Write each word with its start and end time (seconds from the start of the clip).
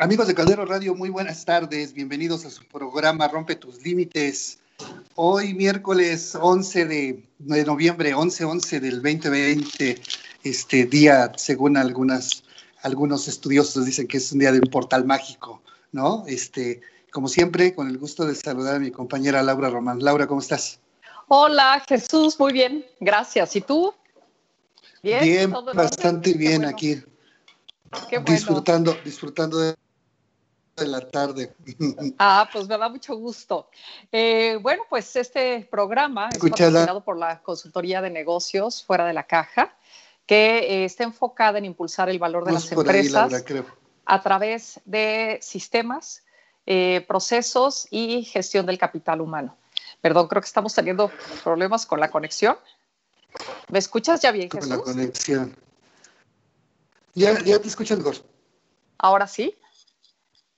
Amigos 0.00 0.28
de 0.28 0.34
Caldero 0.34 0.64
Radio, 0.64 0.94
muy 0.94 1.10
buenas 1.10 1.44
tardes. 1.44 1.92
Bienvenidos 1.92 2.46
a 2.46 2.50
su 2.50 2.64
programa 2.64 3.28
Rompe 3.28 3.54
tus 3.54 3.82
Límites. 3.82 4.58
Hoy 5.14 5.52
miércoles 5.52 6.34
11 6.40 6.86
de, 6.86 7.64
noviembre, 7.66 8.14
11-11 8.14 8.80
del 8.80 9.02
2020, 9.02 10.00
este 10.42 10.86
día, 10.86 11.30
según 11.36 11.76
algunas, 11.76 12.44
algunos 12.80 13.28
estudiosos 13.28 13.84
dicen 13.84 14.08
que 14.08 14.16
es 14.16 14.32
un 14.32 14.38
día 14.38 14.52
de 14.52 14.60
un 14.60 14.70
portal 14.70 15.04
mágico, 15.04 15.60
¿no? 15.92 16.24
Este, 16.26 16.80
como 17.12 17.28
siempre, 17.28 17.74
con 17.74 17.86
el 17.86 17.98
gusto 17.98 18.24
de 18.24 18.34
saludar 18.34 18.76
a 18.76 18.78
mi 18.78 18.90
compañera 18.90 19.42
Laura 19.42 19.68
Román. 19.68 20.02
Laura, 20.02 20.26
¿cómo 20.26 20.40
estás? 20.40 20.80
Hola, 21.28 21.84
Jesús, 21.86 22.40
muy 22.40 22.54
bien, 22.54 22.86
gracias. 23.00 23.54
¿Y 23.54 23.60
tú? 23.60 23.92
Bien, 25.02 25.22
bien 25.22 25.54
bastante 25.74 26.32
bien 26.32 26.64
aquí. 26.64 27.02
Disfrutando, 28.24 28.96
disfrutando 29.04 29.58
de 29.58 29.74
de 30.76 30.86
la 30.86 31.00
tarde. 31.00 31.54
Ah, 32.18 32.48
pues 32.52 32.68
me 32.68 32.76
da 32.76 32.88
mucho 32.88 33.16
gusto. 33.16 33.68
Eh, 34.12 34.58
bueno, 34.60 34.82
pues 34.88 35.14
este 35.16 35.66
programa 35.70 36.28
es 36.30 36.38
patrocinado 36.38 37.02
por 37.02 37.18
la 37.18 37.40
Consultoría 37.42 38.02
de 38.02 38.10
Negocios 38.10 38.84
Fuera 38.84 39.06
de 39.06 39.12
la 39.12 39.24
Caja, 39.24 39.74
que 40.26 40.58
eh, 40.58 40.84
está 40.84 41.04
enfocada 41.04 41.58
en 41.58 41.64
impulsar 41.64 42.08
el 42.08 42.18
valor 42.18 42.44
de 42.44 42.52
las 42.52 42.70
empresas 42.70 43.44
a 44.04 44.22
través 44.22 44.80
de 44.84 45.38
sistemas, 45.42 46.24
eh, 46.66 47.04
procesos 47.06 47.86
y 47.90 48.24
gestión 48.24 48.66
del 48.66 48.78
capital 48.78 49.20
humano. 49.20 49.56
Perdón, 50.00 50.28
creo 50.28 50.42
que 50.42 50.46
estamos 50.46 50.74
teniendo 50.74 51.10
problemas 51.44 51.86
con 51.86 52.00
la 52.00 52.10
conexión. 52.10 52.56
¿Me 53.68 53.78
escuchas 53.78 54.20
ya 54.20 54.32
bien, 54.32 54.50
Jesús? 54.50 54.68
Con 54.68 54.78
la 54.78 54.84
conexión. 54.84 55.56
Ya, 57.14 57.38
ya 57.44 57.58
te 57.58 57.68
escucho 57.68 57.96
mejor. 57.96 58.16
¿Ahora 58.98 59.26
sí? 59.26 59.56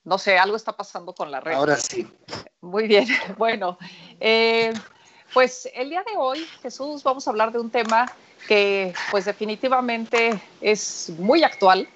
No 0.05 0.19
sé, 0.19 0.39
algo 0.39 0.57
está 0.57 0.73
pasando 0.73 1.15
con 1.15 1.31
la 1.31 1.41
red. 1.41 1.55
Ahora 1.55 1.77
sí. 1.77 2.09
Muy 2.61 2.87
bien. 2.87 3.07
Bueno, 3.39 3.79
eh, 4.21 4.73
pues 5.33 5.69
el 5.75 5.91
día 5.91 6.03
de 6.03 6.17
hoy, 6.17 6.47
Jesús, 6.63 7.03
vamos 7.03 7.27
a 7.27 7.31
hablar 7.31 7.53
de 7.53 7.59
un 7.59 7.71
tema 7.71 8.07
que 8.49 8.93
pues 9.11 9.25
definitivamente 9.25 10.41
es 10.61 11.11
muy 11.19 11.45
actual 11.45 11.89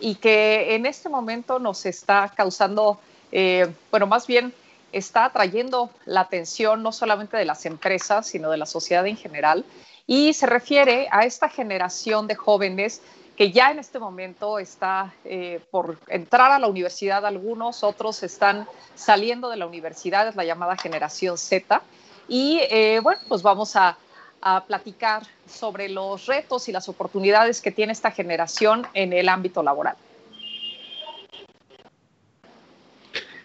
y 0.00 0.16
que 0.16 0.74
en 0.74 0.86
este 0.86 1.08
momento 1.08 1.58
nos 1.58 1.86
está 1.86 2.32
causando, 2.36 3.00
eh, 3.32 3.72
bueno, 3.90 4.06
más 4.06 4.26
bien 4.26 4.52
está 4.92 5.24
atrayendo 5.24 5.90
la 6.04 6.20
atención 6.20 6.82
no 6.82 6.92
solamente 6.92 7.36
de 7.36 7.44
las 7.44 7.66
empresas, 7.66 8.26
sino 8.26 8.50
de 8.50 8.58
la 8.58 8.66
sociedad 8.66 9.06
en 9.06 9.16
general. 9.16 9.64
Y 10.06 10.34
se 10.34 10.46
refiere 10.46 11.08
a 11.10 11.24
esta 11.24 11.48
generación 11.48 12.26
de 12.26 12.34
jóvenes 12.34 13.00
que 13.36 13.52
ya 13.52 13.70
en 13.70 13.78
este 13.78 13.98
momento 13.98 14.58
está 14.58 15.12
eh, 15.24 15.60
por 15.70 15.98
entrar 16.08 16.52
a 16.52 16.58
la 16.58 16.68
universidad 16.68 17.26
algunos, 17.26 17.82
otros 17.82 18.22
están 18.22 18.66
saliendo 18.94 19.50
de 19.50 19.56
la 19.56 19.66
universidad, 19.66 20.28
es 20.28 20.36
la 20.36 20.44
llamada 20.44 20.76
generación 20.76 21.36
Z. 21.36 21.82
Y 22.28 22.60
eh, 22.70 23.00
bueno, 23.02 23.20
pues 23.28 23.42
vamos 23.42 23.76
a, 23.76 23.98
a, 24.40 24.64
platicar 24.64 25.22
sobre 25.48 25.88
los 25.88 26.26
retos 26.26 26.68
y 26.68 26.72
las 26.72 26.88
oportunidades 26.88 27.60
que 27.60 27.72
tiene 27.72 27.92
esta 27.92 28.10
generación 28.10 28.86
en 28.94 29.12
el 29.12 29.28
ámbito 29.28 29.62
laboral. 29.62 29.96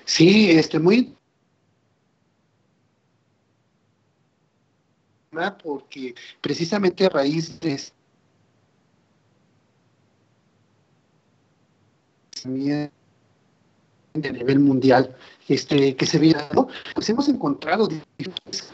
Sí, 0.06 0.52
este, 0.52 0.80
muy 0.80 1.16
porque 5.64 6.16
precisamente 6.42 7.06
a 7.06 7.10
raíz 7.10 7.60
de 7.60 7.80
de 12.46 12.92
nivel 14.14 14.60
mundial 14.60 15.16
este, 15.48 15.96
que 15.96 16.06
se 16.06 16.20
viera, 16.20 16.50
¿no? 16.54 16.68
Pues 16.94 17.10
hemos 17.10 17.28
encontrado 17.28 17.88
diferentes 17.88 18.74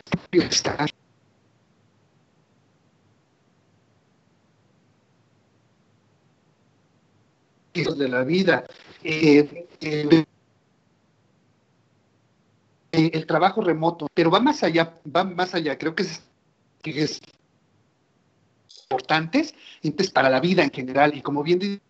de 7.73 8.07
la 8.07 8.23
vida. 8.23 8.65
Eh, 9.03 9.67
eh, 9.81 10.25
el 12.91 13.25
trabajo 13.25 13.61
remoto, 13.61 14.07
pero 14.13 14.31
va 14.31 14.39
más 14.39 14.63
allá, 14.63 14.97
va 15.13 15.25
más 15.25 15.53
allá, 15.53 15.77
creo 15.77 15.93
que 15.93 16.03
es, 16.03 16.23
que 16.81 17.03
es 17.03 17.19
importantes 18.83 19.53
para 20.13 20.29
la 20.29 20.39
vida 20.39 20.63
en 20.63 20.71
general 20.71 21.13
y 21.15 21.21
como 21.21 21.43
bien 21.43 21.59
dice 21.59 21.81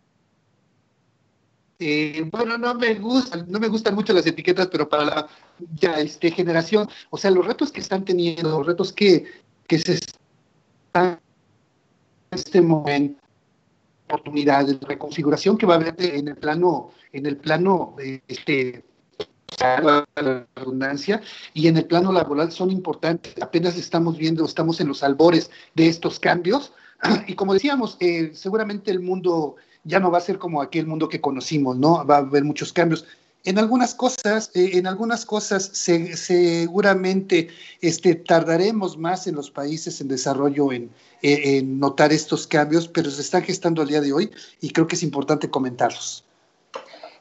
eh, 1.80 2.28
bueno, 2.32 2.58
no 2.58 2.74
me 2.76 2.96
gustan, 2.96 3.46
no 3.50 3.60
me 3.60 3.68
gustan 3.68 3.96
mucho 3.96 4.14
las 4.14 4.26
etiquetas, 4.26 4.68
pero 4.68 4.88
para 4.88 5.06
la 5.06 5.28
ya 5.76 6.00
este 6.00 6.32
generación, 6.32 6.88
o 7.10 7.18
sea, 7.18 7.32
los 7.32 7.46
retos 7.46 7.72
que 7.72 7.82
están 7.82 8.06
teniendo, 8.06 8.50
los 8.50 8.68
retos 8.68 8.94
que, 8.94 9.26
que 9.68 9.80
se 9.80 9.94
están 9.96 11.20
en 12.32 12.40
este 12.40 12.62
momento, 12.62 13.22
oportunidades, 14.06 14.80
de 14.80 14.86
reconfiguración 14.86 15.58
que 15.58 15.66
va 15.66 15.76
a 15.76 15.78
haber 15.78 15.96
en 16.00 16.28
el 16.28 16.36
plano, 16.36 16.92
en 17.12 17.26
el 17.26 17.38
plano, 17.38 17.96
este, 18.28 18.86
la 19.60 20.06
redundancia, 20.56 21.22
y 21.54 21.68
en 21.68 21.78
el 21.78 21.86
plano 21.86 22.12
laboral 22.12 22.52
son 22.52 22.72
importantes. 22.72 23.34
Apenas 23.42 23.78
estamos 23.78 24.18
viendo, 24.18 24.46
estamos 24.46 24.80
en 24.80 24.88
los 24.88 25.04
albores 25.04 25.50
de 25.74 25.88
estos 25.88 26.20
cambios, 26.20 26.74
y 27.28 27.34
como 27.34 27.54
decíamos, 27.54 27.98
eh, 28.00 28.32
seguramente 28.34 28.92
el 28.92 29.00
mundo 29.00 29.56
ya 29.86 30.00
no 30.00 30.12
va 30.12 30.18
a 30.18 30.22
ser 30.22 30.38
como 30.38 30.62
aquel 30.62 30.88
mundo 30.88 31.08
que 31.08 31.22
conocimos, 31.22 31.78
¿no? 31.78 32.06
Va 32.06 32.16
a 32.16 32.20
haber 32.20 32.44
muchos 32.44 32.74
cambios. 32.74 33.06
En 33.46 33.60
algunas 33.60 33.94
cosas, 33.94 34.50
eh, 34.56 34.72
en 34.74 34.88
algunas 34.88 35.24
cosas 35.24 35.70
seguramente 35.74 37.50
este, 37.80 38.16
tardaremos 38.16 38.98
más 38.98 39.28
en 39.28 39.36
los 39.36 39.52
países 39.52 40.02
en 40.02 40.08
desarrollo 40.08 40.72
en, 40.72 40.90
notar 41.80 42.12
estos 42.12 42.48
cambios, 42.48 42.88
pero 42.88 43.10
se 43.10 43.22
están 43.22 43.44
gestando 43.44 43.82
al 43.82 43.88
día 43.88 44.02
de 44.02 44.14
hoy 44.14 44.32
y 44.62 44.72
creo 44.72 44.88
que 44.88 44.96
es 44.96 45.04
importante 45.04 45.50
comentarlos. 45.50 46.24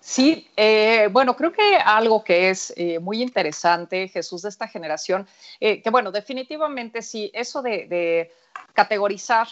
Sí, 0.00 0.46
eh, 0.56 1.08
bueno, 1.10 1.36
creo 1.36 1.52
que 1.52 1.76
algo 1.76 2.22
que 2.24 2.50
es 2.50 2.72
eh, 2.76 2.98
muy 2.98 3.22
interesante, 3.22 4.08
Jesús, 4.08 4.42
de 4.42 4.50
esta 4.50 4.68
generación, 4.68 5.26
que 5.58 5.88
bueno, 5.90 6.10
definitivamente 6.10 7.00
sí, 7.00 7.30
eso 7.32 7.62
de 7.62 8.30
categorizar 8.74 9.48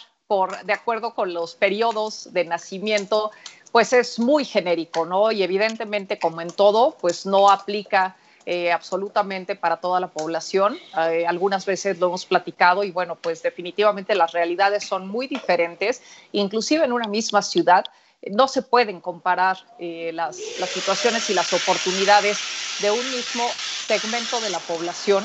de 0.65 0.73
acuerdo 0.73 1.13
con 1.13 1.33
los 1.33 1.55
periodos 1.55 2.33
de 2.33 2.45
nacimiento, 2.45 3.31
pues 3.71 3.91
es 3.93 4.19
muy 4.19 4.45
genérico, 4.45 5.05
¿no? 5.05 5.31
Y 5.31 5.41
evidentemente, 5.41 6.19
como 6.19 6.41
en 6.41 6.49
todo, 6.49 6.95
pues 7.01 7.25
no 7.25 7.49
aplica 7.49 8.15
eh, 8.45 8.73
absolutamente 8.73 9.55
para 9.55 9.77
toda 9.77 10.01
la 10.01 10.07
población. 10.07 10.77
Eh, 11.09 11.25
algunas 11.25 11.65
veces 11.65 11.97
lo 11.99 12.07
hemos 12.07 12.25
platicado 12.25 12.83
y 12.83 12.91
bueno, 12.91 13.15
pues 13.15 13.41
definitivamente 13.41 14.15
las 14.15 14.33
realidades 14.33 14.83
son 14.83 15.07
muy 15.07 15.27
diferentes, 15.27 16.01
inclusive 16.33 16.83
en 16.83 16.91
una 16.91 17.07
misma 17.07 17.41
ciudad. 17.41 17.85
No 18.29 18.49
se 18.49 18.61
pueden 18.61 18.99
comparar 18.99 19.57
eh, 19.79 20.11
las, 20.13 20.37
las, 20.59 20.69
situaciones 20.69 21.29
y 21.29 21.33
las 21.33 21.53
oportunidades 21.53 22.37
de 22.81 22.91
un 22.91 23.11
mismo 23.11 23.47
segmento 23.87 24.41
de 24.41 24.49
la 24.49 24.59
población, 24.59 25.23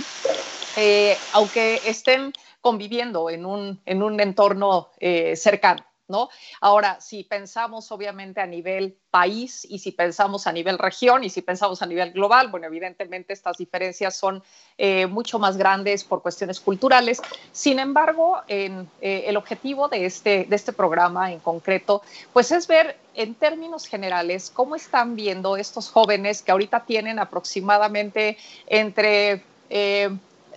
aunque 1.33 1.81
estén 1.85 2.33
conviviendo 2.61 3.31
en 3.31 3.47
un, 3.47 3.81
en 3.87 4.03
un 4.03 4.21
entorno 4.21 4.91
eh, 4.99 5.37
cercano. 5.37 5.85
¿No? 6.11 6.31
Ahora, 6.63 7.03
si 7.03 7.23
pensamos 7.23 7.93
obviamente 7.93 8.41
a 8.41 8.47
nivel 8.47 8.97
país 9.11 9.67
y 9.69 9.79
si 9.79 9.93
pensamos 9.93 10.47
a 10.47 10.53
nivel 10.53 10.79
región 10.79 11.23
y 11.23 11.29
si 11.29 11.43
pensamos 11.43 11.83
a 11.83 11.87
nivel 11.87 12.13
global, 12.13 12.49
bueno, 12.49 12.67
evidentemente 12.67 13.35
estas 13.35 13.59
diferencias 13.59 14.17
son 14.17 14.43
eh, 14.79 15.05
mucho 15.05 15.39
más 15.39 15.59
grandes 15.59 16.05
por 16.05 16.23
cuestiones 16.23 16.61
culturales. 16.61 17.21
Sin 17.53 17.79
embargo, 17.79 18.41
eh, 18.49 18.87
el 19.03 19.37
objetivo 19.37 19.89
de 19.89 20.07
este, 20.07 20.47
de 20.49 20.57
este 20.57 20.73
programa 20.73 21.31
en 21.31 21.41
concreto, 21.41 22.01
pues 22.33 22.53
es 22.53 22.67
ver 22.67 22.97
en 23.13 23.35
términos 23.35 23.85
generales 23.85 24.51
cómo 24.51 24.77
están 24.77 25.15
viendo 25.15 25.59
estos 25.59 25.91
jóvenes 25.91 26.41
que 26.41 26.53
ahorita 26.53 26.87
tienen 26.87 27.19
aproximadamente 27.19 28.39
entre 28.67 29.43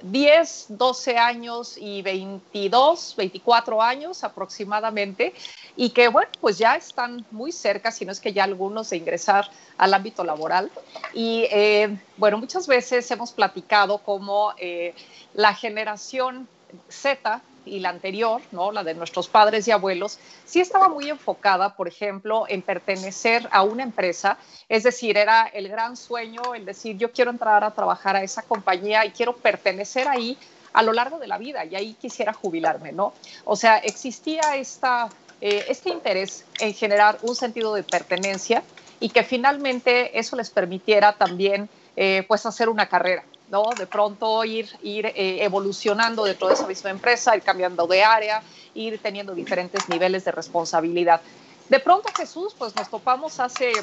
10, 0.03 0.65
12 0.69 1.17
años 1.17 1.77
y 1.77 2.01
22, 2.01 3.15
24 3.17 3.81
años 3.81 4.23
aproximadamente, 4.23 5.33
y 5.75 5.91
que, 5.91 6.07
bueno, 6.07 6.29
pues 6.39 6.57
ya 6.57 6.75
están 6.75 7.25
muy 7.31 7.51
cerca, 7.51 7.91
si 7.91 8.05
no 8.05 8.11
es 8.11 8.19
que 8.19 8.33
ya 8.33 8.43
algunos, 8.43 8.89
de 8.89 8.97
ingresar 8.97 9.49
al 9.77 9.93
ámbito 9.93 10.23
laboral. 10.23 10.71
Y, 11.13 11.47
eh, 11.51 11.97
bueno, 12.17 12.37
muchas 12.37 12.67
veces 12.67 13.09
hemos 13.11 13.31
platicado 13.31 13.99
como 13.99 14.53
eh, 14.57 14.93
la 15.33 15.53
generación 15.53 16.47
Z 16.89 17.41
y 17.65 17.79
la 17.79 17.89
anterior, 17.89 18.41
¿no? 18.51 18.71
la 18.71 18.83
de 18.83 18.93
nuestros 18.93 19.27
padres 19.27 19.67
y 19.67 19.71
abuelos, 19.71 20.17
sí 20.45 20.59
estaba 20.59 20.87
muy 20.87 21.09
enfocada, 21.09 21.75
por 21.75 21.87
ejemplo, 21.87 22.45
en 22.47 22.61
pertenecer 22.61 23.47
a 23.51 23.63
una 23.63 23.83
empresa, 23.83 24.37
es 24.67 24.83
decir, 24.83 25.17
era 25.17 25.47
el 25.47 25.69
gran 25.69 25.95
sueño 25.95 26.55
el 26.55 26.65
decir, 26.65 26.97
yo 26.97 27.11
quiero 27.11 27.31
entrar 27.31 27.63
a 27.63 27.71
trabajar 27.71 28.15
a 28.15 28.23
esa 28.23 28.41
compañía 28.41 29.05
y 29.05 29.11
quiero 29.11 29.35
pertenecer 29.35 30.07
ahí 30.07 30.37
a 30.73 30.83
lo 30.83 30.93
largo 30.93 31.19
de 31.19 31.27
la 31.27 31.37
vida 31.37 31.65
y 31.65 31.75
ahí 31.75 31.93
quisiera 31.93 32.33
jubilarme, 32.33 32.91
¿no? 32.91 33.13
O 33.45 33.55
sea, 33.55 33.77
existía 33.77 34.55
esta, 34.55 35.09
eh, 35.41 35.65
este 35.67 35.89
interés 35.89 36.45
en 36.59 36.73
generar 36.73 37.19
un 37.23 37.35
sentido 37.35 37.75
de 37.75 37.83
pertenencia 37.83 38.63
y 38.99 39.09
que 39.09 39.23
finalmente 39.23 40.17
eso 40.17 40.35
les 40.35 40.49
permitiera 40.49 41.13
también 41.13 41.69
eh, 41.95 42.23
pues 42.27 42.45
hacer 42.45 42.69
una 42.69 42.87
carrera. 42.87 43.23
¿No? 43.51 43.63
De 43.77 43.85
pronto 43.85 44.43
ir, 44.45 44.69
ir 44.81 45.05
eh, 45.07 45.43
evolucionando 45.43 46.23
dentro 46.23 46.47
de 46.47 46.55
esa 46.55 46.65
misma 46.65 46.89
empresa, 46.89 47.35
ir 47.35 47.43
cambiando 47.43 47.85
de 47.85 48.03
área, 48.03 48.41
ir 48.73 48.99
teniendo 49.01 49.35
diferentes 49.35 49.89
niveles 49.89 50.23
de 50.25 50.31
responsabilidad. 50.31 51.21
De 51.69 51.79
pronto, 51.79 52.09
Jesús, 52.15 52.55
pues 52.57 52.75
nos 52.75 52.89
topamos 52.89 53.39
hace 53.39 53.73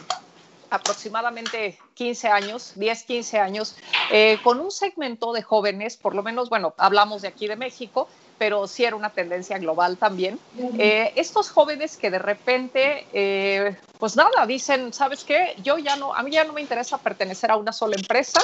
aproximadamente 0.70 1.78
15 1.94 2.28
años, 2.28 2.72
10, 2.74 3.04
15 3.04 3.38
años, 3.38 3.76
eh, 4.12 4.38
con 4.42 4.60
un 4.60 4.70
segmento 4.70 5.32
de 5.32 5.42
jóvenes, 5.42 5.96
por 5.96 6.14
lo 6.14 6.22
menos, 6.22 6.48
bueno, 6.48 6.74
hablamos 6.78 7.22
de 7.22 7.28
aquí 7.28 7.46
de 7.46 7.56
México, 7.56 8.08
pero 8.38 8.66
sí 8.66 8.84
era 8.84 8.96
una 8.96 9.10
tendencia 9.10 9.58
global 9.58 9.98
también. 9.98 10.38
Eh, 10.78 11.12
estos 11.16 11.50
jóvenes 11.50 11.96
que 11.96 12.10
de 12.10 12.18
repente, 12.18 13.06
eh, 13.12 13.76
pues 13.98 14.16
nada, 14.16 14.46
dicen, 14.46 14.92
¿sabes 14.92 15.24
qué? 15.24 15.54
Yo 15.62 15.78
ya 15.78 15.96
no, 15.96 16.14
a 16.14 16.22
mí 16.22 16.30
ya 16.30 16.44
no 16.44 16.52
me 16.52 16.60
interesa 16.60 16.98
pertenecer 16.98 17.50
a 17.50 17.56
una 17.56 17.72
sola 17.72 17.96
empresa, 17.96 18.40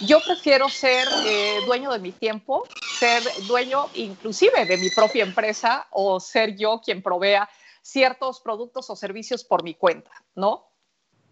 yo 0.00 0.20
prefiero 0.20 0.68
ser 0.68 1.06
dueño 1.66 1.92
de 1.92 1.98
mi 1.98 2.12
tiempo, 2.12 2.64
ser 2.98 3.22
dueño 3.46 3.88
inclusive 3.94 4.64
de 4.64 4.76
mi 4.76 4.90
propia 4.90 5.24
empresa 5.24 5.86
o 5.90 6.20
ser 6.20 6.56
yo 6.56 6.80
quien 6.84 7.02
provea 7.02 7.48
ciertos 7.82 8.40
productos 8.40 8.88
o 8.90 8.96
servicios 8.96 9.44
por 9.44 9.62
mi 9.64 9.74
cuenta, 9.74 10.10
¿no? 10.36 10.71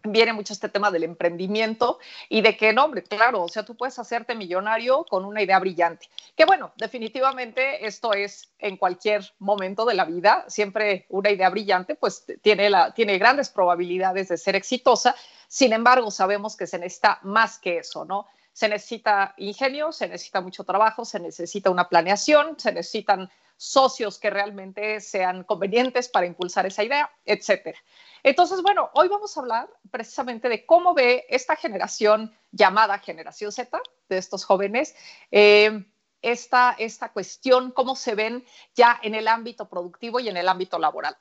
Viene 0.03 0.33
mucho 0.33 0.53
este 0.53 0.69
tema 0.69 0.91
del 0.91 1.05
emprendimiento 1.05 1.99
y 2.29 2.41
de 2.41 2.57
que, 2.57 2.73
no, 2.73 2.85
hombre, 2.85 3.03
claro, 3.03 3.43
o 3.43 3.49
sea, 3.49 3.65
tú 3.65 3.77
puedes 3.77 3.99
hacerte 3.99 4.35
millonario 4.35 5.05
con 5.05 5.25
una 5.25 5.43
idea 5.43 5.59
brillante. 5.59 6.09
Que 6.37 6.45
bueno, 6.45 6.73
definitivamente 6.77 7.87
esto 7.87 8.13
es 8.13 8.51
en 8.59 8.77
cualquier 8.77 9.33
momento 9.39 9.85
de 9.85 9.95
la 9.95 10.05
vida, 10.05 10.45
siempre 10.49 11.07
una 11.09 11.31
idea 11.31 11.51
brillante, 11.51 11.95
pues 11.95 12.25
tiene, 12.43 12.71
la, 12.71 12.93
tiene 12.95 13.19
grandes 13.19 13.49
probabilidades 13.49 14.29
de 14.29 14.39
ser 14.39 14.57
exitosa. 14.57 15.15
Sin 15.49 15.73
embargo, 15.73 16.11
sabemos 16.11 16.57
que 16.57 16.67
se 16.67 16.79
necesita 16.79 17.19
más 17.23 17.59
que 17.59 17.79
eso, 17.79 18.05
¿no? 18.05 18.27
Se 18.53 18.69
necesita 18.69 19.35
ingenio, 19.37 19.93
se 19.93 20.09
necesita 20.09 20.41
mucho 20.41 20.65
trabajo, 20.65 21.05
se 21.05 21.21
necesita 21.21 21.71
una 21.71 21.89
planeación, 21.89 22.59
se 22.59 22.73
necesitan 22.73 23.31
socios 23.61 24.19
que 24.19 24.31
realmente 24.31 25.03
sean 25.03 25.45
convenientes 25.45 26.09
para 26.09 26.25
impulsar 26.25 26.65
esa 26.65 26.83
idea, 26.83 27.15
etcétera. 27.27 27.79
Entonces, 28.23 28.63
bueno, 28.63 28.89
hoy 28.95 29.09
vamos 29.09 29.37
a 29.37 29.41
hablar 29.41 29.69
precisamente 29.91 30.49
de 30.49 30.65
cómo 30.65 30.95
ve 30.95 31.27
esta 31.29 31.57
generación 31.57 32.35
llamada 32.53 32.99
generación 33.01 33.53
Z 33.53 33.79
de 34.09 34.17
estos 34.17 34.47
jóvenes. 34.47 34.97
Eh, 35.31 35.85
esta, 36.23 36.75
esta 36.79 37.13
cuestión, 37.13 37.71
cómo 37.73 37.97
se 37.97 38.15
ven 38.15 38.47
ya 38.75 38.99
en 39.03 39.15
el 39.15 39.29
ámbito 39.29 39.69
productivo 39.69 40.21
y 40.21 40.31
en 40.31 40.39
el 40.39 40.49
ámbito 40.49 40.79
laboral. 40.79 41.19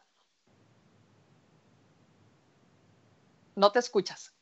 No 3.57 3.69
te 3.73 3.79
escuchas. 3.79 4.33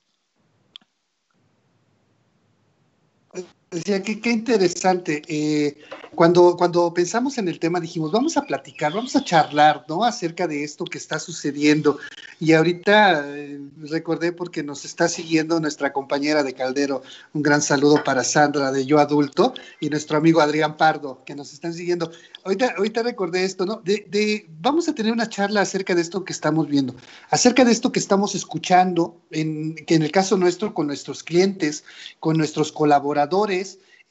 Decía, 3.69 4.02
qué, 4.02 4.22
qué 4.22 4.31
interesante. 4.31 5.22
Eh, 5.28 5.78
cuando, 6.16 6.56
cuando 6.56 6.94
pensamos 6.94 7.38
en 7.38 7.50
el 7.50 7.60
tema 7.60 7.81
dijimos, 7.81 8.14
vamos 8.14 8.38
a 8.38 8.44
platicar, 8.44 8.94
vamos 8.94 9.16
a 9.16 9.24
charlar, 9.24 9.86
¿no? 9.90 10.06
Acerca 10.06 10.48
de 10.48 10.64
esto 10.64 10.86
que 10.86 10.98
está 10.98 11.19
sucediendo. 11.19 12.00
Y 12.40 12.54
ahorita 12.54 13.25
eh, 13.36 13.60
recordé 13.90 14.31
porque 14.31 14.64
nos 14.64 14.86
está 14.86 15.10
siguiendo 15.10 15.60
nuestra 15.60 15.92
compañera 15.92 16.44
de 16.44 16.54
Caldero. 16.54 17.04
Un 17.34 17.44
gran 17.44 17.62
saludo 17.62 18.04
para 18.04 18.24
Sandra 18.24 18.72
de 18.72 18.86
Yo 18.86 19.00
Adulto 19.00 19.54
y 19.81 19.90
nuestro 19.90 20.18
amigo 20.18 20.40
Adrián 20.40 20.78
Pardo, 20.78 21.24
que 21.25 21.36
nos 21.36 21.52
están 21.52 21.74
siguiendo. 21.74 22.12
Ahorita, 22.46 22.75
ahorita 22.78 23.04
recordé 23.04 23.44
esto, 23.44 23.66
¿no? 23.66 23.81
De, 23.84 24.48
vamos 24.62 24.88
a 24.88 24.96
tener 24.96 25.12
una 25.12 25.28
charla 25.28 25.62
acerca 25.62 25.94
de 25.94 26.02
esto 26.02 26.24
que 26.24 26.31
estamos 26.31 26.69
viendo, 26.69 26.96
acerca 27.30 27.66
de 27.66 27.72
esto 27.74 27.92
que 27.92 28.00
estamos 28.00 28.36
escuchando, 28.36 29.19
en, 29.31 29.75
que 29.75 29.96
en 29.96 30.04
el 30.04 30.12
caso 30.12 30.38
nuestro, 30.38 30.74
con 30.74 30.88
nuestros 30.88 31.24
clientes, 31.24 31.84
con 32.19 32.38
nuestros 32.38 32.72
colaboradores, 32.72 33.56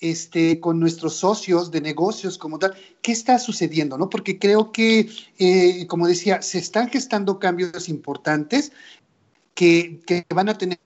este, 0.00 0.60
con 0.60 0.78
nuestros 0.78 1.16
socios 1.16 1.70
de 1.70 1.80
negocios 1.80 2.38
como 2.38 2.58
tal, 2.58 2.74
¿qué 3.02 3.12
está 3.12 3.38
sucediendo? 3.38 3.96
¿no? 3.96 4.08
Porque 4.10 4.38
creo 4.38 4.72
que, 4.72 5.08
eh, 5.38 5.86
como 5.86 6.06
decía, 6.06 6.42
se 6.42 6.58
están 6.58 6.88
gestando 6.90 7.38
cambios 7.38 7.88
importantes 7.88 8.72
que, 9.54 10.00
que 10.06 10.24
van 10.34 10.48
a 10.50 10.58
tener 10.58 10.78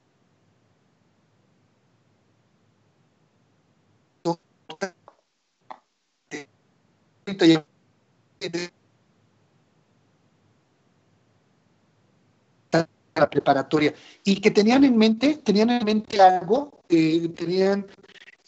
la 13.14 13.28
preparatoria 13.28 13.94
y 14.24 14.40
que 14.40 14.50
tenían 14.50 14.84
en 14.84 14.96
mente, 14.96 15.40
tenían 15.44 15.70
en 15.70 15.84
mente 15.84 16.20
algo, 16.20 16.82
eh, 16.88 17.28
tenían 17.36 17.86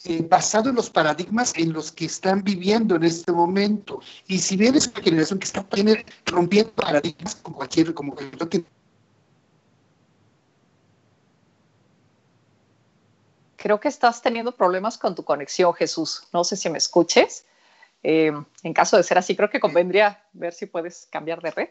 eh, 0.05 0.25
basado 0.29 0.69
en 0.69 0.75
los 0.75 0.89
paradigmas 0.89 1.53
en 1.55 1.71
los 1.71 1.91
que 1.91 2.05
están 2.05 2.43
viviendo 2.43 2.95
en 2.95 3.03
este 3.03 3.31
momento. 3.31 4.01
Y 4.27 4.39
si 4.39 4.57
bien 4.57 4.75
es 4.75 4.87
una 4.87 5.01
generación 5.01 5.39
que 5.39 5.45
está 5.45 5.65
rompiendo 6.25 6.73
paradigmas 6.73 7.35
como 7.35 7.57
cualquier, 7.57 7.93
como 7.93 8.13
cualquier 8.13 8.65
Creo 13.55 13.79
que 13.79 13.87
estás 13.87 14.21
teniendo 14.21 14.51
problemas 14.51 14.97
con 14.97 15.15
tu 15.15 15.23
conexión, 15.23 15.73
Jesús. 15.73 16.27
No 16.33 16.43
sé 16.43 16.57
si 16.57 16.69
me 16.69 16.79
escuches. 16.79 17.45
Eh, 18.03 18.33
en 18.61 18.73
caso 18.73 18.97
de 18.97 19.03
ser 19.03 19.17
así, 19.17 19.37
creo 19.37 19.49
que 19.49 19.61
convendría 19.61 20.21
ver 20.33 20.53
si 20.53 20.65
puedes 20.65 21.07
cambiar 21.09 21.41
de 21.41 21.51
red. 21.51 21.69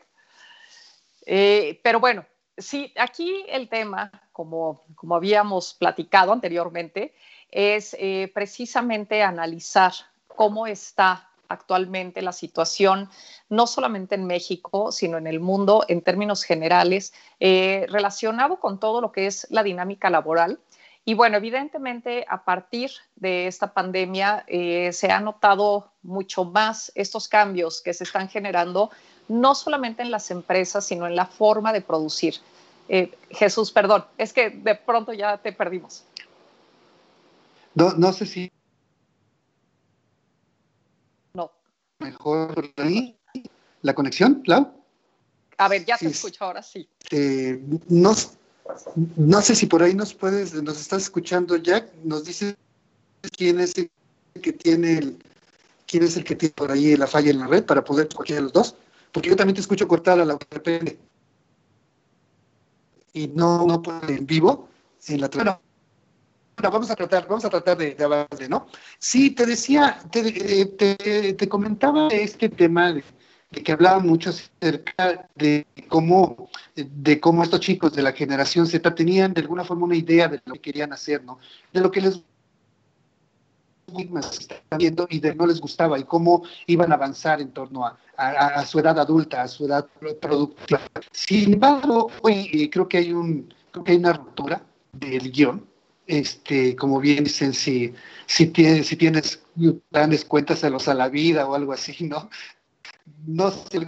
Eh, 1.26 1.80
pero 1.85 2.00
bueno, 2.00 2.25
sí, 2.56 2.95
aquí 2.97 3.45
el 3.47 3.68
tema, 3.68 4.11
como, 4.33 4.85
como 4.95 5.16
habíamos 5.16 5.75
platicado 5.75 6.33
anteriormente, 6.33 7.14
es 7.52 7.94
eh, 7.99 8.32
precisamente 8.35 9.23
analizar 9.23 9.92
cómo 10.26 10.66
está 10.66 11.28
actualmente 11.49 12.23
la 12.23 12.32
situación, 12.32 13.11
no 13.50 13.66
solamente 13.66 14.14
en 14.14 14.26
México, 14.26 14.90
sino 14.90 15.18
en 15.18 15.26
el 15.26 15.38
mundo 15.38 15.85
en 15.87 16.00
términos 16.00 16.44
generales, 16.44 17.12
eh, 17.40 17.87
relacionado 17.90 18.59
con 18.59 18.80
todo 18.80 19.02
lo 19.02 19.12
que 19.12 19.26
es 19.26 19.47
la 19.50 19.62
dinámica 19.62 20.09
laboral. 20.09 20.59
Y 21.04 21.12
bueno, 21.12 21.37
evidentemente 21.37 22.25
a 22.26 22.44
partir 22.44 22.90
de 23.16 23.49
esta 23.49 23.75
pandemia 23.75 24.44
eh, 24.47 24.92
se 24.92 25.11
han 25.11 25.25
notado 25.25 25.90
mucho 26.02 26.44
más 26.44 26.90
estos 26.94 27.28
cambios 27.28 27.82
que 27.82 27.92
se 27.92 28.04
están 28.04 28.30
generando, 28.30 28.90
no 29.28 29.54
solamente 29.54 30.02
en 30.02 30.11
las 30.11 30.30
empresas, 30.30 30.87
sino 30.87 31.06
en 31.06 31.16
la 31.16 31.26
forma 31.26 31.73
de 31.73 31.82
producir. 31.82 32.37
Jesús, 33.30 33.73
perdón, 33.73 34.04
es 34.18 34.35
que 34.35 34.50
de 34.50 34.75
pronto 34.75 35.14
ya 35.14 35.38
te 35.38 35.52
perdimos. 35.52 36.04
No, 37.75 37.93
no 37.95 38.12
sé 38.12 38.26
si. 38.26 38.52
No. 41.35 41.50
Mejor 41.99 42.73
ahí. 42.76 43.17
¿La 43.83 43.95
conexión, 43.95 44.43
Clau? 44.43 44.73
A 45.59 45.69
ver, 45.69 45.85
ya 45.85 45.97
te 45.97 46.07
escucho 46.07 46.45
ahora 46.45 46.62
sí. 46.62 46.88
Eh, 47.11 47.61
no, 47.88 48.14
no 49.17 49.43
sé 49.43 49.55
si 49.55 49.67
por 49.67 49.83
ahí 49.83 49.95
nos 49.95 50.14
puedes, 50.14 50.55
nos 50.55 50.81
estás 50.81 51.02
escuchando, 51.05 51.57
Jack. 51.57 51.93
Nos 52.05 52.25
dices 52.25 52.57
quién 53.37 53.61
es 53.61 53.76
el 53.76 53.91
que 54.41 54.52
tiene 54.52 54.99
el, 54.99 55.19
quién 55.87 56.05
es 56.05 56.17
el 56.17 56.25
que 56.25 56.37
tiene 56.37 56.55
por 56.55 56.71
ahí 56.71 56.97
la 56.97 57.07
falla 57.07 57.31
en 57.31 57.41
la 57.41 57.47
red 57.47 57.64
para 57.64 57.85
poder 57.85 58.09
cualquiera 58.09 58.41
de 58.41 58.45
los 58.45 58.52
dos. 58.52 58.76
Porque 59.12 59.29
yo 59.29 59.37
también 59.37 59.55
te 59.55 59.61
escucho 59.61 59.87
cortar 59.88 60.21
a 60.21 60.25
la 60.25 60.38
depende. 60.50 60.99
Y 63.12 63.29
no, 63.29 63.67
no 63.67 63.83
en 64.09 64.26
vivo 64.26 64.69
en 65.07 65.21
la 65.21 65.29
vamos 66.71 66.90
a 66.90 66.97
tratar, 66.97 67.26
vamos 67.28 67.45
a 67.45 67.50
tratar 67.50 67.76
de, 67.76 67.95
de 67.95 68.49
¿no? 68.49 68.66
Sí, 68.99 69.31
te 69.31 69.47
decía, 69.47 69.99
te, 70.11 71.35
te, 71.35 71.49
comentaba 71.49 72.09
este 72.09 72.49
tema 72.49 72.92
de, 72.92 73.04
que 73.62 73.73
hablaba 73.73 73.99
mucho 73.99 74.31
acerca 74.31 75.28
de 75.35 75.66
cómo, 75.88 76.49
de 76.75 77.21
cómo 77.21 77.42
estos 77.42 77.61
chicos 77.61 77.92
de 77.95 78.02
la 78.02 78.12
generación 78.12 78.66
Z 78.66 78.95
tenían 78.95 79.35
de 79.35 79.42
alguna 79.42 79.64
forma 79.64 79.85
una 79.85 79.97
idea 79.97 80.28
de 80.28 80.40
lo 80.45 80.54
que 80.54 80.61
querían 80.61 80.92
hacer, 80.92 81.23
¿no? 81.25 81.38
De 81.73 81.81
lo 81.81 81.90
que 81.90 82.00
les 82.00 82.23
están 84.23 84.78
viendo 84.78 85.07
y 85.11 85.21
de 85.21 85.35
no 85.35 85.47
les 85.47 85.61
gustaba 85.61 85.99
y 85.99 86.04
cómo 86.04 86.42
iban 86.66 86.92
a 86.92 86.95
avanzar 86.95 87.40
en 87.40 87.52
torno 87.52 87.85
a, 87.85 87.99
a, 88.16 88.64
su 88.64 88.78
edad 88.78 88.99
adulta, 88.99 89.42
a 89.42 89.49
su 89.49 89.66
edad 89.66 89.87
productiva. 90.21 90.81
Sin 91.11 91.54
embargo, 91.54 92.11
hoy 92.23 92.71
creo 92.71 92.88
que 92.88 92.99
hay 92.99 93.12
un 93.12 93.52
creo 93.71 93.85
que 93.85 93.92
hay 93.92 93.99
una 93.99 94.12
ruptura 94.12 94.64
del 94.92 95.31
guion 95.31 95.72
este, 96.12 96.76
como 96.76 97.00
bien 97.00 97.25
dicen, 97.25 97.52
si, 97.54 97.95
si, 98.26 98.49
tienes, 98.49 98.87
si 98.87 98.97
tienes 98.97 99.42
grandes 99.90 100.26
cuentas 100.26 100.62
a 100.62 100.69
los 100.69 100.87
a 100.88 100.95
la 100.95 101.09
vida 101.09 101.47
o 101.47 101.54
algo 101.54 101.73
así, 101.73 102.04
¿no? 102.04 102.28
No 103.26 103.50
sé, 103.50 103.78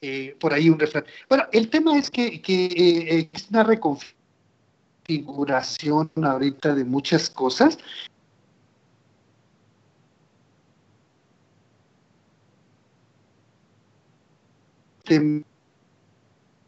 eh, 0.00 0.36
por 0.40 0.52
ahí 0.52 0.68
un 0.68 0.80
refrán. 0.80 1.04
Bueno, 1.28 1.44
el 1.52 1.70
tema 1.70 1.96
es 1.96 2.10
que, 2.10 2.42
que 2.42 2.64
eh, 2.64 3.30
es 3.32 3.48
una 3.50 3.62
reconfiguración 3.62 6.10
ahorita 6.16 6.74
de 6.74 6.84
muchas 6.84 7.30
cosas. 7.30 7.78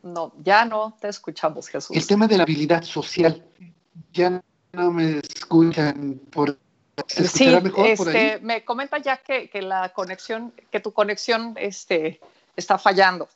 no, 0.03 0.35
ya 0.43 0.67
no 0.67 0.97
te 1.01 1.09
escuchamos, 1.09 1.67
Jesús. 1.67 1.97
El 1.97 2.07
tema 2.07 2.29
de 2.29 2.37
la 2.37 2.45
habilidad 2.45 2.85
social, 2.85 3.45
ya 4.13 4.41
no 4.75 4.93
me 4.93 5.19
escuchan 5.19 6.21
por 6.31 6.59
sí, 7.07 7.47
este, 7.87 8.39
me 8.41 8.65
comenta 8.65 8.99
ya 8.99 9.17
que, 9.17 9.51
la 9.63 9.89
conexión, 9.91 10.53
que 10.71 10.81
tu 10.81 10.93
conexión 10.93 11.55
este, 11.59 12.21
está 12.57 12.79
fallando. 12.79 13.29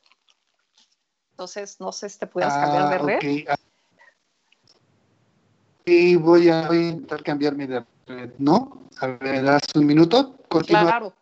Entonces, 1.32 1.80
no 1.80 1.92
sé 1.92 2.08
si 2.08 2.18
te 2.18 2.26
puedes 2.26 2.52
cambiar 2.52 2.88
de 2.88 2.94
ah, 2.94 2.98
red. 2.98 3.44
Ah. 3.48 3.56
Sí, 5.86 6.16
voy 6.16 6.48
a, 6.50 6.68
intentar 6.72 7.22
cambiarme 7.22 7.66
de 7.66 7.84
red, 8.06 8.30
¿no? 8.38 8.88
A 9.00 9.06
ver, 9.06 9.44
das 9.44 9.62
un 9.74 9.86
minuto. 9.86 10.36
Claro, 10.66 11.14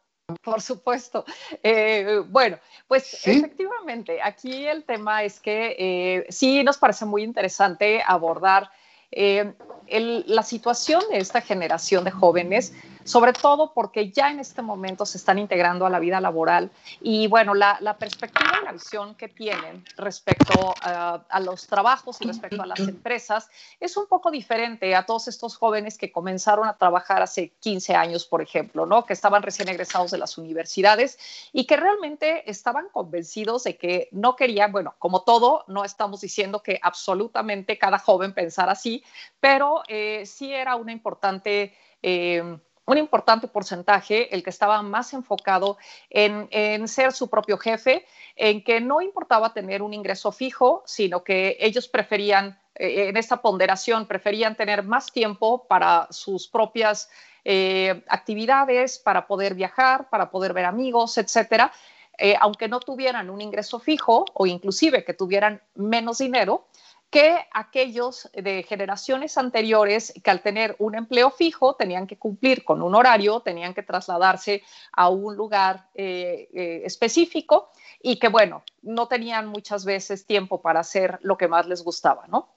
por 0.42 0.61
supuesto. 0.61 1.25
Eh, 1.62 2.23
bueno, 2.28 2.58
pues 2.88 3.26
efectivamente, 3.26 4.20
aquí 4.23 4.66
el 4.66 4.85
tema 4.85 5.23
es 5.23 5.38
que 5.40 5.76
eh, 5.78 6.26
sí 6.30 6.64
nos 6.64 6.78
parece 6.78 7.04
muy 7.04 7.23
interesante 7.23 8.02
abordar 8.04 8.70
eh, 9.12 9.54
la 9.88 10.42
situación 10.42 11.02
de 11.10 11.18
esta 11.18 11.40
generación 11.40 12.04
de 12.04 12.10
jóvenes 12.10 12.72
sobre 13.06 13.32
todo 13.32 13.72
porque 13.72 14.10
ya 14.10 14.30
en 14.30 14.40
este 14.40 14.62
momento 14.62 15.06
se 15.06 15.16
están 15.16 15.38
integrando 15.38 15.86
a 15.86 15.90
la 15.90 16.00
vida 16.00 16.20
laboral 16.20 16.70
y 17.00 17.28
bueno, 17.28 17.54
la, 17.54 17.78
perspectiva 17.98 18.58
y 18.60 18.64
la 18.64 18.72
visión 18.72 19.14
que 19.14 19.28
tienen 19.28 19.84
respecto 19.96 20.75
a, 20.82 21.40
los 21.40 21.66
trabajos 21.68 22.20
y 22.20 22.26
respecto 22.26 22.62
a 22.62 22.66
las 22.66 22.80
empresas 22.80 23.48
es 23.78 23.96
un 23.96 24.06
poco 24.06 24.30
diferente 24.30 24.94
a 24.96 25.06
todos 25.06 25.28
estos 25.28 25.56
jóvenes 25.56 25.96
que 25.96 26.10
comenzaron 26.10 26.66
a 26.66 26.76
trabajar 26.76 27.22
hace 27.22 27.52
15 27.60 27.94
años, 27.94 28.26
por 28.26 28.42
ejemplo, 28.42 28.86
¿no? 28.86 29.06
que 29.06 29.12
estaban 29.12 29.42
recién 29.42 29.68
egresados 29.68 30.10
de 30.10 30.18
las 30.18 30.36
universidades 30.36 31.18
y 31.52 31.66
que 31.66 31.76
realmente 31.76 32.50
estaban 32.50 32.88
convencidos 32.90 33.64
de 33.64 33.76
que 33.76 34.08
no 34.10 34.34
querían, 34.34 34.72
bueno, 34.72 34.96
como 34.98 35.22
todo, 35.22 35.64
no 35.68 35.84
estamos 35.84 36.20
diciendo 36.20 36.62
que 36.62 36.80
absolutamente 36.82 37.78
cada 37.78 38.00
joven 38.00 38.32
pensara 38.32 38.72
así, 38.72 39.04
pero 39.38 39.82
eh, 39.86 40.25
sí 40.26 40.52
era 40.52 40.75
una 40.75 40.90
importante... 40.90 41.72
Eh, 42.02 42.58
un 42.87 42.99
importante 42.99 43.49
porcentaje 43.49 44.35
el 44.35 44.43
que 44.43 44.50
estaba 44.50 44.81
más 44.83 45.12
enfocado 45.12 45.76
en, 46.09 46.88
ser 46.88 47.12
su 47.12 47.28
propio 47.28 47.59
jefe, 47.59 48.07
en 48.37 48.62
que 48.62 48.81
no 48.81 49.00
importaba 49.02 49.52
tener 49.52 49.83
un 49.83 49.93
ingreso 49.93 50.33
fijo, 50.33 50.83
sino 50.87 51.25
que 51.25 51.57
ellos 51.61 51.88
preferían, 51.88 52.59
eh, 52.76 53.09
en 53.09 53.16
esta 53.16 53.43
ponderación, 53.43 54.07
preferían 54.07 54.57
tener 54.57 54.85
más 54.85 55.12
tiempo 55.12 55.66
para 55.66 56.07
sus 56.11 56.47
propias 56.49 57.11
eh, 57.45 58.02
actividades, 58.09 58.99
para 58.99 59.26
poder 59.26 59.55
viajar, 59.55 60.09
para 60.09 60.31
poder 60.31 60.52
ver 60.52 60.64
amigos, 60.64 61.19
etcétera. 61.19 61.73
Eh, 62.19 62.35
aunque 62.40 62.66
no 62.69 62.81
tuvieran 62.81 63.28
un 63.28 63.43
ingreso 63.43 63.78
fijo 63.78 64.25
o 64.33 64.47
inclusive 64.47 65.05
que 65.05 65.12
tuvieran 65.12 65.61
menos 65.75 66.19
dinero, 66.19 66.66
que 67.10 67.38
aquellos 67.52 68.28
de 68.32 68.64
generaciones 68.64 69.38
anteriores 69.38 70.12
que 70.22 70.30
al 70.30 70.42
tener 70.42 70.75
un 70.78 70.96
empleo 70.96 71.30
fijo 71.30 71.75
tenían 71.75 72.06
que 72.06 72.18
cumplir 72.18 72.64
con 72.64 72.82
un 72.82 72.94
horario, 72.94 73.40
tenían 73.40 73.75
que 73.75 73.82
trasladarse 73.82 74.62
a 74.92 75.08
un 75.08 75.36
lugar 75.36 75.88
eh, 75.94 76.48
eh, 76.52 76.82
específico 76.84 77.70
y 78.02 78.18
que, 78.18 78.28
bueno, 78.28 78.64
no 78.82 79.06
tenían 79.08 79.46
muchas 79.46 79.84
veces 79.84 80.26
tiempo 80.26 80.60
para 80.60 80.80
hacer 80.80 81.18
lo 81.22 81.36
que 81.36 81.48
más 81.48 81.66
les 81.66 81.82
gustaba, 81.82 82.26
¿no? 82.26 82.52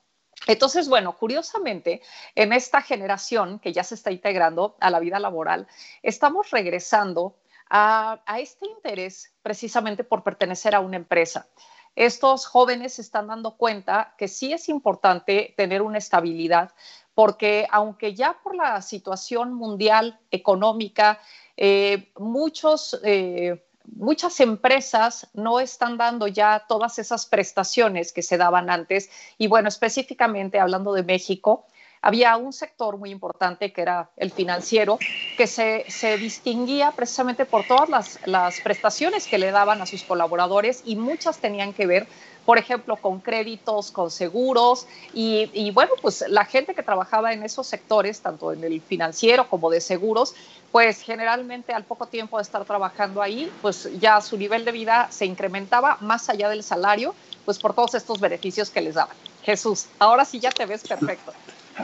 Entonces, 0.48 0.88
bueno, 0.88 1.16
curiosamente, 1.18 2.02
en 2.34 2.54
esta 2.54 2.82
generación 2.82 3.60
que 3.60 3.74
ya 3.74 3.84
se 3.84 3.96
está 3.96 4.12
integrando 4.12 4.78
a 4.80 4.90
la 4.90 5.00
vida 5.00 5.20
laboral, 5.20 5.68
estamos 6.02 6.50
regresando 6.50 7.36
a, 7.70 8.22
a 8.26 8.40
este 8.40 8.66
interés 8.68 9.34
precisamente 9.44 10.04
por 10.04 10.24
pertenecer 10.24 10.74
a 10.76 10.80
una 10.80 10.96
empresa 10.96 11.48
estos 11.96 12.46
jóvenes 12.46 12.94
se 12.94 13.02
están 13.02 13.28
dando 13.28 13.58
cuenta 13.58 14.14
que 14.18 14.28
sí 14.28 14.54
es 14.54 14.70
importante 14.70 15.54
tener 15.58 15.82
una 15.82 15.98
estabilidad, 15.98 16.72
porque 17.14 17.68
aunque 17.72 18.16
ya 18.16 18.38
por 18.42 18.56
la 18.56 18.82
situación 18.82 19.54
mundial 19.54 20.20
económica, 20.32 21.20
eh, 21.58 22.12
muchos... 22.18 23.00
Eh, 23.04 23.66
muchas 23.96 24.40
empresas 24.40 25.28
no 25.34 25.60
están 25.60 25.98
dando 25.98 26.28
ya 26.28 26.66
todas 26.68 27.00
esas 27.00 27.26
prestaciones 27.26 28.14
que 28.14 28.22
se 28.22 28.38
daban 28.38 28.70
antes. 28.70 29.10
Y 29.40 29.48
bueno, 29.48 29.68
específicamente 29.68 30.60
hablando 30.60 30.94
de 30.94 31.02
México, 31.02 31.66
había 32.02 32.38
un 32.38 32.54
sector 32.54 32.98
muy 32.98 33.12
importante 33.12 33.74
que 33.74 33.82
era 33.82 34.10
el 34.18 34.32
financiero, 34.32 35.00
que 35.38 35.48
se, 35.48 35.86
distinguía 36.18 36.92
precisamente 36.92 37.46
por 37.46 37.66
todas 37.66 38.20
las, 38.26 38.60
prestaciones 38.62 39.28
que 39.28 39.38
le 39.38 39.52
daban 39.52 39.82
a 39.82 39.86
sus 39.86 40.04
colaboradores 40.04 40.84
y 40.86 40.96
muchas 40.96 41.40
tenían 41.40 41.74
que 41.74 41.86
ver, 41.86 42.08
por 42.46 42.58
ejemplo, 42.58 42.96
con 42.98 43.20
créditos, 43.20 43.92
con 43.92 44.12
seguros 44.12 44.88
y, 45.14 45.72
bueno, 45.72 45.92
pues 46.02 46.24
la 46.28 46.46
gente 46.46 46.74
que 46.74 46.84
trabajaba 46.84 47.34
en 47.34 47.44
esos 47.44 47.68
sectores, 47.68 48.22
tanto 48.22 48.54
en 48.54 48.64
el 48.64 48.82
financiero 48.82 49.50
como 49.50 49.70
de 49.70 49.82
seguros, 49.82 50.36
pues 50.72 51.02
generalmente 51.02 51.74
al 51.74 51.84
poco 51.84 52.08
tiempo 52.08 52.38
de 52.38 52.44
estar 52.44 52.64
trabajando 52.66 53.22
ahí, 53.22 53.52
pues 53.62 53.90
ya 54.00 54.22
su 54.22 54.38
nivel 54.38 54.66
de 54.66 54.72
vida 54.72 55.08
se 55.12 55.26
incrementaba 55.26 55.98
más 56.02 56.30
allá 56.30 56.50
del 56.50 56.64
salario, 56.64 57.14
pues 57.46 57.58
por 57.60 57.74
todos 57.74 57.96
estos 57.96 58.20
beneficios 58.20 58.70
que 58.70 58.82
les 58.82 58.96
daban. 58.96 59.16
Jesús, 59.44 59.88
ahora 59.98 60.26
sí 60.26 60.40
ya 60.40 60.52
te 60.52 60.66
ves 60.66 60.88
perfecto. 60.88 61.34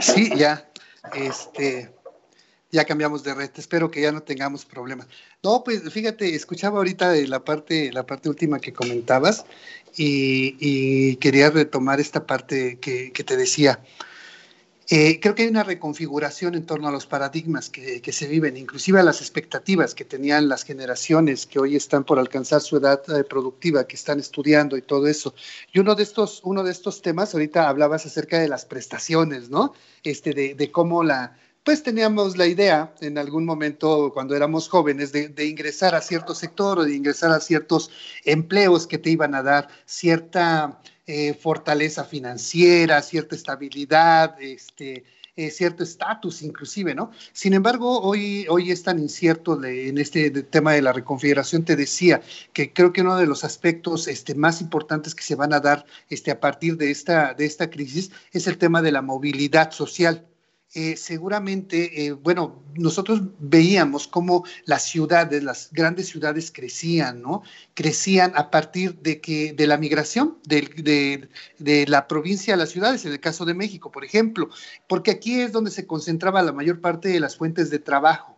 Sí, 0.02 0.32
ya, 0.36 0.70
este, 1.14 1.92
ya 2.72 2.86
cambiamos 2.86 3.24
de 3.24 3.34
red. 3.34 3.52
Espero 3.56 3.90
que 3.90 4.02
ya 4.02 4.12
no 4.12 4.24
tengamos 4.24 4.66
problemas. 4.66 5.08
No, 5.44 5.64
pues 5.64 5.82
fíjate, 5.92 6.36
escuchaba 6.36 6.78
ahorita 6.78 7.10
de 7.12 7.28
la 7.28 7.44
parte, 7.44 7.92
la 7.92 8.06
parte 8.06 8.30
última 8.30 8.60
que 8.60 8.74
comentabas 8.74 9.46
y, 9.96 11.16
quería 11.18 11.50
retomar 11.50 12.00
esta 12.00 12.26
parte 12.26 12.78
que, 12.80 13.12
que 13.12 13.24
te 13.24 13.38
decía. 13.38 13.80
Eh, 14.88 15.20
creo 15.20 15.34
que 15.34 15.44
hay 15.44 15.48
una 15.48 15.64
reconfiguración 15.64 16.54
en 16.54 16.66
torno 16.66 16.88
a 16.88 16.92
los 16.92 17.08
paradigmas 17.08 17.70
que, 17.72 18.12
se 18.12 18.28
viven, 18.28 18.56
inclusive 18.56 19.00
a 19.00 19.04
las 19.04 19.20
expectativas 19.20 19.96
que 19.96 20.06
tenían 20.06 20.48
las 20.48 20.64
generaciones 20.64 21.48
que 21.48 21.58
hoy 21.58 21.76
están 21.76 22.04
por 22.04 22.20
alcanzar 22.20 22.62
su 22.62 22.78
edad 22.78 23.02
eh, 23.10 23.24
productiva, 23.24 23.88
que 23.88 23.96
están 23.96 24.20
estudiando 24.20 24.78
y 24.78 24.84
todo 24.84 25.08
eso. 25.08 25.34
Y 25.74 25.80
uno 25.80 25.96
de 25.96 26.04
estos, 26.04 26.42
uno 26.44 26.64
de 26.64 26.72
estos 26.72 27.02
temas, 27.02 27.34
ahorita 27.34 27.68
hablabas 27.68 28.06
acerca 28.06 28.40
de 28.40 28.48
las 28.48 28.66
prestaciones, 28.66 29.50
¿no? 29.50 29.74
Este, 30.04 30.34
de 30.54 30.72
cómo 30.72 31.04
la, 31.04 31.36
pues 31.66 31.84
teníamos 31.84 32.38
la 32.38 32.46
idea 32.46 32.94
en 33.02 33.18
algún 33.18 33.44
momento 33.44 34.12
cuando 34.14 34.36
éramos 34.36 34.70
jóvenes 34.70 35.12
de, 35.12 35.30
de, 35.30 35.48
ingresar 35.48 35.96
a 35.96 36.02
cierto 36.02 36.36
sector 36.36 36.80
o 36.80 36.86
de 36.86 36.96
ingresar 36.96 37.32
a 37.32 37.40
ciertos 37.40 37.90
empleos 38.24 38.88
que 38.88 39.00
te 39.00 39.10
iban 39.10 39.34
a 39.34 39.42
dar 39.42 39.68
cierta 39.86 40.80
eh, 41.08 41.34
fortaleza 41.34 42.04
financiera, 42.04 43.02
cierta 43.02 43.36
estabilidad, 43.36 44.40
este, 44.40 45.06
eh, 45.36 45.50
cierto 45.50 45.84
estatus 45.84 46.44
inclusive, 46.44 46.96
¿no? 46.96 47.12
Sin 47.34 47.54
embargo, 47.54 48.00
hoy, 48.00 48.46
hoy 48.48 48.72
es 48.72 48.84
tan 48.84 49.00
incierto 49.00 49.64
en 49.64 49.98
este 49.98 50.30
tema 50.44 50.74
de 50.74 50.84
la 50.84 50.94
reconfiguración, 50.94 51.66
te 51.66 51.76
decía 51.76 52.22
que 52.54 52.74
creo 52.74 52.94
que 52.94 53.02
uno 53.02 53.18
de 53.18 53.26
los 53.26 53.44
aspectos 53.44 54.08
este, 54.08 54.36
más 54.36 54.62
importantes 54.62 55.16
que 55.16 55.24
se 55.24 55.36
van 55.36 55.52
a 55.54 55.60
dar 55.60 55.86
este, 56.10 56.32
a 56.32 56.40
partir 56.40 56.78
de 56.78 56.92
esta, 56.92 57.34
de 57.34 57.46
esta 57.46 57.70
crisis 57.70 58.12
es 58.32 58.48
el 58.48 58.58
tema 58.58 58.82
de 58.82 58.92
la 58.92 59.02
movilidad 59.02 59.72
social. 59.72 60.26
Eh, 60.74 60.98
seguramente, 60.98 62.06
eh, 62.06 62.12
bueno, 62.12 62.62
nosotros 62.76 63.22
veíamos 63.40 64.10
cómo 64.10 64.44
las 64.66 64.84
ciudades, 64.84 65.42
las 65.42 65.70
grandes 65.72 66.10
ciudades 66.10 66.52
crecían, 66.52 67.22
¿no? 67.22 67.44
Crecían 67.74 68.34
a 68.36 68.52
partir 68.52 69.00
de 69.00 69.22
que 69.22 69.54
de 69.54 69.68
la 69.68 69.78
migración 69.78 70.38
de, 70.44 71.30
la 71.88 72.08
provincia 72.08 72.56
a 72.56 72.58
las 72.58 72.72
ciudades, 72.72 73.06
en 73.06 73.14
el 73.14 73.22
caso 73.22 73.46
de 73.46 73.54
México, 73.54 73.90
por 73.90 74.04
ejemplo, 74.04 74.50
porque 74.90 75.12
aquí 75.12 75.40
es 75.40 75.54
donde 75.54 75.72
se 75.72 75.88
concentraba 75.88 76.42
la 76.42 76.52
mayor 76.52 76.82
parte 76.82 77.08
de 77.08 77.22
las 77.22 77.38
fuentes 77.38 77.70
de 77.70 77.80
trabajo. 77.80 78.38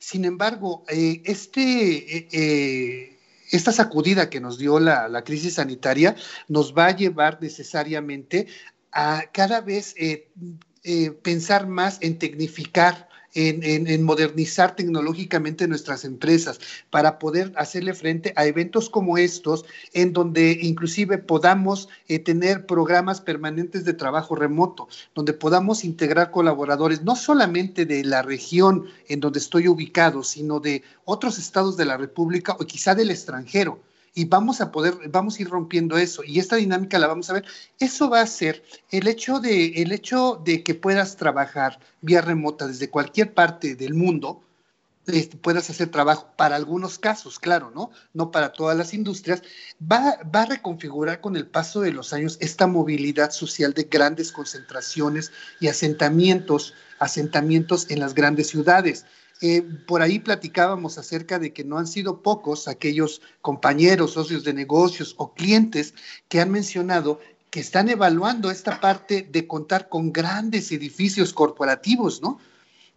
Sin 0.00 0.24
embargo, 0.24 0.84
eh, 0.88 1.22
este, 1.24 3.18
esta 3.52 3.70
sacudida 3.70 4.30
que 4.30 4.40
nos 4.40 4.58
dio 4.58 4.80
la, 4.80 5.08
la, 5.08 5.22
crisis 5.22 5.54
sanitaria 5.54 6.16
nos 6.48 6.74
va 6.76 6.86
a 6.86 6.96
llevar 6.96 7.38
necesariamente 7.40 8.48
a 8.90 9.26
cada 9.32 9.60
vez 9.60 9.94
pensar 11.22 11.68
más 11.68 11.98
en 12.00 12.18
tecnificar, 12.18 13.08
en, 13.34 14.02
modernizar 14.02 14.76
tecnológicamente 14.76 15.66
nuestras 15.66 16.04
empresas 16.04 16.60
para 16.90 17.18
poder 17.18 17.52
hacerle 17.56 17.94
frente 17.94 18.32
a 18.36 18.46
eventos 18.46 18.90
como 18.90 19.16
estos, 19.16 19.64
en 19.92 20.12
donde 20.12 20.58
inclusive 20.60 21.18
podamos 21.18 21.88
eh, 22.08 22.18
tener 22.18 22.66
programas 22.66 23.20
permanentes 23.20 23.84
de 23.84 23.94
trabajo 23.94 24.34
remoto, 24.34 24.88
donde 25.14 25.32
podamos 25.32 25.84
integrar 25.84 26.30
colaboradores 26.30 27.02
no 27.02 27.16
solamente 27.16 27.86
de 27.86 28.04
la 28.04 28.22
región 28.22 28.86
en 29.08 29.20
donde 29.20 29.38
estoy 29.38 29.68
ubicado, 29.68 30.22
sino 30.24 30.60
de 30.60 30.82
otros 31.04 31.38
estados 31.38 31.76
de 31.76 31.86
la 31.86 31.96
República 31.96 32.56
o 32.58 32.66
quizá 32.66 32.94
del 32.94 33.10
extranjero 33.10 33.80
y 34.14 34.26
vamos 34.26 34.60
a 34.60 34.70
poder, 34.70 34.94
vamos 35.08 35.38
a 35.38 35.42
ir 35.42 35.48
rompiendo 35.48 35.96
eso 35.96 36.22
y 36.24 36.38
esta 36.38 36.56
dinámica 36.56 36.98
la 36.98 37.06
vamos 37.06 37.30
a 37.30 37.34
ver. 37.34 37.44
Eso 37.78 38.10
va 38.10 38.20
a 38.20 38.26
ser 38.26 38.62
el 38.90 39.08
hecho 39.08 39.40
de, 39.40 39.82
el 39.82 39.92
hecho 39.92 40.40
de 40.44 40.62
que 40.62 40.74
puedas 40.74 41.16
trabajar 41.16 41.78
vía 42.00 42.20
remota 42.20 42.66
desde 42.66 42.90
cualquier 42.90 43.32
parte 43.32 43.74
del 43.74 43.94
mundo, 43.94 44.42
este, 45.06 45.36
puedas 45.36 45.68
hacer 45.68 45.90
trabajo 45.90 46.28
para 46.36 46.54
algunos 46.54 46.98
casos, 46.98 47.40
claro, 47.40 47.72
¿no? 47.74 47.90
No 48.14 48.30
para 48.30 48.52
todas 48.52 48.76
las 48.76 48.94
industrias, 48.94 49.42
va, 49.80 50.18
va, 50.32 50.42
a 50.42 50.46
reconfigurar 50.46 51.20
con 51.20 51.34
el 51.34 51.46
paso 51.46 51.80
de 51.80 51.90
los 51.90 52.12
años 52.12 52.38
esta 52.40 52.68
movilidad 52.68 53.32
social 53.32 53.74
de 53.74 53.84
grandes 53.84 54.30
concentraciones 54.30 55.32
y 55.58 55.66
asentamientos, 55.66 56.74
asentamientos 57.00 57.90
en 57.90 57.98
las 57.98 58.14
grandes 58.14 58.48
ciudades. 58.48 59.04
Eh, 59.42 59.62
por 59.86 60.02
ahí 60.02 60.20
platicábamos 60.20 60.98
acerca 60.98 61.38
de 61.38 61.52
que 61.52 61.64
no 61.64 61.76
han 61.76 61.88
sido 61.88 62.22
pocos 62.22 62.68
aquellos 62.68 63.20
compañeros, 63.40 64.12
socios 64.12 64.44
de 64.44 64.54
negocios 64.54 65.14
o 65.18 65.34
clientes 65.34 65.94
que 66.28 66.40
han 66.40 66.50
mencionado 66.50 67.18
que 67.50 67.60
están 67.60 67.90
evaluando 67.90 68.50
esta 68.50 68.80
parte 68.80 69.28
de 69.30 69.46
contar 69.46 69.88
con 69.90 70.12
grandes 70.12 70.72
edificios 70.72 71.34
corporativos, 71.34 72.22
¿no? 72.22 72.38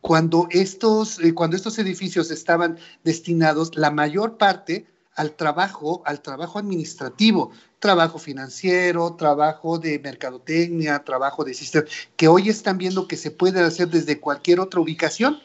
cuando 0.05 0.47
estos, 0.51 1.17
eh, 1.17 1.33
cuando 1.33 1.55
estos 1.55 1.79
edificios 1.79 2.29
estaban 2.29 2.77
destinados 3.03 3.75
la 3.75 3.89
mayor 3.89 4.37
parte 4.37 4.85
al 5.15 5.31
trabajo, 5.31 6.03
al 6.05 6.21
trabajo 6.21 6.59
administrativo, 6.59 7.49
trabajo 7.79 8.19
financiero, 8.19 9.15
trabajo 9.15 9.79
de 9.79 9.97
mercadotecnia, 9.97 10.99
trabajo 10.99 11.43
de 11.43 11.55
sistema, 11.55 11.87
que 12.15 12.27
hoy 12.27 12.49
están 12.49 12.77
viendo 12.77 13.07
que 13.07 13.17
se 13.17 13.31
puede 13.31 13.61
hacer 13.61 13.89
desde 13.89 14.19
cualquier 14.19 14.59
otra 14.59 14.79
ubicación. 14.79 15.39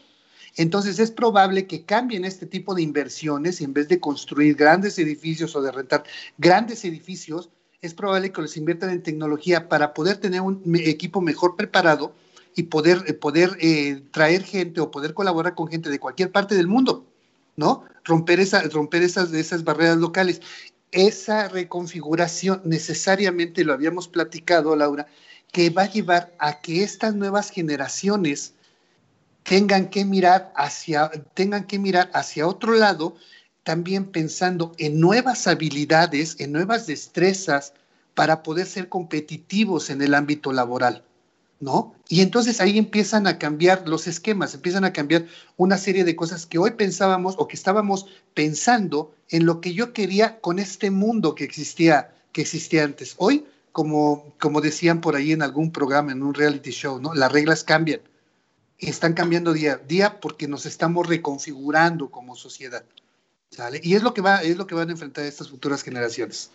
Entonces 0.57 0.99
es 0.99 1.11
probable 1.11 1.67
que 1.67 1.85
cambien 1.85 2.25
este 2.25 2.47
tipo 2.47 2.75
de 2.75 2.83
inversiones 2.83 3.61
y 3.61 3.65
en 3.65 3.73
vez 3.73 3.89
de 3.89 4.01
construir 4.01 4.57
grandes 4.57 4.99
edificios 4.99 5.55
o 5.57 5.63
de 5.63 5.73
rentar 5.73 6.05
grandes 6.39 6.85
edificios, 6.85 7.51
es 7.83 7.95
probable 7.95 8.33
que 8.33 8.43
los 8.43 8.57
inviertan 8.57 8.91
en 8.91 9.03
tecnología 9.03 9.69
para 9.69 9.95
poder 9.95 10.19
tener 10.19 10.41
un 10.43 10.63
equipo 10.77 11.21
mejor 11.21 11.57
preparado 11.57 12.15
y 12.55 12.65
poder, 12.65 13.05
eh, 13.07 13.15
poder 13.15 13.57
eh, 13.61 14.03
traer 14.11 14.43
gente 14.43 14.81
o 14.81 14.91
poder 14.91 15.15
colaborar 15.15 15.55
con 15.55 15.69
gente 15.69 15.89
de 15.89 16.01
cualquier 16.01 16.33
parte 16.33 16.55
del 16.55 16.67
mundo, 16.67 17.07
¿no? 17.57 17.85
Romper, 18.05 18.41
esa, 18.41 18.63
romper 18.63 19.03
esas, 19.03 19.33
esas 19.33 19.65
barreras 19.65 19.99
locales. 19.99 20.41
Esa 20.91 21.49
reconfiguración 21.49 22.63
necesariamente 22.65 23.65
lo 23.65 23.73
habíamos 23.73 24.09
platicado, 24.09 24.75
Laura, 24.75 25.07
que 25.53 25.71
va 25.71 25.83
a 25.83 25.91
llevar 25.91 26.35
a 26.39 26.61
que 26.61 26.83
estas 26.83 27.15
nuevas 27.15 27.51
generaciones 27.51 28.55
tengan 29.43 29.89
que 29.89 30.05
mirar 30.05 30.53
hacia, 30.57 31.11
tengan 31.35 31.65
que 31.65 31.79
mirar 31.79 32.11
hacia 32.15 32.47
otro 32.47 32.75
lado, 32.75 33.17
también 33.63 34.07
pensando 34.07 34.73
en 34.79 35.01
nuevas 35.01 35.47
habilidades, 35.47 36.37
en 36.41 36.53
nuevas 36.53 36.87
destrezas 36.87 37.75
para 38.15 38.43
poder 38.43 38.67
ser 38.67 38.89
competitivos 38.89 39.91
en 39.91 40.03
el 40.03 40.15
ámbito 40.15 40.53
laboral. 40.53 41.05
¿no? 41.61 41.95
Y 42.09 42.23
entonces 42.23 42.61
ahí 42.61 42.79
empiezan 42.79 43.27
a 43.27 43.39
cambiar 43.39 43.87
los 43.87 44.07
esquemas, 44.07 44.55
empiezan 44.55 44.85
a 44.85 44.95
cambiar 44.95 45.27
una 45.59 45.77
serie 45.77 46.05
de 46.05 46.17
cosas 46.17 46.47
que 46.47 46.59
hoy 46.59 46.73
pensábamos 46.73 47.35
o 47.39 47.47
que 47.47 47.57
estábamos 47.57 48.07
pensando 48.33 49.15
en 49.29 49.45
lo 49.45 49.61
que 49.61 49.75
yo 49.75 49.93
quería 49.93 50.41
con 50.41 50.59
este 50.59 50.91
mundo 50.91 51.35
que 51.35 51.45
existía, 51.45 52.15
que 52.33 52.41
existía 52.41 52.85
antes. 52.85 53.15
Hoy, 53.19 53.45
como, 53.73 54.33
como 54.41 54.63
decían 54.63 55.03
por 55.03 55.17
ahí 55.17 55.33
en 55.33 55.43
algún 55.43 55.71
programa, 55.71 56.13
en 56.13 56.23
un 56.23 56.35
reality 56.35 56.71
show, 56.71 56.99
¿no? 56.99 57.15
Las 57.15 57.31
reglas 57.31 57.63
cambian. 57.63 58.01
Están 58.81 59.13
cambiando 59.13 59.53
día 59.53 59.75
a 59.75 59.77
día 59.77 60.21
porque 60.21 60.49
nos 60.49 60.67
estamos 60.67 61.07
reconfigurando 61.07 62.11
como 62.11 62.35
sociedad. 62.35 62.85
¿sale? 63.51 63.81
Y 63.83 63.95
es 63.95 64.03
lo 64.03 64.15
que 64.15 64.23
va, 64.23 64.43
es 64.43 64.57
lo 64.57 64.67
que 64.67 64.75
van 64.75 64.89
a 64.89 64.93
enfrentar 64.93 65.25
estas 65.25 65.51
futuras 65.51 65.83
generaciones. 65.83 66.51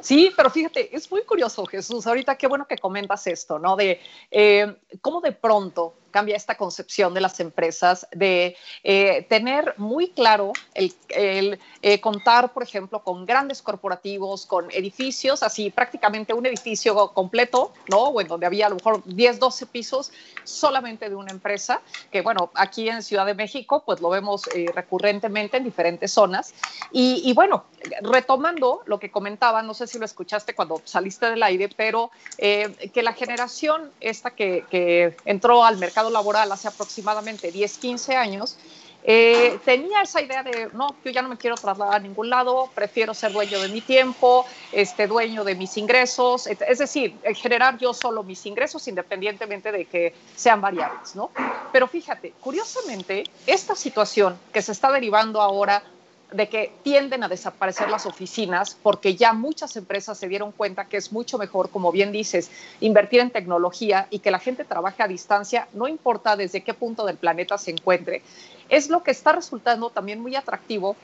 Sí, 0.00 0.30
pero 0.36 0.50
fíjate, 0.50 0.94
es 0.94 1.10
muy 1.10 1.22
curioso, 1.22 1.64
Jesús. 1.66 2.06
Ahorita 2.06 2.36
qué 2.36 2.46
bueno 2.46 2.66
que 2.66 2.78
comentas 2.78 3.26
esto, 3.26 3.58
¿no? 3.58 3.76
De 3.76 4.00
eh, 4.30 4.76
cómo 5.00 5.20
de 5.20 5.32
pronto 5.32 5.94
cambia 6.10 6.36
esta 6.36 6.56
concepción 6.56 7.14
de 7.14 7.20
las 7.20 7.40
empresas 7.40 8.06
de 8.12 8.56
eh, 8.82 9.26
tener 9.28 9.74
muy 9.76 10.10
claro 10.10 10.52
el, 10.74 11.58
eh, 11.82 12.00
contar, 12.00 12.52
por 12.52 12.62
ejemplo, 12.62 13.02
con 13.02 13.26
grandes 13.26 13.62
corporativos, 13.62 14.46
con 14.46 14.70
edificios, 14.70 15.42
así 15.42 15.70
prácticamente 15.70 16.32
un 16.32 16.46
edificio 16.46 17.12
completo, 17.12 17.72
¿no? 17.90 18.04
O 18.04 18.20
en 18.20 18.28
donde 18.28 18.46
había 18.46 18.66
a 18.66 18.68
lo 18.70 18.76
mejor 18.76 19.02
10, 19.04 19.38
12 19.38 19.66
pisos 19.66 20.12
solamente 20.44 21.08
de 21.08 21.16
una 21.16 21.32
empresa, 21.32 21.80
que 22.10 22.22
bueno, 22.22 22.50
aquí 22.54 22.88
en 22.88 23.02
Ciudad 23.02 23.26
de 23.26 23.34
México, 23.34 23.82
pues 23.84 24.00
lo 24.00 24.08
vemos 24.10 24.48
eh, 24.54 24.66
recurrentemente 24.74 25.56
en 25.56 25.64
diferentes 25.64 26.12
zonas. 26.12 26.54
Y, 26.92 27.22
y, 27.24 27.34
bueno, 27.34 27.64
retomando 28.02 28.82
lo 28.86 28.98
que 28.98 29.10
comentaba, 29.10 29.62
no 29.62 29.74
sé 29.74 29.86
si 29.86 29.98
lo 29.98 30.04
escuchaste 30.04 30.54
cuando 30.54 30.80
saliste 30.84 31.26
del 31.30 31.42
aire, 31.42 31.68
pero 31.76 32.10
que 32.38 33.02
la 33.02 33.12
generación 33.12 33.90
esta 34.00 34.30
que, 34.30 34.64
que 34.70 35.16
entró 35.24 35.64
al 35.64 35.78
mercado, 35.78 35.97
laboral 36.04 36.50
hace 36.52 36.68
aproximadamente 36.68 37.50
10, 37.50 37.78
15 37.78 38.16
años, 38.16 38.56
eh, 39.04 39.58
tenía 39.64 40.02
esa 40.02 40.20
idea 40.20 40.42
de, 40.42 40.70
no, 40.72 40.88
yo 41.04 41.10
ya 41.10 41.22
no 41.22 41.28
me 41.28 41.36
quiero 41.36 41.56
trasladar 41.56 41.94
a 41.94 41.98
ningún 41.98 42.28
lado, 42.28 42.70
prefiero 42.74 43.14
ser 43.14 43.32
dueño 43.32 43.60
de 43.60 43.68
mi 43.68 43.80
tiempo, 43.80 44.44
este, 44.72 45.06
dueño 45.06 45.44
de 45.44 45.54
mis 45.54 45.76
ingresos, 45.76 46.46
es 46.46 46.78
decir, 46.78 47.16
generar 47.36 47.78
yo 47.78 47.94
solo 47.94 48.22
mis 48.22 48.44
ingresos 48.46 48.86
independientemente 48.88 49.72
de 49.72 49.84
que 49.84 50.14
sean 50.34 50.60
variables, 50.60 51.14
¿no? 51.14 51.30
Pero 51.72 51.86
fíjate, 51.86 52.34
curiosamente, 52.40 53.24
esta 53.46 53.74
situación 53.74 54.38
que 54.52 54.62
se 54.62 54.72
está 54.72 54.90
derivando 54.90 55.40
ahora 55.40 55.82
de 56.30 56.48
que 56.48 56.72
tienden 56.82 57.24
a 57.24 57.28
desaparecer 57.28 57.88
las 57.88 58.04
oficinas 58.04 58.76
porque 58.82 59.16
ya 59.16 59.32
muchas 59.32 59.76
empresas 59.76 60.18
se 60.18 60.28
dieron 60.28 60.52
cuenta 60.52 60.84
que 60.84 60.98
es 60.98 61.10
mucho 61.10 61.38
mejor, 61.38 61.70
como 61.70 61.90
bien 61.90 62.12
dices, 62.12 62.50
invertir 62.80 63.20
en 63.20 63.30
tecnología 63.30 64.06
y 64.10 64.18
que 64.18 64.30
la 64.30 64.38
gente 64.38 64.64
trabaje 64.64 65.02
a 65.02 65.08
distancia, 65.08 65.68
no 65.72 65.88
importa 65.88 66.36
desde 66.36 66.62
qué 66.62 66.74
punto 66.74 67.06
del 67.06 67.16
planeta 67.16 67.56
se 67.56 67.70
encuentre, 67.70 68.22
es 68.68 68.90
lo 68.90 69.02
que 69.02 69.10
está 69.10 69.32
resultando 69.32 69.90
también 69.90 70.20
muy 70.20 70.36
atractivo 70.36 70.96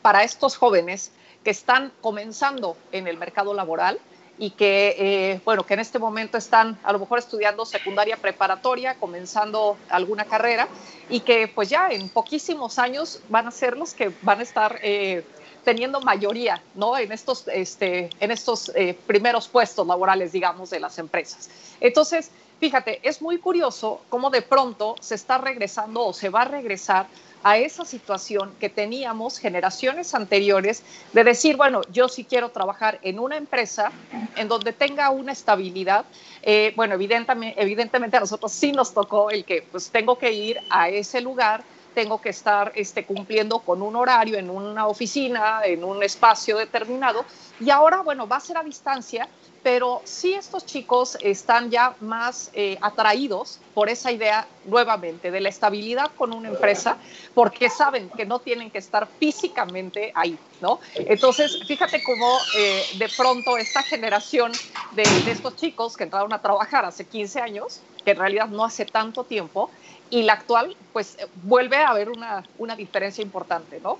para 0.00 0.24
estos 0.24 0.56
jóvenes 0.56 1.12
que 1.42 1.50
están 1.50 1.92
comenzando 2.00 2.76
en 2.90 3.06
el 3.06 3.18
mercado 3.18 3.52
laboral 3.52 4.00
y 4.38 4.50
que, 4.50 4.96
eh, 4.98 5.40
bueno, 5.44 5.64
que 5.64 5.74
en 5.74 5.80
este 5.80 5.98
momento 5.98 6.36
están 6.36 6.78
a 6.82 6.92
lo 6.92 6.98
mejor 6.98 7.18
estudiando 7.18 7.64
secundaria 7.64 8.16
preparatoria, 8.16 8.94
comenzando 8.96 9.76
alguna 9.88 10.24
carrera 10.24 10.68
y 11.08 11.20
que 11.20 11.48
pues 11.48 11.68
ya 11.68 11.88
en 11.90 12.08
poquísimos 12.08 12.78
años 12.78 13.20
van 13.28 13.46
a 13.46 13.50
ser 13.50 13.76
los 13.76 13.94
que 13.94 14.12
van 14.22 14.40
a 14.40 14.42
estar 14.42 14.78
eh, 14.82 15.24
teniendo 15.64 16.00
mayoría, 16.00 16.60
¿no? 16.74 16.96
En 16.98 17.12
estos, 17.12 17.48
este, 17.48 18.10
en 18.20 18.30
estos 18.30 18.70
eh, 18.74 18.96
primeros 19.06 19.48
puestos 19.48 19.86
laborales, 19.86 20.32
digamos, 20.32 20.70
de 20.70 20.80
las 20.80 20.98
empresas. 20.98 21.48
Entonces, 21.80 22.30
fíjate, 22.60 23.00
es 23.02 23.22
muy 23.22 23.38
curioso 23.38 24.02
cómo 24.08 24.30
de 24.30 24.42
pronto 24.42 24.96
se 25.00 25.14
está 25.14 25.38
regresando 25.38 26.06
o 26.06 26.12
se 26.12 26.28
va 26.28 26.42
a 26.42 26.46
regresar 26.46 27.06
a 27.44 27.58
esa 27.58 27.84
situación 27.84 28.54
que 28.58 28.70
teníamos 28.70 29.38
generaciones 29.38 30.14
anteriores 30.14 30.82
de 31.12 31.24
decir, 31.24 31.56
bueno, 31.56 31.82
yo 31.92 32.08
sí 32.08 32.24
quiero 32.24 32.48
trabajar 32.48 32.98
en 33.02 33.18
una 33.18 33.36
empresa 33.36 33.92
en 34.36 34.48
donde 34.48 34.72
tenga 34.72 35.10
una 35.10 35.32
estabilidad. 35.32 36.06
Eh, 36.42 36.72
bueno, 36.74 36.94
evidentemente, 36.94 37.60
evidentemente 37.60 38.16
a 38.16 38.20
nosotros 38.20 38.50
sí 38.50 38.72
nos 38.72 38.94
tocó 38.94 39.30
el 39.30 39.44
que 39.44 39.62
pues 39.70 39.90
tengo 39.90 40.18
que 40.18 40.32
ir 40.32 40.58
a 40.70 40.88
ese 40.88 41.20
lugar 41.20 41.62
tengo 41.94 42.20
que 42.20 42.30
estar 42.30 42.72
este, 42.74 43.06
cumpliendo 43.06 43.60
con 43.60 43.80
un 43.80 43.94
horario 43.96 44.36
en 44.36 44.50
una 44.50 44.88
oficina, 44.88 45.60
en 45.64 45.84
un 45.84 46.02
espacio 46.02 46.58
determinado. 46.58 47.24
Y 47.60 47.70
ahora, 47.70 48.02
bueno, 48.02 48.26
va 48.26 48.36
a 48.36 48.40
ser 48.40 48.58
a 48.58 48.62
distancia, 48.62 49.28
pero 49.64 50.02
sí 50.04 50.34
estos 50.34 50.66
chicos 50.66 51.16
están 51.22 51.70
ya 51.70 51.96
más 52.00 52.50
eh, 52.52 52.76
atraídos 52.82 53.58
por 53.72 53.88
esa 53.88 54.12
idea 54.12 54.46
nuevamente 54.66 55.30
de 55.30 55.40
la 55.40 55.48
estabilidad 55.48 56.12
con 56.16 56.34
una 56.34 56.50
empresa, 56.50 56.98
porque 57.32 57.70
saben 57.70 58.10
que 58.10 58.26
no 58.26 58.40
tienen 58.40 58.70
que 58.70 58.76
estar 58.76 59.08
físicamente 59.18 60.12
ahí, 60.14 60.36
¿no? 60.60 60.80
Entonces, 60.94 61.58
fíjate 61.66 62.02
cómo 62.02 62.38
eh, 62.58 62.84
de 62.98 63.08
pronto 63.16 63.56
esta 63.56 63.82
generación 63.82 64.52
de, 64.94 65.02
estos 65.02 65.56
chicos 65.56 65.96
que 65.96 66.04
entraron 66.04 66.34
a 66.34 66.42
trabajar 66.42 66.84
hace 66.84 67.06
15 67.06 67.40
años, 67.40 67.80
que 68.04 68.10
en 68.10 68.18
realidad 68.18 68.48
no 68.48 68.66
hace 68.66 68.84
tanto 68.84 69.24
tiempo, 69.24 69.70
y 70.10 70.24
la 70.24 70.34
actual, 70.34 70.76
pues 70.92 71.16
vuelve 71.36 71.78
a 71.78 71.88
haber 71.88 72.10
una 72.10 72.76
diferencia 72.76 73.22
importante, 73.22 73.80
¿no? 73.80 73.98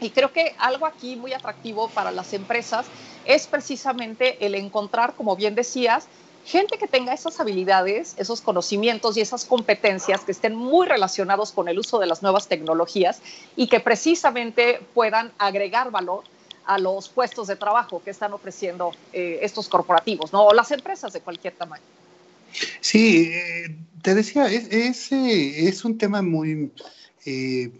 Y 0.00 0.10
creo 0.10 0.32
que 0.32 0.54
algo 0.58 0.86
aquí 0.86 1.16
muy 1.16 1.32
atractivo 1.32 1.88
para 1.88 2.10
las 2.10 2.32
empresas 2.32 2.86
es 3.24 3.46
precisamente 3.46 4.44
el 4.44 4.54
encontrar, 4.54 5.14
como 5.14 5.36
bien 5.36 5.54
decías, 5.54 6.06
gente 6.44 6.78
que 6.78 6.86
tenga 6.86 7.12
esas 7.12 7.40
habilidades, 7.40 8.14
esos 8.18 8.40
conocimientos 8.40 9.16
y 9.16 9.20
esas 9.20 9.44
competencias 9.44 10.22
que 10.22 10.32
estén 10.32 10.54
muy 10.54 10.86
relacionados 10.86 11.50
con 11.50 11.68
el 11.68 11.78
uso 11.78 11.98
de 11.98 12.06
las 12.06 12.22
nuevas 12.22 12.46
tecnologías 12.46 13.20
y 13.56 13.66
que 13.66 13.80
precisamente 13.80 14.80
puedan 14.94 15.32
agregar 15.38 15.90
valor 15.90 16.22
a 16.64 16.78
los 16.78 17.08
puestos 17.08 17.48
de 17.48 17.56
trabajo 17.56 18.02
que 18.02 18.10
están 18.10 18.32
ofreciendo 18.32 18.92
eh, 19.12 19.40
estos 19.42 19.68
corporativos, 19.68 20.32
¿no? 20.32 20.46
O 20.46 20.54
las 20.54 20.70
empresas 20.70 21.12
de 21.12 21.20
cualquier 21.20 21.54
tamaño. 21.54 21.82
Sí, 22.80 23.30
eh, 23.32 23.76
te 24.02 24.14
decía, 24.14 24.46
es, 24.46 25.10
es, 25.12 25.84
un 25.84 25.98
tema 25.98 26.22
muy, 26.22 26.70
eh, 27.24 27.70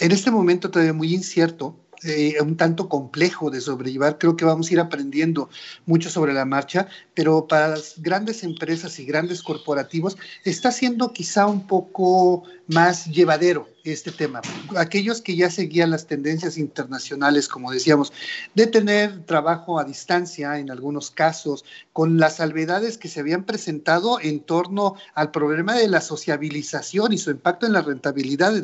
en 0.00 0.12
este 0.12 0.30
momento 0.30 0.70
todavía 0.70 0.92
muy 0.92 1.14
incierto, 1.14 1.76
eh, 2.04 2.36
un 2.42 2.56
tanto 2.56 2.88
complejo 2.88 3.50
de 3.50 3.60
sobrellevar. 3.60 4.18
Creo 4.18 4.36
que 4.36 4.44
vamos 4.44 4.68
a 4.68 4.72
ir 4.74 4.80
aprendiendo 4.80 5.48
mucho 5.86 6.10
sobre 6.10 6.34
la 6.34 6.44
marcha, 6.44 6.88
pero 7.14 7.46
para 7.48 7.68
las 7.68 7.94
grandes 7.98 8.42
empresas 8.42 8.98
y 8.98 9.06
grandes 9.06 9.42
corporativos 9.42 10.16
está 10.44 10.70
siendo 10.72 11.12
quizá 11.12 11.46
un 11.46 11.66
poco 11.66 12.44
más 12.68 13.06
llevadero 13.06 13.68
este 13.92 14.10
tema. 14.10 14.40
Aquellos 14.76 15.20
que 15.20 15.36
ya 15.36 15.50
seguían 15.50 15.90
las 15.90 16.06
tendencias 16.06 16.58
internacionales, 16.58 17.48
como 17.48 17.70
decíamos, 17.70 18.12
de 18.54 18.66
tener 18.66 19.24
trabajo 19.26 19.78
a 19.78 19.84
distancia 19.84 20.58
en 20.58 20.70
algunos 20.70 21.10
casos, 21.10 21.64
con 21.92 22.18
las 22.18 22.36
salvedades 22.36 22.98
que 22.98 23.08
se 23.08 23.20
habían 23.20 23.44
presentado 23.44 24.18
en 24.20 24.40
torno 24.40 24.96
al 25.14 25.30
problema 25.30 25.74
de 25.74 25.88
la 25.88 26.00
sociabilización 26.00 27.12
y 27.12 27.18
su 27.18 27.30
impacto 27.30 27.66
en 27.66 27.72
la 27.72 27.82
rentabilidad 27.82 28.54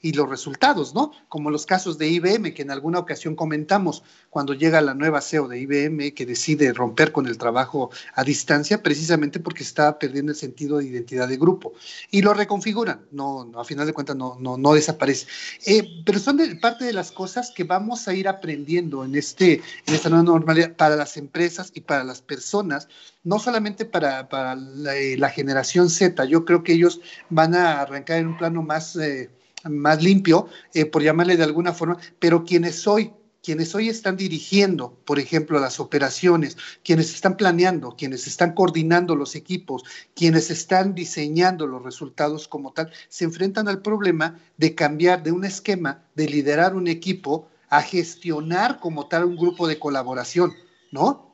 y 0.00 0.12
los 0.12 0.28
resultados, 0.28 0.94
¿no? 0.94 1.12
Como 1.28 1.50
los 1.50 1.66
casos 1.66 1.98
de 1.98 2.08
IBM, 2.08 2.54
que 2.54 2.62
en 2.62 2.70
alguna 2.70 2.98
ocasión 2.98 3.36
comentamos, 3.36 4.02
cuando 4.30 4.54
llega 4.54 4.80
la 4.80 4.94
nueva 4.94 5.20
CEO 5.20 5.48
de 5.48 5.60
IBM, 5.60 6.14
que 6.14 6.26
decide 6.26 6.72
romper 6.72 7.12
con 7.12 7.26
el 7.26 7.36
trabajo 7.36 7.90
a 8.14 8.24
distancia, 8.24 8.82
precisamente 8.82 9.40
porque 9.40 9.62
estaba 9.62 9.98
perdiendo 9.98 10.32
el 10.32 10.38
sentido 10.38 10.78
de 10.78 10.86
identidad 10.86 11.28
de 11.28 11.36
grupo. 11.36 11.74
Y 12.10 12.22
lo 12.22 12.32
reconfiguran, 12.32 13.06
no, 13.10 13.49
a 13.56 13.64
final 13.64 13.86
de 13.86 13.92
cuentas 13.92 14.16
no, 14.16 14.36
no, 14.38 14.56
no 14.56 14.74
desaparece. 14.74 15.26
Eh, 15.66 16.02
pero 16.04 16.18
son 16.18 16.38
parte 16.60 16.84
de 16.84 16.92
las 16.92 17.12
cosas 17.12 17.52
que 17.54 17.64
vamos 17.64 18.08
a 18.08 18.14
ir 18.14 18.28
aprendiendo 18.28 19.04
en, 19.04 19.14
este, 19.14 19.62
en 19.86 19.94
esta 19.94 20.08
nueva 20.08 20.24
normalidad 20.24 20.76
para 20.76 20.96
las 20.96 21.16
empresas 21.16 21.70
y 21.74 21.80
para 21.80 22.04
las 22.04 22.22
personas, 22.22 22.88
no 23.24 23.38
solamente 23.38 23.84
para, 23.84 24.28
para 24.28 24.54
la, 24.54 24.96
eh, 24.96 25.18
generación 25.34 25.90
Z, 25.90 26.24
yo 26.24 26.44
creo 26.44 26.62
que 26.62 26.72
ellos 26.72 27.00
van 27.28 27.54
a 27.54 27.80
arrancar 27.80 28.18
en 28.18 28.28
un 28.28 28.36
plano 28.36 28.62
más... 28.62 28.96
Eh, 28.96 29.30
más 29.62 30.02
limpio, 30.02 30.48
por 30.90 31.02
llamarle 31.02 31.36
de 31.36 31.44
alguna 31.44 31.74
forma, 31.74 31.98
pero 32.18 32.46
quienes 32.46 32.86
hoy 32.86 33.12
quienes 33.42 33.74
hoy 33.74 33.88
están 33.88 34.16
dirigiendo, 34.16 34.94
por 35.04 35.18
ejemplo, 35.18 35.58
las 35.58 35.80
operaciones, 35.80 36.56
quienes 36.84 37.14
están 37.14 37.36
planeando, 37.36 37.96
quienes 37.96 38.26
están 38.26 38.52
coordinando 38.54 39.16
los 39.16 39.34
equipos, 39.34 39.84
quienes 40.14 40.50
están 40.50 40.94
diseñando 40.94 41.66
los 41.66 41.82
resultados 41.82 42.48
como 42.48 42.72
tal, 42.72 42.92
se 43.08 43.24
enfrentan 43.24 43.68
al 43.68 43.82
problema 43.82 44.38
de 44.56 44.74
cambiar 44.74 45.22
de 45.22 45.32
un 45.32 45.44
esquema 45.44 46.02
de 46.14 46.28
liderar 46.28 46.74
un 46.74 46.88
equipo 46.88 47.48
a 47.68 47.82
gestionar 47.82 48.80
como 48.80 49.08
tal 49.08 49.24
un 49.24 49.36
grupo 49.36 49.66
de 49.68 49.78
colaboración, 49.78 50.52
¿no? 50.90 51.30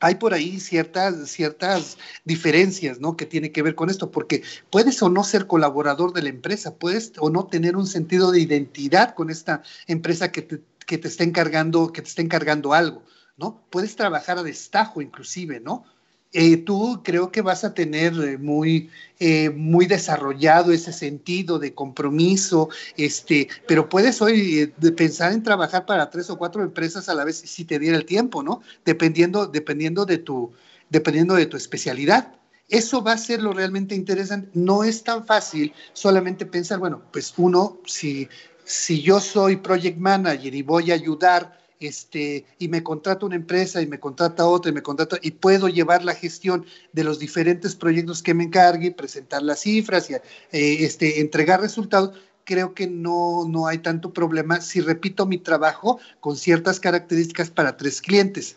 hay 0.00 0.14
por 0.16 0.34
ahí 0.34 0.60
ciertas, 0.60 1.28
ciertas 1.28 1.98
diferencias, 2.24 3.00
¿no? 3.00 3.16
Que 3.16 3.26
tiene 3.26 3.52
que 3.52 3.62
ver 3.62 3.74
con 3.74 3.90
esto, 3.90 4.10
porque 4.10 4.42
puedes 4.70 5.02
o 5.02 5.08
no 5.08 5.24
ser 5.24 5.46
colaborador 5.46 6.12
de 6.12 6.22
la 6.22 6.28
empresa, 6.28 6.76
puedes 6.76 7.12
o 7.18 7.30
no 7.30 7.46
tener 7.46 7.76
un 7.76 7.86
sentido 7.86 8.30
de 8.30 8.40
identidad 8.40 9.14
con 9.14 9.30
esta 9.30 9.62
empresa 9.86 10.30
que 10.30 10.42
te, 10.42 10.60
que 10.88 10.96
te 10.96 11.06
está 11.06 11.22
encargando, 11.22 11.92
que 11.92 12.00
te 12.00 12.08
está 12.08 12.22
encargando 12.22 12.72
algo, 12.72 13.02
¿no? 13.36 13.62
Puedes 13.68 13.94
trabajar 13.94 14.38
a 14.38 14.42
destajo 14.42 15.02
inclusive, 15.02 15.60
¿no? 15.60 15.84
Eh, 16.32 16.56
tú 16.56 17.02
creo 17.04 17.30
que 17.30 17.42
vas 17.42 17.62
a 17.62 17.74
tener 17.74 18.14
eh, 18.14 18.38
muy, 18.38 18.90
eh, 19.18 19.50
muy 19.50 19.84
desarrollado 19.86 20.72
ese 20.72 20.94
sentido 20.94 21.58
de 21.58 21.74
compromiso, 21.74 22.70
este, 22.96 23.48
pero 23.66 23.90
puedes 23.90 24.20
hoy 24.22 24.72
pensar 24.96 25.32
en 25.32 25.42
trabajar 25.42 25.84
para 25.84 26.08
tres 26.08 26.30
o 26.30 26.38
cuatro 26.38 26.62
empresas 26.62 27.08
a 27.10 27.14
la 27.14 27.24
vez 27.24 27.36
si 27.36 27.64
te 27.66 27.78
diera 27.78 27.96
el 27.96 28.06
tiempo, 28.06 28.42
¿no? 28.42 28.62
Dependiendo, 28.86 29.46
dependiendo, 29.46 30.06
de, 30.06 30.18
tu, 30.18 30.52
dependiendo 30.88 31.34
de 31.34 31.46
tu 31.46 31.58
especialidad. 31.58 32.34
Eso 32.70 33.02
va 33.02 33.12
a 33.12 33.18
ser 33.18 33.42
lo 33.42 33.52
realmente 33.52 33.94
interesante. 33.94 34.50
No 34.54 34.84
es 34.84 35.02
tan 35.02 35.26
fácil 35.26 35.72
solamente 35.92 36.46
pensar, 36.46 36.78
bueno, 36.78 37.02
pues 37.12 37.34
uno, 37.36 37.78
si 37.86 38.28
si 38.68 39.00
yo 39.00 39.18
soy 39.18 39.56
project 39.56 39.96
manager 39.96 40.54
y 40.54 40.60
voy 40.60 40.90
a 40.90 40.94
ayudar 40.94 41.58
este, 41.80 42.44
y 42.58 42.68
me 42.68 42.82
contrata 42.82 43.24
una 43.24 43.36
empresa 43.36 43.80
y 43.80 43.86
me 43.86 43.98
contrata 43.98 44.46
otra 44.46 44.70
y 44.70 44.74
me 44.74 44.82
contrata 44.82 45.16
y 45.22 45.30
puedo 45.30 45.68
llevar 45.68 46.04
la 46.04 46.14
gestión 46.14 46.66
de 46.92 47.02
los 47.02 47.18
diferentes 47.18 47.74
proyectos 47.74 48.22
que 48.22 48.34
me 48.34 48.44
encargue, 48.44 48.90
presentar 48.90 49.42
las 49.42 49.60
cifras 49.60 50.10
y 50.10 50.14
eh, 50.14 50.20
este, 50.52 51.20
entregar 51.20 51.62
resultados, 51.62 52.10
creo 52.44 52.74
que 52.74 52.86
no, 52.86 53.46
no 53.48 53.66
hay 53.66 53.78
tanto 53.78 54.12
problema 54.12 54.60
si 54.60 54.82
repito 54.82 55.24
mi 55.24 55.38
trabajo 55.38 55.98
con 56.20 56.36
ciertas 56.36 56.78
características 56.78 57.50
para 57.50 57.78
tres 57.78 58.02
clientes. 58.02 58.56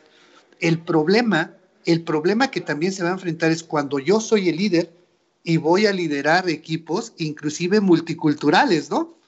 El 0.59 0.79
problema, 0.79 1.53
el 1.85 2.03
problema 2.03 2.51
que 2.51 2.59
también 2.59 2.91
se 2.91 3.03
va 3.03 3.09
a 3.09 3.13
enfrentar 3.13 3.49
es 3.51 3.63
cuando 3.63 3.97
yo 3.97 4.19
soy 4.19 4.49
el 4.49 4.57
líder 4.57 4.91
y 5.45 5.55
voy 5.55 5.85
a 5.85 5.93
liderar 5.93 6.49
equipos, 6.49 7.13
inclusive 7.17 7.79
multiculturales, 7.79 8.89
¿no? 8.89 9.20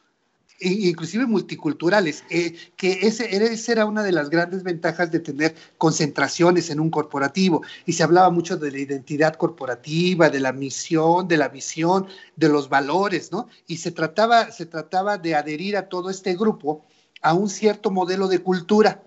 Inclusive 0.63 1.25
multiculturales, 1.25 2.23
eh, 2.29 2.55
que 2.75 2.99
ese, 3.01 3.35
esa 3.35 3.71
era 3.71 3.85
una 3.85 4.03
de 4.03 4.11
las 4.11 4.29
grandes 4.29 4.63
ventajas 4.63 5.11
de 5.11 5.19
tener 5.19 5.55
concentraciones 5.77 6.69
en 6.69 6.79
un 6.79 6.89
corporativo. 6.89 7.61
Y 7.85 7.93
se 7.93 8.03
hablaba 8.03 8.29
mucho 8.29 8.57
de 8.57 8.71
la 8.71 8.79
identidad 8.79 9.35
corporativa, 9.35 10.29
de 10.29 10.39
la 10.39 10.53
misión, 10.53 11.27
de 11.27 11.37
la 11.37 11.49
visión, 11.49 12.07
de 12.35 12.49
los 12.49 12.69
valores, 12.69 13.31
¿no? 13.31 13.47
Y 13.67 13.77
se 13.77 13.91
trataba, 13.91 14.51
se 14.51 14.65
trataba 14.65 15.17
de 15.17 15.35
adherir 15.35 15.77
a 15.77 15.89
todo 15.89 16.09
este 16.09 16.35
grupo 16.35 16.85
a 17.21 17.33
un 17.33 17.49
cierto 17.49 17.89
modelo 17.89 18.27
de 18.27 18.39
cultura 18.39 19.01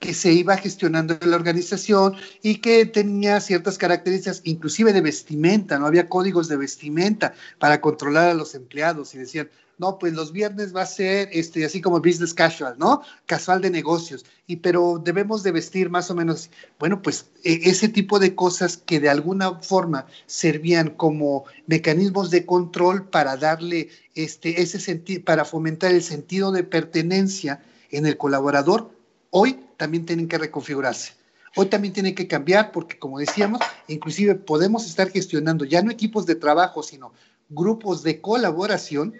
que 0.00 0.14
se 0.14 0.32
iba 0.32 0.56
gestionando 0.56 1.16
en 1.20 1.30
la 1.30 1.36
organización 1.36 2.16
y 2.42 2.56
que 2.56 2.86
tenía 2.86 3.38
ciertas 3.40 3.76
características, 3.76 4.40
inclusive 4.44 4.94
de 4.94 5.02
vestimenta, 5.02 5.78
no 5.78 5.86
había 5.86 6.08
códigos 6.08 6.48
de 6.48 6.56
vestimenta 6.56 7.34
para 7.58 7.82
controlar 7.82 8.30
a 8.30 8.34
los 8.34 8.54
empleados 8.54 9.14
y 9.14 9.18
decían, 9.18 9.50
no, 9.80 9.98
pues 9.98 10.12
los 10.12 10.30
viernes 10.30 10.76
va 10.76 10.82
a 10.82 10.86
ser 10.86 11.30
este, 11.32 11.64
así 11.64 11.80
como 11.80 12.00
business 12.00 12.34
casual, 12.34 12.74
¿no? 12.78 13.00
Casual 13.24 13.62
de 13.62 13.70
negocios, 13.70 14.26
y 14.46 14.56
pero 14.56 15.00
debemos 15.02 15.42
de 15.42 15.52
vestir 15.52 15.88
más 15.88 16.10
o 16.10 16.14
menos, 16.14 16.50
bueno, 16.78 17.00
pues 17.00 17.30
e, 17.44 17.60
ese 17.64 17.88
tipo 17.88 18.18
de 18.18 18.34
cosas 18.34 18.76
que 18.76 19.00
de 19.00 19.08
alguna 19.08 19.54
forma 19.60 20.06
servían 20.26 20.90
como 20.90 21.46
mecanismos 21.66 22.30
de 22.30 22.44
control 22.44 23.08
para 23.08 23.38
darle 23.38 23.88
este, 24.14 24.60
ese 24.60 24.78
sentido, 24.78 25.24
para 25.24 25.46
fomentar 25.46 25.92
el 25.92 26.02
sentido 26.02 26.52
de 26.52 26.62
pertenencia 26.62 27.62
en 27.90 28.04
el 28.04 28.18
colaborador, 28.18 28.90
hoy 29.30 29.60
también 29.78 30.04
tienen 30.04 30.28
que 30.28 30.36
reconfigurarse. 30.36 31.14
Hoy 31.56 31.66
también 31.66 31.94
tienen 31.94 32.14
que 32.14 32.28
cambiar 32.28 32.70
porque, 32.70 32.98
como 32.98 33.18
decíamos, 33.18 33.60
inclusive 33.88 34.34
podemos 34.34 34.86
estar 34.86 35.10
gestionando 35.10 35.64
ya 35.64 35.82
no 35.82 35.90
equipos 35.90 36.26
de 36.26 36.36
trabajo, 36.36 36.82
sino 36.82 37.12
grupos 37.48 38.02
de 38.02 38.20
colaboración 38.20 39.14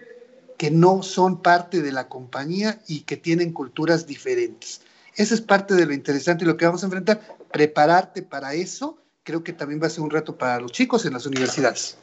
que 0.61 0.69
no 0.69 1.01
son 1.01 1.41
parte 1.41 1.81
de 1.81 1.91
la 1.91 2.07
compañía 2.07 2.79
y 2.87 2.99
que 2.99 3.17
tienen 3.17 3.51
culturas 3.51 4.05
diferentes. 4.05 4.83
Eso 5.15 5.33
es 5.33 5.41
parte 5.41 5.73
de 5.73 5.87
lo 5.87 5.91
interesante 5.91 6.43
y 6.43 6.47
lo 6.47 6.55
que 6.55 6.67
vamos 6.67 6.83
a 6.83 6.85
enfrentar. 6.85 7.19
Prepararte 7.51 8.21
para 8.21 8.53
eso 8.53 8.99
creo 9.23 9.43
que 9.43 9.53
también 9.53 9.81
va 9.81 9.87
a 9.87 9.89
ser 9.89 10.01
un 10.01 10.11
reto 10.11 10.37
para 10.37 10.59
los 10.59 10.71
chicos 10.71 11.03
en 11.07 11.13
las 11.13 11.25
universidades. 11.25 11.97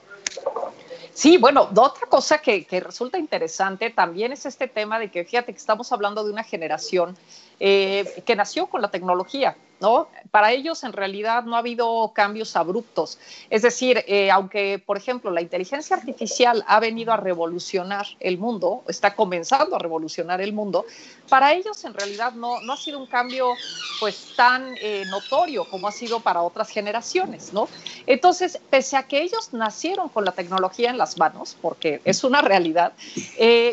Sí, 1.15 1.37
bueno, 1.37 1.69
otra 1.73 2.09
cosa 2.09 2.39
que, 2.39 2.67
resulta 2.85 3.17
interesante 3.17 3.91
también 3.91 4.33
es 4.33 4.45
este 4.45 4.67
tema 4.67 4.99
de 4.99 5.09
que 5.09 5.25
fíjate 5.25 5.53
que 5.53 5.59
estamos 5.59 5.93
hablando 5.93 6.25
de 6.25 6.33
una 6.33 6.43
generación 6.43 7.17
eh, 7.61 8.25
que 8.27 8.35
nació 8.35 8.67
con 8.67 8.83
la 8.83 8.91
tecnología, 8.91 9.57
¿no? 9.81 10.09
Para 10.31 10.53
ellos 10.53 10.85
en 10.85 10.93
realidad 10.93 11.45
no 11.45 11.57
ha 11.57 11.61
habido 11.61 12.13
cambios 12.15 12.57
abruptos. 12.57 13.19
Es 13.51 13.63
decir, 13.63 14.05
eh, 14.07 14.31
aunque, 14.31 14.83
por 14.85 14.97
ejemplo, 14.97 15.31
la 15.31 15.41
inteligencia 15.41 15.97
artificial 15.97 16.65
ha 16.67 16.81
venido 16.81 17.13
a 17.13 17.17
revolucionar 17.17 18.07
el 18.21 18.39
mundo, 18.39 18.83
está 18.89 19.15
comenzando 19.15 19.77
a 19.77 19.79
revolucionar 19.79 20.41
el 20.41 20.53
mundo, 20.53 20.85
para 21.29 21.53
ellos 21.53 21.85
en 21.85 21.95
realidad 21.95 22.33
no, 22.33 22.61
no 22.61 22.73
ha 22.73 22.77
sido 22.77 22.99
un 22.99 23.07
cambio 23.07 23.55
pues 24.01 24.33
tan 24.37 24.77
eh, 24.81 25.05
notorio 25.07 25.65
como 25.65 25.89
ha 25.89 25.93
sido 25.93 26.21
para 26.21 26.43
otras 26.43 26.71
generaciones, 26.71 27.53
¿no? 27.53 27.69
Entonces, 28.07 28.61
pese 28.71 28.97
a 28.97 29.05
que 29.05 29.23
ellos 29.23 29.53
nacieron 29.53 30.09
con 30.09 30.25
la 30.25 30.33
tecnología 30.33 30.91
en 30.91 30.99
las 30.99 31.19
manos, 31.19 31.57
porque 31.61 32.01
es 32.05 32.23
una 32.23 32.41
realidad, 32.41 32.93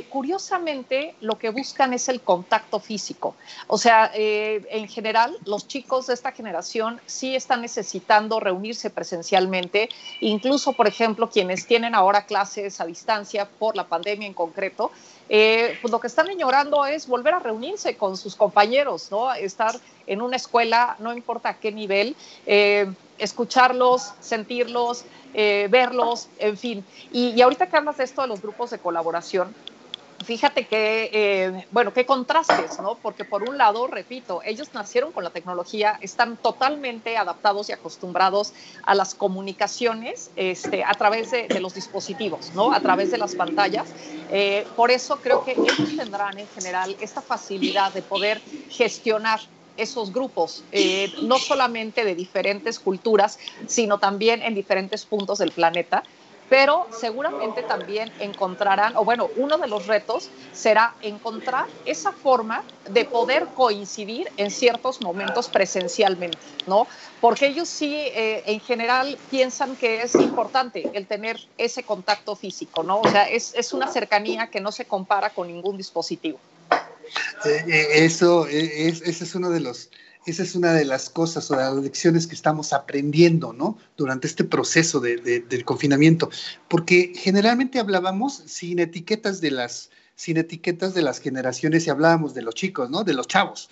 curiosamente 0.09 1.15
lo 1.21 1.37
que 1.37 1.49
buscan 1.49 1.93
es 1.93 2.09
el 2.09 2.21
contacto 2.21 2.79
físico. 2.79 3.35
O 3.67 3.77
sea, 3.77 4.11
eh, 4.13 4.65
en 4.69 4.87
general, 4.87 5.37
los 5.45 5.67
chicos 5.67 5.94
de 6.01 6.13
esta 6.13 6.31
generación 6.31 6.99
sí 7.05 7.35
están 7.35 7.61
necesitando 7.61 8.39
reunirse 8.39 8.89
presencialmente, 8.89 9.89
incluso, 10.19 10.73
por 10.73 10.87
ejemplo, 10.87 11.29
quienes 11.29 11.65
tienen 11.65 11.95
ahora 11.95 12.25
clases 12.25 12.81
a 12.81 12.85
distancia 12.85 13.47
por 13.47 13.75
la 13.75 13.85
pandemia 13.85 14.27
en 14.27 14.33
concreto, 14.33 14.91
eh, 15.29 15.77
pues 15.81 15.91
lo 15.91 15.99
que 15.99 16.07
están 16.07 16.29
ignorando 16.29 16.85
es 16.85 17.07
volver 17.07 17.33
a 17.33 17.39
reunirse 17.39 17.95
con 17.95 18.17
sus 18.17 18.35
compañeros, 18.35 19.09
¿no? 19.09 19.33
Estar 19.33 19.75
en 20.05 20.21
una 20.21 20.35
escuela, 20.35 20.97
no 20.99 21.13
importa 21.13 21.49
a 21.49 21.59
qué 21.59 21.71
nivel, 21.71 22.15
eh, 22.45 22.91
escucharlos, 23.17 24.13
sentirlos, 24.19 25.05
verlos, 25.33 26.29
en 26.37 26.57
fin. 26.57 26.85
Y, 27.11 27.31
y 27.31 27.41
ahorita 27.41 27.67
que 27.67 27.75
hablas 27.75 27.97
de 27.97 28.05
esto 28.05 28.21
de 28.21 28.27
los 28.29 28.41
grupos 28.41 28.69
de 28.69 28.79
colaboración, 28.79 29.53
fíjate 30.23 30.65
que, 30.65 31.09
eh, 31.11 31.65
bueno, 31.71 31.93
qué 31.93 32.05
contrastes, 32.05 32.79
¿no? 32.79 32.95
Porque 33.01 33.25
por 33.25 33.47
un 33.47 33.57
lado, 33.57 33.87
repito, 33.87 34.41
ellos 34.45 34.73
nacieron 34.73 35.11
con 35.11 35.23
la 35.23 35.29
tecnología, 35.29 35.97
están 36.01 36.37
totalmente 36.37 37.17
adaptados 37.17 37.69
y 37.69 37.73
acostumbrados 37.73 38.53
a 38.83 38.95
las 38.95 39.15
comunicaciones 39.15 40.31
este, 40.35 40.83
a 40.83 40.93
través 40.93 41.31
de, 41.31 41.47
los 41.59 41.73
dispositivos, 41.73 42.53
¿no? 42.53 42.73
A 42.73 42.79
través 42.79 43.11
de 43.11 43.17
las 43.17 43.35
pantallas. 43.35 43.87
Eh, 44.31 44.65
por 44.75 44.91
eso 44.91 45.17
creo 45.21 45.43
que 45.43 45.51
ellos 45.51 45.95
tendrán 45.97 46.37
en 46.37 46.47
general 46.47 46.95
esta 47.01 47.21
facilidad 47.21 47.93
de 47.93 48.01
poder 48.01 48.41
gestionar 48.69 49.39
esos 49.77 50.13
grupos, 50.13 50.63
eh, 50.71 51.13
no 51.23 51.37
solamente 51.37 52.05
de 52.05 52.15
diferentes 52.15 52.79
culturas, 52.79 53.39
sino 53.67 53.99
también 53.99 54.41
en 54.41 54.55
diferentes 54.55 55.05
puntos 55.05 55.39
del 55.39 55.51
planeta 55.51 56.03
pero 56.49 56.87
seguramente 56.91 57.63
también 57.63 58.11
encontrarán, 58.19 58.95
o 58.97 59.03
bueno, 59.03 59.29
uno 59.37 59.57
de 59.57 59.67
los 59.67 59.87
retos 59.87 60.29
será 60.53 60.95
encontrar 61.01 61.65
esa 61.85 62.11
forma 62.11 62.63
de 62.89 63.05
poder 63.05 63.47
coincidir 63.55 64.29
en 64.37 64.51
ciertos 64.51 65.01
momentos 65.01 65.49
presencialmente, 65.49 66.37
¿no? 66.67 66.87
Porque 67.19 67.47
ellos 67.47 67.67
sí, 67.67 67.95
eh, 67.95 68.43
en 68.45 68.59
general, 68.59 69.17
piensan 69.29 69.75
que 69.75 70.01
es 70.01 70.13
importante 70.15 70.89
el 70.93 71.07
tener 71.07 71.39
ese 71.57 71.83
contacto 71.83 72.35
físico, 72.35 72.83
¿no? 72.83 73.01
O 73.01 73.09
sea, 73.09 73.27
es, 73.27 73.53
es 73.55 73.73
una 73.73 73.87
cercanía 73.87 74.47
que 74.47 74.61
no 74.61 74.71
se 74.71 74.85
compara 74.85 75.31
con 75.31 75.47
ningún 75.47 75.77
dispositivo. 75.77 76.39
Eh, 77.45 77.63
eh, 77.67 77.87
eso, 78.05 78.47
es, 78.47 79.01
ese 79.01 79.23
es 79.23 79.35
uno 79.35 79.49
de 79.49 79.59
los 79.59 79.89
esa 80.25 80.43
es 80.43 80.55
una 80.55 80.73
de 80.73 80.85
las 80.85 81.09
cosas 81.09 81.49
o 81.51 81.55
de 81.55 81.63
las 81.63 81.75
lecciones 81.75 82.27
que 82.27 82.35
estamos 82.35 82.73
aprendiendo, 82.73 83.53
¿no? 83.53 83.77
Durante 83.95 84.27
este 84.27 84.43
proceso 84.43 84.99
del 84.99 85.65
confinamiento, 85.65 86.29
porque 86.67 87.13
generalmente 87.15 87.79
hablábamos 87.79 88.43
sin 88.45 88.79
etiquetas 88.79 89.41
de 89.41 89.51
las 89.51 89.91
sin 90.17 90.37
etiquetas 90.37 90.93
de 90.93 91.01
las 91.01 91.19
generaciones 91.19 91.85
y 91.85 91.89
hablábamos 91.89 92.33
de 92.33 92.41
los 92.41 92.55
chicos, 92.55 92.89
¿no? 92.89 93.03
De 93.03 93.13
los 93.13 93.27
chavos. 93.27 93.69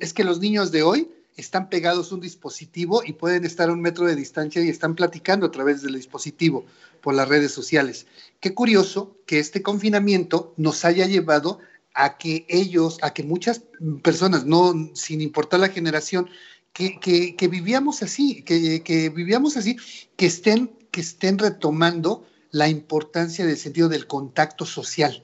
es 0.00 0.14
que 0.14 0.24
los 0.24 0.40
niños 0.40 0.72
de 0.72 0.82
hoy 0.82 1.10
están 1.36 1.68
pegados 1.68 2.10
a 2.10 2.14
un 2.14 2.20
dispositivo 2.20 3.02
y 3.04 3.12
pueden 3.12 3.44
estar 3.44 3.68
a 3.68 3.72
un 3.72 3.80
metro 3.80 4.06
de 4.06 4.16
distancia 4.16 4.62
y 4.62 4.68
están 4.68 4.94
platicando 4.94 5.46
a 5.46 5.50
través 5.50 5.82
del 5.82 5.94
dispositivo 5.94 6.64
por 7.00 7.14
las 7.14 7.28
redes 7.28 7.52
sociales. 7.52 8.06
Qué 8.40 8.54
curioso 8.54 9.16
que 9.26 9.38
este 9.40 9.62
confinamiento 9.62 10.54
nos 10.56 10.84
haya 10.84 11.06
llevado 11.06 11.58
a 11.94 12.18
que 12.18 12.44
ellos, 12.48 12.98
a 13.02 13.14
que 13.14 13.22
muchas 13.22 13.62
personas, 14.02 14.44
no 14.44 14.90
sin 14.94 15.20
importar 15.20 15.60
la 15.60 15.68
generación, 15.68 16.28
que, 16.72 16.98
que, 17.36 17.48
vivíamos 17.48 18.02
así, 18.02 18.42
que, 18.42 18.82
que, 18.82 19.08
vivíamos 19.08 19.56
así, 19.56 19.76
que 20.16 20.26
estén, 20.26 20.72
que 20.90 21.00
estén 21.00 21.38
retomando 21.38 22.26
la 22.50 22.68
importancia 22.68 23.46
del 23.46 23.56
sentido 23.56 23.88
del 23.88 24.08
contacto 24.08 24.66
social, 24.66 25.22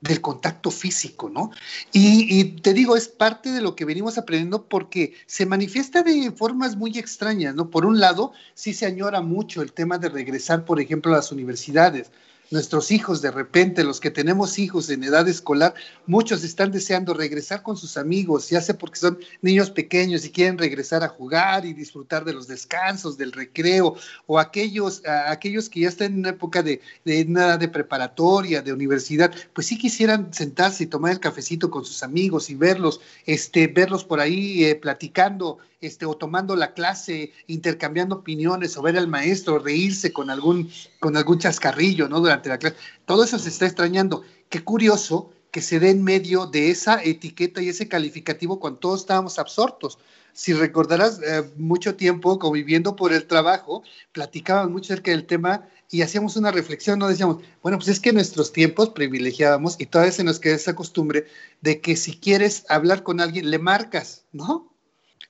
del 0.00 0.20
contacto 0.20 0.70
físico, 0.70 1.28
¿no? 1.28 1.50
Y, 1.90 2.38
y, 2.38 2.44
te 2.60 2.74
digo, 2.74 2.96
es 2.96 3.08
parte 3.08 3.50
de 3.50 3.60
lo 3.60 3.74
que 3.74 3.84
venimos 3.84 4.18
aprendiendo 4.18 4.68
porque 4.68 5.14
se 5.26 5.46
manifiesta 5.46 6.04
de 6.04 6.30
formas 6.30 6.76
muy 6.76 6.96
extrañas, 6.96 7.56
¿no? 7.56 7.70
Por 7.70 7.86
un 7.86 7.98
lado, 7.98 8.32
sí 8.54 8.72
se 8.72 8.86
añora 8.86 9.20
mucho 9.20 9.62
el 9.62 9.72
tema 9.72 9.98
de 9.98 10.10
regresar, 10.10 10.64
por 10.64 10.80
ejemplo, 10.80 11.12
a 11.12 11.16
las 11.16 11.32
universidades 11.32 12.12
nuestros 12.50 12.90
hijos 12.90 13.22
de 13.22 13.30
repente, 13.30 13.84
los 13.84 14.00
que 14.00 14.10
tenemos 14.10 14.58
hijos 14.58 14.90
en 14.90 15.04
edad 15.04 15.26
escolar, 15.28 15.74
muchos 16.06 16.44
están 16.44 16.70
deseando 16.70 17.14
regresar 17.14 17.62
con 17.62 17.76
sus 17.76 17.96
amigos, 17.96 18.50
ya 18.50 18.60
sea 18.60 18.76
porque 18.76 18.98
son 18.98 19.18
niños 19.42 19.70
pequeños 19.70 20.24
y 20.24 20.30
quieren 20.30 20.58
regresar 20.58 21.02
a 21.02 21.08
jugar 21.08 21.64
y 21.64 21.72
disfrutar 21.72 22.24
de 22.24 22.32
los 22.32 22.46
descansos, 22.46 23.16
del 23.16 23.32
recreo, 23.32 23.96
o 24.26 24.38
aquellos, 24.38 25.02
aquellos 25.26 25.68
que 25.68 25.80
ya 25.80 25.88
están 25.88 26.12
en 26.12 26.18
una 26.20 26.30
época 26.30 26.62
de, 26.62 26.80
nada 27.26 27.56
de 27.56 27.68
preparatoria, 27.68 28.62
de 28.62 28.72
universidad, 28.72 29.32
pues 29.52 29.66
sí 29.66 29.78
quisieran 29.78 30.32
sentarse 30.32 30.84
y 30.84 30.86
tomar 30.86 31.12
el 31.12 31.20
cafecito 31.20 31.70
con 31.70 31.84
sus 31.84 32.02
amigos 32.02 32.50
y 32.50 32.54
verlos, 32.54 33.00
este, 33.26 33.66
verlos 33.66 34.04
por 34.04 34.20
ahí 34.20 34.64
eh, 34.64 34.74
platicando 34.74 35.58
este, 35.86 36.06
o 36.06 36.16
tomando 36.16 36.56
la 36.56 36.74
clase, 36.74 37.32
intercambiando 37.46 38.16
opiniones, 38.16 38.76
o 38.76 38.82
ver 38.82 38.96
al 38.96 39.08
maestro, 39.08 39.58
reírse 39.58 40.12
con 40.12 40.30
algún, 40.30 40.70
con 41.00 41.16
algún 41.16 41.38
chascarrillo, 41.38 42.08
¿no? 42.08 42.20
Durante 42.20 42.48
la 42.48 42.58
clase. 42.58 42.76
Todo 43.04 43.24
eso 43.24 43.38
se 43.38 43.48
está 43.48 43.66
extrañando. 43.66 44.22
Qué 44.48 44.62
curioso 44.62 45.30
que 45.54 45.62
se 45.62 45.78
dé 45.78 45.90
en 45.90 46.02
medio 46.02 46.46
de 46.46 46.70
esa 46.70 47.00
etiqueta 47.00 47.62
y 47.62 47.68
ese 47.68 47.86
calificativo 47.86 48.58
cuando 48.58 48.80
todos 48.80 49.02
estábamos 49.02 49.38
absortos. 49.38 50.00
Si 50.32 50.52
recordarás, 50.52 51.20
eh, 51.22 51.48
mucho 51.56 51.94
tiempo 51.94 52.40
conviviendo 52.40 52.96
por 52.96 53.12
el 53.12 53.28
trabajo, 53.28 53.84
platicábamos 54.10 54.72
mucho 54.72 54.92
acerca 54.92 55.12
del 55.12 55.26
tema 55.26 55.68
y 55.92 56.02
hacíamos 56.02 56.36
una 56.36 56.50
reflexión, 56.50 56.98
no 56.98 57.06
decíamos, 57.06 57.36
bueno, 57.62 57.78
pues 57.78 57.86
es 57.86 58.00
que 58.00 58.08
en 58.08 58.16
nuestros 58.16 58.52
tiempos 58.52 58.90
privilegiábamos 58.90 59.76
y 59.78 59.86
todavía 59.86 60.10
se 60.10 60.24
nos 60.24 60.40
queda 60.40 60.56
esa 60.56 60.74
costumbre 60.74 61.26
de 61.60 61.80
que 61.80 61.94
si 61.94 62.18
quieres 62.18 62.66
hablar 62.68 63.04
con 63.04 63.20
alguien, 63.20 63.48
le 63.48 63.60
marcas, 63.60 64.24
¿no? 64.32 64.73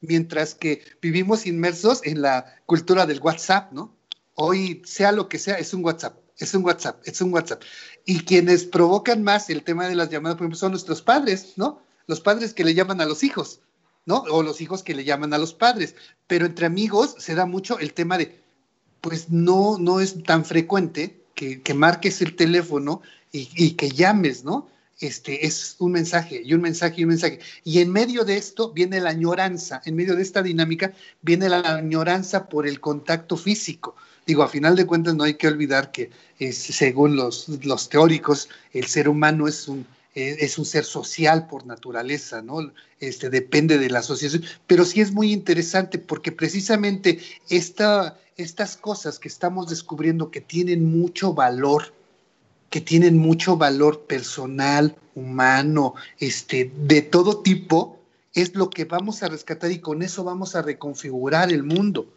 Mientras 0.09 0.55
que 0.55 0.83
vivimos 1.01 1.47
inmersos 1.47 2.01
en 2.05 2.23
la 2.23 2.57
cultura 2.67 3.07
del 3.07 3.21
WhatsApp, 3.21 3.73
¿no? 3.73 3.97
Hoy, 4.35 4.83
sea 4.85 5.13
lo 5.13 5.29
que 5.29 5.39
sea, 5.39 5.55
es 5.57 5.75
un 5.75 5.85
WhatsApp, 5.85 6.19
es 6.39 6.55
un 6.55 6.65
WhatsApp, 6.65 7.01
es 7.05 7.21
un 7.21 7.33
WhatsApp. 7.33 7.63
Y 8.05 8.21
quienes 8.21 8.65
provocan 8.65 9.23
más 9.23 9.49
el 9.51 9.63
tema 9.63 9.87
de 9.87 9.95
las 9.95 10.11
llamadas, 10.11 10.37
por 10.37 10.45
ejemplo, 10.45 10.59
son 10.59 10.73
nuestros 10.73 11.03
padres, 11.03 11.55
¿no? 11.57 11.83
Los 12.07 12.21
padres 12.21 12.53
que 12.53 12.65
le 12.65 12.75
llaman 12.75 13.01
a 13.01 13.07
los 13.07 13.23
hijos, 13.23 13.61
¿no? 14.07 14.25
O 14.31 14.43
los 14.43 14.61
hijos 14.61 14.83
que 14.83 14.95
le 14.95 15.05
llaman 15.05 15.33
a 15.33 15.39
los 15.39 15.55
padres. 15.55 15.95
Pero 16.27 16.47
entre 16.47 16.67
amigos 16.67 17.15
se 17.19 17.35
da 17.35 17.47
mucho 17.47 17.79
el 17.79 17.95
tema 17.95 18.19
de, 18.19 18.43
pues 19.01 19.31
no, 19.31 19.79
no 19.79 20.01
es 20.01 20.23
tan 20.25 20.45
frecuente 20.45 21.25
que, 21.35 21.63
marques 21.75 22.23
el 22.23 22.37
teléfono 22.37 23.03
y, 23.33 23.49
y 23.57 23.73
que 23.73 23.91
llames, 23.91 24.45
¿no? 24.45 24.69
Este, 25.07 25.47
es 25.47 25.77
un 25.81 25.93
mensaje 25.93 26.41
y 26.43 26.55
un 26.55 26.63
mensaje 26.63 27.01
y 27.01 27.05
un 27.05 27.11
mensaje. 27.11 27.39
Y 27.63 27.81
en 27.81 27.93
medio 27.93 28.25
de 28.25 28.37
esto 28.37 28.73
viene 28.73 29.01
la 29.01 29.11
añoranza, 29.11 29.83
en 29.85 29.97
medio 29.97 30.17
de 30.17 30.23
esta 30.23 30.43
dinámica 30.43 30.93
viene 31.21 31.49
la 31.49 31.61
añoranza 31.61 32.49
por 32.49 32.67
el 32.67 32.81
contacto 32.81 33.37
físico. 33.37 33.97
Digo, 34.27 34.43
a 34.43 34.49
final 34.49 34.75
de 34.77 34.87
cuentas 34.87 35.15
no 35.15 35.25
hay 35.25 35.35
que 35.35 35.49
olvidar 35.49 35.93
que 35.93 36.11
según 36.53 37.17
los, 37.17 37.49
los, 37.65 37.91
teóricos, 37.91 38.49
el 38.73 38.87
ser 38.87 39.09
humano 39.11 39.47
es 39.47 39.69
un, 39.69 39.87
eh, 40.15 40.37
es 40.41 40.57
un 40.57 40.65
ser 40.65 40.85
social 40.85 41.47
por 41.47 41.67
naturaleza, 41.67 42.41
¿no? 42.41 42.73
Este, 42.99 43.29
depende 43.29 43.77
de 43.77 43.91
la 43.91 43.99
asociación, 43.99 44.43
pero 44.67 44.87
sí 44.87 45.03
es 45.03 45.13
muy 45.13 45.33
interesante 45.33 45.99
porque 45.99 46.33
precisamente 46.33 47.19
esta, 47.51 48.19
estas 48.39 48.79
cosas 48.79 49.19
que 49.19 49.29
estamos 49.29 49.69
descubriendo 49.69 50.31
que 50.31 50.41
tienen 50.41 50.99
mucho 50.99 51.35
valor, 51.35 51.93
que 52.75 52.81
tienen 52.81 53.17
mucho 53.17 53.57
valor 53.57 54.01
personal, 54.01 54.97
humano, 55.15 55.95
este, 56.19 56.73
de 56.77 57.03
todo 57.03 57.41
tipo, 57.41 58.01
es 58.33 58.57
lo 58.57 58.69
que 58.69 58.85
vamos 58.85 59.23
a 59.23 59.29
rescatar 59.29 59.71
y 59.71 59.79
con 59.79 60.03
eso 60.03 60.25
vamos 60.25 60.57
a 60.57 60.63
reconfigurar 60.63 61.53
el 61.53 61.63
mundo, 61.63 62.09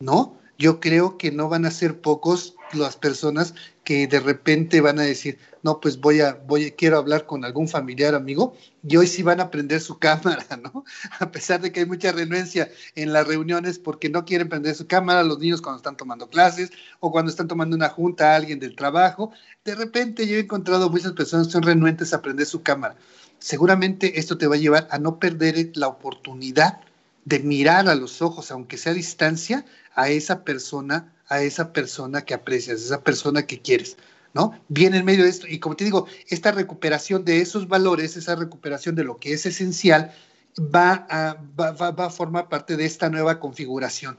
¿no? 0.00 0.36
Yo 0.58 0.78
creo 0.78 1.16
que 1.16 1.32
no 1.32 1.48
van 1.48 1.64
a 1.64 1.70
ser 1.70 2.02
pocos 2.02 2.54
las 2.74 2.98
personas 2.98 3.54
que 3.84 4.06
de 4.06 4.18
repente 4.18 4.80
van 4.80 4.98
a 4.98 5.02
decir, 5.02 5.38
no, 5.62 5.78
pues 5.78 6.00
voy 6.00 6.20
a, 6.20 6.34
voy, 6.46 6.72
quiero 6.72 6.98
hablar 6.98 7.26
con 7.26 7.44
algún 7.44 7.68
familiar 7.68 8.14
amigo, 8.14 8.56
y 8.86 8.96
hoy 8.96 9.06
sí 9.06 9.22
van 9.22 9.40
a 9.40 9.50
prender 9.50 9.80
su 9.80 9.98
cámara, 10.00 10.44
¿no? 10.62 10.84
A 11.20 11.30
pesar 11.30 11.60
de 11.60 11.70
que 11.70 11.80
hay 11.80 11.86
mucha 11.86 12.10
renuencia 12.12 12.70
en 12.94 13.12
las 13.12 13.26
reuniones 13.26 13.78
porque 13.78 14.08
no 14.08 14.24
quieren 14.24 14.48
prender 14.48 14.74
su 14.74 14.86
cámara, 14.86 15.22
los 15.22 15.38
niños 15.38 15.60
cuando 15.60 15.76
están 15.76 15.96
tomando 15.96 16.28
clases 16.28 16.70
o 17.00 17.12
cuando 17.12 17.30
están 17.30 17.46
tomando 17.46 17.76
una 17.76 17.90
junta 17.90 18.32
a 18.32 18.36
alguien 18.36 18.58
del 18.58 18.74
trabajo, 18.74 19.32
de 19.64 19.74
repente 19.74 20.26
yo 20.26 20.36
he 20.36 20.40
encontrado 20.40 20.90
muchas 20.90 21.12
personas 21.12 21.46
que 21.46 21.52
son 21.52 21.62
renuentes 21.62 22.12
a 22.14 22.22
prender 22.22 22.46
su 22.46 22.62
cámara. 22.62 22.96
Seguramente 23.38 24.18
esto 24.18 24.38
te 24.38 24.46
va 24.46 24.54
a 24.54 24.58
llevar 24.58 24.88
a 24.90 24.98
no 24.98 25.18
perder 25.18 25.72
la 25.74 25.88
oportunidad 25.88 26.80
de 27.24 27.40
mirar 27.40 27.88
a 27.88 27.94
los 27.94 28.22
ojos, 28.22 28.50
aunque 28.50 28.76
sea 28.76 28.92
a 28.92 28.94
distancia, 28.94 29.64
a 29.94 30.08
esa 30.08 30.44
persona 30.44 31.12
a 31.28 31.42
esa 31.42 31.72
persona 31.72 32.24
que 32.24 32.34
aprecias, 32.34 32.80
a 32.80 32.84
esa 32.84 33.02
persona 33.02 33.46
que 33.46 33.60
quieres, 33.60 33.96
¿no? 34.32 34.58
Viene 34.68 34.98
en 34.98 35.04
medio 35.04 35.24
de 35.24 35.30
esto, 35.30 35.46
y 35.46 35.58
como 35.58 35.76
te 35.76 35.84
digo, 35.84 36.06
esta 36.28 36.52
recuperación 36.52 37.24
de 37.24 37.40
esos 37.40 37.68
valores, 37.68 38.16
esa 38.16 38.34
recuperación 38.36 38.94
de 38.94 39.04
lo 39.04 39.18
que 39.18 39.32
es 39.32 39.46
esencial, 39.46 40.12
va 40.58 41.06
a, 41.10 41.36
va, 41.58 42.06
a 42.06 42.10
formar 42.10 42.48
parte 42.48 42.76
de 42.76 42.84
esta 42.84 43.08
nueva 43.10 43.40
configuración, 43.40 44.18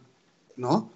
¿no? 0.55 0.91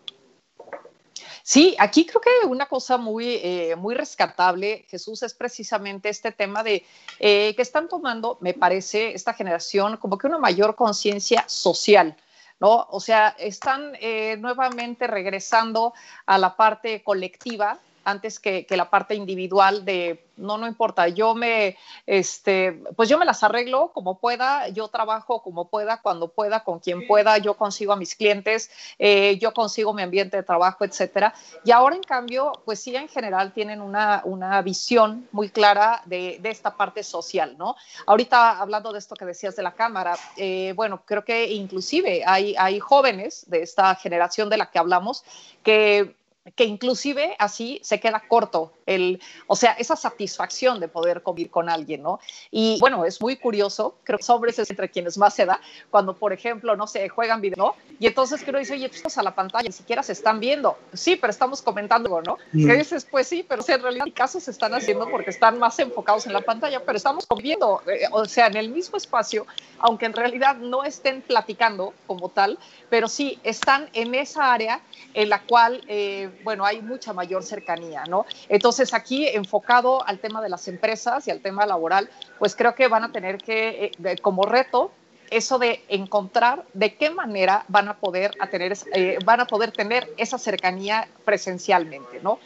Sí, 1.44 1.76
aquí 1.80 2.06
creo 2.06 2.22
que 2.22 2.48
una 2.48 2.68
cosa 2.68 2.98
muy, 2.98 3.40
eh, 3.42 3.76
muy 3.76 3.96
rescatable, 3.96 4.86
Jesús, 4.88 5.24
es 5.24 5.34
precisamente 5.34 6.10
este 6.10 6.32
tema 6.32 6.64
de 6.64 6.86
eh, 7.20 7.56
que 7.56 7.62
están 7.62 7.88
tomando, 7.88 8.38
me 8.42 8.54
parece, 8.54 9.16
esta 9.16 9.34
generación 9.34 9.98
como 9.98 10.18
que 10.18 10.28
una 10.28 10.38
mayor 10.38 10.76
conciencia 10.76 11.46
social. 11.48 12.16
¿No? 12.60 12.88
O 12.90 13.00
sea, 13.00 13.36
están 13.40 13.94
eh, 14.00 14.38
nuevamente 14.38 15.08
regresando 15.08 15.94
a 16.26 16.38
la 16.38 16.56
parte 16.56 17.04
colectiva 17.04 17.80
antes 18.10 18.40
que, 18.40 18.66
la 18.70 18.90
parte 18.90 19.16
individual 19.16 19.84
de 19.84 20.26
no, 20.40 20.58
no 20.58 20.68
importa, 20.68 21.10
yo 21.10 21.36
me, 21.36 21.78
este, 22.06 22.82
pues 22.96 23.10
yo 23.10 23.18
me 23.18 23.26
las 23.26 23.44
arreglo 23.44 23.92
como 23.94 24.20
pueda, 24.20 24.70
yo 24.70 24.88
trabajo 24.88 25.42
como 25.42 25.68
pueda, 25.68 26.02
cuando 26.02 26.30
pueda, 26.30 26.64
con 26.64 26.80
quien 26.80 27.06
pueda, 27.08 27.38
yo 27.40 27.56
consigo 27.56 27.92
a 27.92 27.98
mis 27.98 28.16
clientes, 28.16 28.72
eh, 28.98 29.38
yo 29.40 29.54
consigo 29.54 29.94
mi 29.94 30.02
ambiente 30.02 30.38
de 30.38 30.44
trabajo, 30.44 30.86
etcétera. 30.86 31.34
Y 31.66 31.72
ahora, 31.72 31.98
en 31.98 32.04
cambio, 32.04 32.54
pues 32.64 32.80
sí, 32.80 32.96
en 32.96 33.10
general 33.10 33.52
tienen 33.52 33.82
una, 33.82 34.22
una 34.24 34.62
visión 34.62 35.28
muy 35.34 35.50
clara 35.50 36.02
de, 36.06 36.38
de, 36.40 36.50
esta 36.50 36.78
parte 36.78 37.04
social, 37.04 37.58
¿no? 37.58 37.76
Ahorita, 38.06 38.60
hablando 38.60 38.94
de 38.94 39.00
esto 39.00 39.16
que 39.16 39.26
decías 39.26 39.58
de 39.58 39.64
la 39.64 39.74
cámara, 39.74 40.16
eh, 40.38 40.74
bueno, 40.76 41.04
creo 41.06 41.26
que 41.26 41.52
inclusive 41.52 42.24
hay, 42.26 42.56
hay 42.58 42.80
jóvenes 42.80 43.44
de 43.50 43.62
esta 43.62 43.94
generación 43.96 44.50
de 44.50 44.58
la 44.58 44.72
que 44.72 44.80
hablamos 44.80 45.24
que 45.64 46.16
que 46.56 46.66
inclusive 46.66 47.36
así 47.40 47.80
se 47.84 48.00
queda 48.00 48.24
corto 48.28 48.74
El, 48.90 49.22
o 49.48 49.56
sea, 49.56 49.74
esa 49.74 49.96
satisfacción 49.96 50.80
de 50.80 50.88
poder 50.88 51.22
convivir 51.22 51.52
con 51.52 51.70
alguien, 51.70 52.02
¿no? 52.04 52.20
Y 52.52 52.78
bueno, 52.80 53.06
es 53.06 53.22
muy 53.22 53.38
curioso, 53.38 53.96
creo 54.04 54.18
que 54.18 54.32
hombres 54.32 54.60
es 54.60 54.70
entre 54.70 54.90
quienes 54.90 55.18
más 55.18 55.34
se 55.34 55.46
da, 55.46 55.60
cuando, 55.90 56.16
por 56.16 56.34
ejemplo, 56.34 56.76
no 56.76 56.88
sé, 56.88 57.08
juegan 57.10 57.42
video, 57.42 57.58
¿no? 57.58 57.76
Y 58.00 58.08
entonces 58.08 58.44
uno 58.48 58.60
dice, 58.60 58.74
oye, 58.74 58.90
tú 58.90 58.98
a 59.18 59.24
la 59.24 59.36
pantalla, 59.36 59.68
ni 59.68 59.72
siquiera 59.72 60.04
se 60.04 60.14
están 60.14 60.40
viendo. 60.40 60.78
Sí, 60.94 61.16
pero 61.16 61.32
estamos 61.32 61.62
comentando, 61.62 62.22
¿no? 62.22 62.38
Mm. 62.54 62.68
Que 62.68 62.78
dices, 62.78 63.06
pues 63.10 63.28
sí, 63.28 63.46
pero 63.48 63.64
en 63.68 63.82
realidad 63.82 64.06
casos 64.14 64.44
se 64.44 64.52
están 64.52 64.74
haciendo 64.74 65.10
porque 65.10 65.30
están 65.30 65.60
más 65.60 65.78
enfocados 65.80 66.26
en 66.26 66.34
la 66.34 66.42
pantalla, 66.42 66.82
pero 66.86 66.98
estamos 66.98 67.26
conviviendo, 67.26 67.82
eh, 67.88 68.06
o 68.12 68.26
sea, 68.26 68.48
en 68.48 68.58
el 68.58 68.70
mismo 68.70 68.98
espacio, 68.98 69.46
aunque 69.80 70.06
en 70.06 70.14
realidad 70.14 70.58
no 70.58 70.84
estén 70.84 71.22
platicando 71.22 71.94
como 72.08 72.30
tal, 72.30 72.58
pero 72.90 73.08
sí 73.08 73.40
están 73.44 73.90
en 73.94 74.16
esa 74.16 74.54
área 74.54 74.82
en 75.14 75.30
la 75.30 75.42
cual, 75.42 75.82
eh, 75.88 76.30
bueno, 76.44 76.66
hay 76.66 76.82
mucha 76.82 77.14
mayor 77.14 77.44
cercanía, 77.44 78.04
¿no? 78.08 78.26
Entonces 78.48 78.79
aquí, 78.94 79.28
enfocado 79.28 80.06
al 80.08 80.20
tema 80.20 80.42
de 80.42 80.50
las 80.50 80.68
empresas 80.68 81.28
y 81.28 81.32
al 81.32 81.42
tema 81.42 81.66
laboral, 81.66 82.10
pues 82.38 82.56
creo 82.56 82.76
que 82.76 82.88
van 82.88 83.04
a 83.04 83.12
tener 83.12 83.38
que, 83.38 83.92
eh, 84.04 84.18
como 84.22 84.44
reto, 84.44 84.92
eso 85.30 85.60
de 85.60 85.84
encontrar 85.90 86.66
de 86.74 86.96
qué 86.96 87.10
manera 87.12 87.66
van 87.68 87.88
a 87.88 87.98
poder, 87.98 88.32
tener, 88.50 88.74
eh, 88.94 89.20
van 89.24 89.42
a 89.42 89.46
poder 89.46 89.72
tener 89.72 90.12
esa 90.18 90.38
cercanía 90.38 91.08
presencialmente, 91.24 92.20
¿no? 92.22 92.40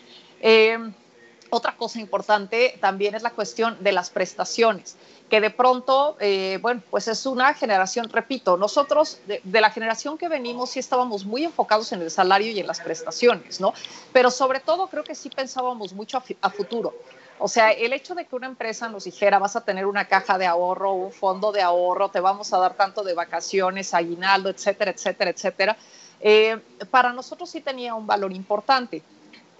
Otra 1.54 1.76
cosa 1.78 2.00
importante 2.00 2.78
también 2.82 3.16
es 3.16 3.24
la 3.24 3.30
cuestión 3.30 3.78
de 3.82 3.92
las 3.92 4.10
prestaciones 4.10 4.98
que 5.34 5.42
de 5.42 5.50
pronto, 5.50 6.16
eh, 6.20 6.60
bueno, 6.62 6.84
pues 6.92 7.08
es 7.08 7.26
una 7.26 7.56
generación, 7.56 8.08
repito, 8.08 8.56
nosotros 8.56 9.20
de, 9.26 9.62
la 9.62 9.72
generación 9.72 10.16
que 10.16 10.28
venimos 10.28 10.70
sí 10.70 10.80
estábamos 10.80 11.26
muy 11.26 11.44
enfocados 11.44 11.92
en 11.92 12.04
el 12.04 12.12
salario 12.12 12.52
y 12.52 12.60
en 12.60 12.68
las 12.68 12.82
prestaciones, 12.82 13.60
¿no? 13.60 13.74
Pero 14.12 14.30
sobre 14.30 14.60
todo 14.60 14.88
creo 14.90 15.04
que 15.04 15.16
sí 15.16 15.30
pensábamos 15.30 15.94
mucho 15.94 16.22
a, 16.40 16.50
futuro. 16.52 16.94
O 17.40 17.48
sea, 17.48 17.72
el 17.72 17.94
hecho 17.94 18.14
de 18.14 18.26
que 18.26 18.36
una 18.36 18.46
empresa 18.46 18.90
nos 18.90 19.06
dijera, 19.06 19.40
vas 19.40 19.56
a 19.56 19.62
tener 19.62 19.88
una 19.88 20.06
caja 20.06 20.38
de 20.38 20.46
ahorro, 20.46 20.94
un 20.94 21.12
fondo 21.12 21.52
de 21.52 21.64
ahorro, 21.64 22.10
te 22.10 22.20
vamos 22.20 22.54
a 22.54 22.60
dar 22.60 22.76
tanto 22.76 23.04
de 23.04 23.16
vacaciones, 23.16 23.96
aguinaldo, 23.96 24.50
etcétera, 24.50 24.92
etcétera, 24.92 25.32
etcétera, 25.32 25.78
eh, 26.20 26.60
para 26.92 27.12
nosotros 27.12 27.50
sí 27.50 27.60
tenía 27.60 27.96
un 27.96 28.06
valor 28.06 28.32
importante 28.34 29.02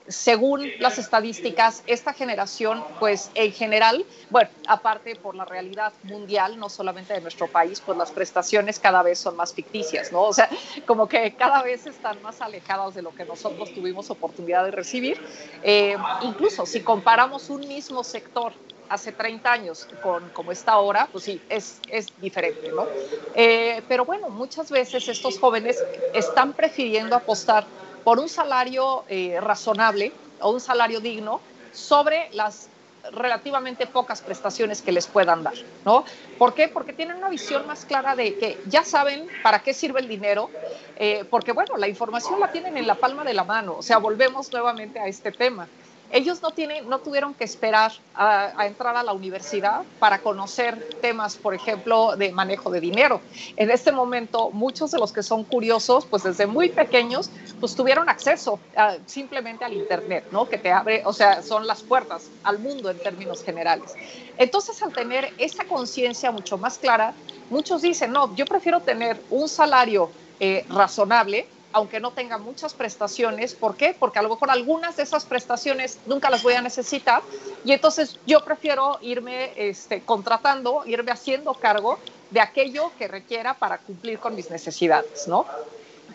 según 0.08 0.70
las 0.80 0.98
estadísticas, 0.98 1.84
esta 1.88 2.14
generación, 2.14 2.84
pues 3.00 3.32
en 3.36 3.52
general, 3.52 4.06
bueno, 4.30 4.50
aparte 4.68 5.16
por 5.16 5.36
la 5.36 5.46
realidad 5.46 5.94
mundial, 6.04 6.60
no 6.60 6.70
solamente 6.70 7.14
de 7.14 7.22
nuestro 7.22 7.48
país, 7.48 7.82
pues 7.82 7.98
las 7.98 8.12
prestaciones 8.12 8.80
cada 8.80 9.02
vez 9.02 9.20
son 9.20 9.36
más 9.36 9.54
ficticias, 9.54 10.12
¿no? 10.12 10.24
O 10.24 10.34
sea, 10.34 10.50
como 10.86 11.08
que 11.08 11.34
cada 11.36 11.64
vez 11.64 11.86
están 11.86 12.22
más 12.22 12.42
alejadas 12.42 12.96
de 12.96 13.02
lo 13.02 13.14
que 13.16 13.26
nosotros 13.26 13.74
tuvimos 13.74 14.10
oportunidad 14.10 14.66
de 14.66 14.72
recibir. 14.72 15.22
Eh, 15.64 15.96
incluso 16.22 16.66
si 16.66 16.82
comparamos 16.82 17.50
un 17.50 17.62
mismo 17.62 18.04
sector 18.04 18.54
hace 18.90 19.12
30 19.12 19.52
años 19.52 19.88
con 20.02 20.30
como 20.30 20.52
está 20.52 20.74
ahora, 20.74 21.08
pues 21.12 21.24
sí, 21.24 21.42
es, 21.50 21.80
es 21.90 22.08
diferente, 22.20 22.70
¿no? 22.70 22.86
Eh, 23.34 23.82
pero 23.88 24.06
bueno, 24.06 24.30
muchas 24.30 24.70
veces 24.70 25.08
estos 25.08 25.40
jóvenes 25.40 25.84
están 26.14 26.54
prefiriendo 26.54 27.16
apostar 27.16 27.66
por 28.04 28.20
un 28.20 28.30
salario 28.30 29.04
eh, 29.08 29.40
razonable 29.40 30.12
o 30.40 30.52
un 30.52 30.60
salario 30.60 31.00
digno 31.00 31.40
sobre 31.72 32.30
las 32.34 32.70
relativamente 33.12 33.86
pocas 33.86 34.22
prestaciones 34.22 34.82
que 34.82 34.92
les 34.92 35.08
puedan 35.08 35.44
dar, 35.44 35.56
¿no? 35.84 36.06
¿Por 36.38 36.54
qué? 36.54 36.70
Porque 36.70 36.94
tienen 36.94 37.18
una 37.18 37.30
visión 37.30 37.68
más 37.68 37.86
clara 37.86 38.16
de 38.16 38.38
que 38.38 38.62
ya 38.68 38.84
saben 38.84 39.28
para 39.42 39.60
qué 39.60 39.74
sirve 39.74 40.00
el 40.00 40.08
dinero, 40.08 40.50
eh, 40.96 41.26
porque 41.30 41.52
bueno, 41.52 41.76
la 41.78 41.88
información 41.88 42.40
la 42.40 42.52
tienen 42.52 42.78
en 42.78 42.88
la 42.88 42.96
palma 42.96 43.24
de 43.24 43.34
la 43.34 43.44
mano, 43.44 43.76
o 43.78 43.82
sea, 43.82 43.98
volvemos 43.98 44.52
nuevamente 44.52 45.00
a 45.00 45.08
este 45.08 45.32
tema. 45.32 45.68
Ellos 46.14 46.44
no, 46.44 47.00
tuvieron 47.00 47.34
que 47.34 47.44
esperar 47.44 47.92
a, 48.14 48.68
entrar 48.68 48.96
a 48.96 49.02
la 49.02 49.14
universidad 49.14 49.82
para 49.98 50.20
conocer 50.20 50.88
temas, 51.02 51.36
por 51.38 51.56
ejemplo, 51.56 52.16
de 52.16 52.32
manejo 52.32 52.70
de 52.70 52.80
dinero. 52.80 53.20
En 53.58 53.72
este 53.72 53.92
momento, 53.92 54.52
muchos 54.52 54.92
de 54.92 55.00
los 55.00 55.12
que 55.12 55.24
son 55.24 55.44
curiosos, 55.44 56.06
pues 56.06 56.22
desde 56.22 56.46
muy 56.46 56.70
pequeños, 56.70 57.32
pues 57.60 57.76
tuvieron 57.76 58.10
acceso 58.10 58.60
simplemente 59.08 59.66
al 59.66 59.74
Internet, 59.74 60.26
¿no? 60.30 60.48
Que 60.48 60.60
te 60.60 60.72
abre, 60.72 61.02
o 61.04 61.14
sea, 61.14 61.42
son 61.42 61.66
las 61.66 61.82
puertas 61.82 62.30
al 62.44 62.60
mundo 62.60 62.92
en 62.92 63.00
términos 63.00 63.44
generales. 63.44 63.96
Entonces, 64.38 64.84
al 64.84 64.94
tener 64.94 65.34
esa 65.40 65.64
conciencia 65.66 66.30
mucho 66.30 66.60
más 66.60 66.78
clara, 66.78 67.16
muchos 67.50 67.82
dicen, 67.82 68.12
no, 68.12 68.36
yo 68.36 68.46
prefiero 68.46 68.82
tener 68.82 69.20
un 69.32 69.50
salario 69.50 70.12
eh, 70.40 70.64
razonable 70.70 71.48
aunque 71.74 72.00
no 72.00 72.12
tenga 72.12 72.38
muchas 72.38 72.74
prestaciones. 72.74 73.54
¿Por 73.56 73.76
qué? 73.76 73.96
Porque 73.98 74.20
a 74.20 74.22
lo 74.22 74.30
mejor 74.30 74.52
algunas 74.52 74.96
de 74.96 75.04
esas 75.04 75.26
prestaciones 75.26 76.00
nunca 76.06 76.30
las 76.30 76.44
voy 76.44 76.54
a 76.54 76.62
necesitar 76.62 77.22
y 77.66 77.72
entonces 77.74 78.20
yo 78.26 78.44
prefiero 78.44 79.00
irme 79.02 79.52
este, 79.56 80.02
contratando, 80.02 80.84
irme 80.86 81.12
haciendo 81.12 81.54
cargo 81.56 82.00
de 82.30 82.40
aquello 82.40 82.92
que 82.98 83.08
requiera 83.08 83.54
para 83.56 83.78
cumplir 83.80 84.20
con 84.20 84.36
mis 84.36 84.50
necesidades, 84.50 85.28
¿no? 85.28 85.46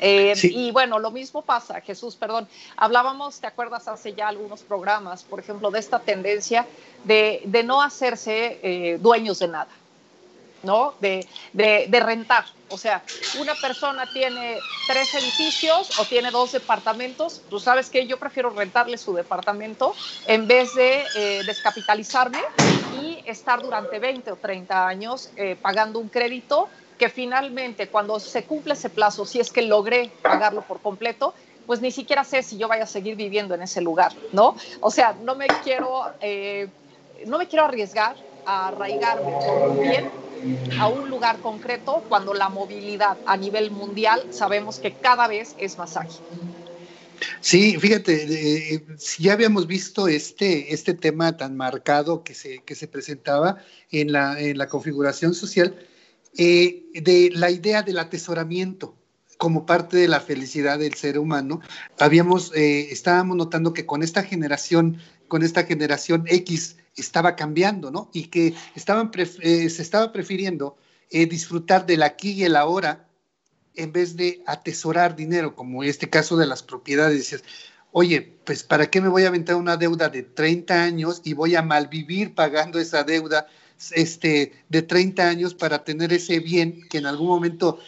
Eh, 0.01 0.35
y 0.43 0.71
bueno, 0.71 0.99
lo 0.99 1.11
mismo 1.11 1.43
pasa, 1.43 1.81
Jesús, 1.81 2.15
perdón, 2.15 2.47
hablábamos, 2.77 3.41
¿te 3.41 3.47
acuerdas 3.47 3.89
hace 3.89 4.15
ya 4.15 4.29
algunos 4.29 4.63
programas, 4.63 5.25
por 5.25 5.41
ejemplo, 5.41 5.71
de 5.71 5.81
esta 5.81 5.99
tendencia 5.99 6.67
de, 7.05 7.43
no 7.65 7.83
hacerse 7.83 8.61
eh, 8.63 8.99
dueños 8.99 9.41
de 9.41 9.49
nada? 9.49 9.69
¿No? 10.63 10.95
De, 11.01 11.27
de, 11.53 12.01
rentar. 12.01 12.45
O 12.69 12.77
sea, 12.77 13.03
una 13.39 13.55
persona 13.55 14.07
tiene 14.07 14.63
tres 14.87 15.15
edificios 15.15 15.99
o 15.99 16.05
tiene 16.05 16.31
dos 16.31 16.53
departamentos, 16.53 17.43
tú 17.49 17.61
sabes 17.61 17.91
que 17.91 18.07
yo 18.07 18.19
prefiero 18.19 18.51
rentarle 18.51 18.99
su 18.99 19.15
departamento 19.15 19.95
en 20.27 20.47
vez 20.47 20.75
de 20.75 21.05
eh, 21.15 21.43
descapitalizarme 21.45 22.39
y 23.01 23.23
estar 23.27 23.63
durante 23.63 23.99
20 23.99 24.33
o 24.33 24.37
30 24.37 24.87
años 24.87 25.31
eh, 25.37 25.57
pagando 25.61 25.99
un 25.99 26.09
crédito 26.09 26.69
que 26.99 27.09
finalmente 27.09 27.89
cuando 27.89 28.19
se 28.19 28.45
cumple 28.45 28.75
ese 28.75 28.91
plazo, 28.91 29.25
si 29.25 29.41
es 29.41 29.53
que 29.53 29.63
logré 29.63 30.11
pagarlo 30.21 30.63
por 30.63 30.81
completo, 30.81 31.33
pues 31.67 31.81
ni 31.81 31.93
siquiera 31.93 32.25
sé 32.25 32.43
si 32.43 32.57
yo 32.59 32.67
vaya 32.67 32.85
a 32.85 32.87
seguir 32.87 33.15
viviendo 33.15 33.55
en 33.55 33.63
ese 33.63 33.81
lugar, 33.81 34.13
¿no? 34.33 34.57
O 34.81 34.91
sea, 34.91 35.15
no 35.23 35.35
me 35.35 35.47
quiero, 35.63 36.11
eh, 36.21 36.69
no 37.27 37.39
me 37.39 37.47
quiero 37.47 37.67
arriesgar 37.67 38.17
a 38.47 38.69
arraigarme 38.69 39.33
por 39.33 39.79
bien 39.79 40.11
a 40.79 40.89
un 40.89 41.09
lugar 41.11 41.39
concreto 41.41 42.05
cuando 42.09 42.35
la 42.35 42.49
movilidad 42.49 43.19
a 43.27 43.37
nivel 43.37 43.71
mundial 43.71 44.23
sabemos 44.31 44.79
que 44.79 44.93
cada 44.93 45.29
vez 45.29 45.55
es 45.59 45.79
más 45.79 45.97
ágil. 45.97 46.21
Sí, 47.41 47.77
fíjate, 47.79 48.75
eh, 48.75 48.87
ya 49.19 49.33
habíamos 49.33 49.67
visto 49.67 50.09
este, 50.09 50.73
este 50.73 50.95
tema 50.95 51.37
tan 51.37 51.57
marcado 51.57 52.23
que 52.23 52.35
se, 52.35 52.61
que 52.61 52.75
se 52.75 52.89
presentaba 52.89 53.59
en 53.91 54.13
la, 54.13 54.41
en 54.41 54.59
la 54.59 54.69
configuración 54.69 55.35
social 55.35 55.75
eh, 56.37 56.85
de 56.95 57.31
la 57.35 57.51
idea 57.51 57.83
del 57.83 57.99
atesoramiento 57.99 58.95
como 59.39 59.67
parte 59.67 59.97
de 59.97 60.09
la 60.09 60.21
felicidad 60.21 60.79
del 60.79 60.95
ser 60.95 61.19
humano. 61.19 61.61
Habíamos, 61.99 62.53
eh, 62.55 62.89
estábamos 62.91 63.37
notando 63.37 63.73
que 63.73 63.87
con 63.87 64.03
esta 64.03 64.23
generación, 64.25 64.99
con 65.29 65.43
esta 65.43 65.65
generación 65.65 66.25
X, 66.27 66.77
estaba 67.01 67.37
cambiando, 67.37 67.91
¿no? 67.91 68.11
Y 68.13 68.25
que 68.25 68.55
estaban 68.75 69.11
eh, 69.17 69.71
se 69.71 69.83
estaba 69.83 70.13
prefiriendo 70.13 70.77
eh, 71.11 71.27
disfrutar 71.27 71.87
del 71.87 72.03
aquí 72.03 72.33
y 72.33 72.45
el 72.45 72.57
ahora 72.57 73.09
en 73.75 73.93
vez 73.93 74.17
de 74.17 74.43
atesorar 74.47 75.15
dinero, 75.15 75.55
como 75.55 75.85
este 75.85 76.11
caso 76.11 76.37
de 76.37 76.47
las 76.47 76.63
propiedades. 76.63 77.43
Oye, 77.93 78.37
pues 78.45 78.65
¿para 78.65 78.91
qué 78.91 79.01
me 79.01 79.09
voy 79.09 79.25
a 79.25 79.29
aventar 79.29 79.57
una 79.57 79.77
deuda 79.77 80.09
de 80.09 80.23
30 80.23 80.83
años 80.83 81.21
y 81.25 81.33
voy 81.33 81.55
a 81.55 81.63
malvivir 81.63 82.35
pagando 82.35 82.79
esa 82.79 83.05
deuda 83.05 83.47
este, 83.93 84.53
de 84.69 84.83
30 84.83 85.29
años 85.29 85.55
para 85.55 85.85
tener 85.85 86.13
ese 86.13 86.41
bien 86.41 86.87
que 86.89 86.99
en 86.99 87.07
algún 87.07 87.29
momento 87.29 87.79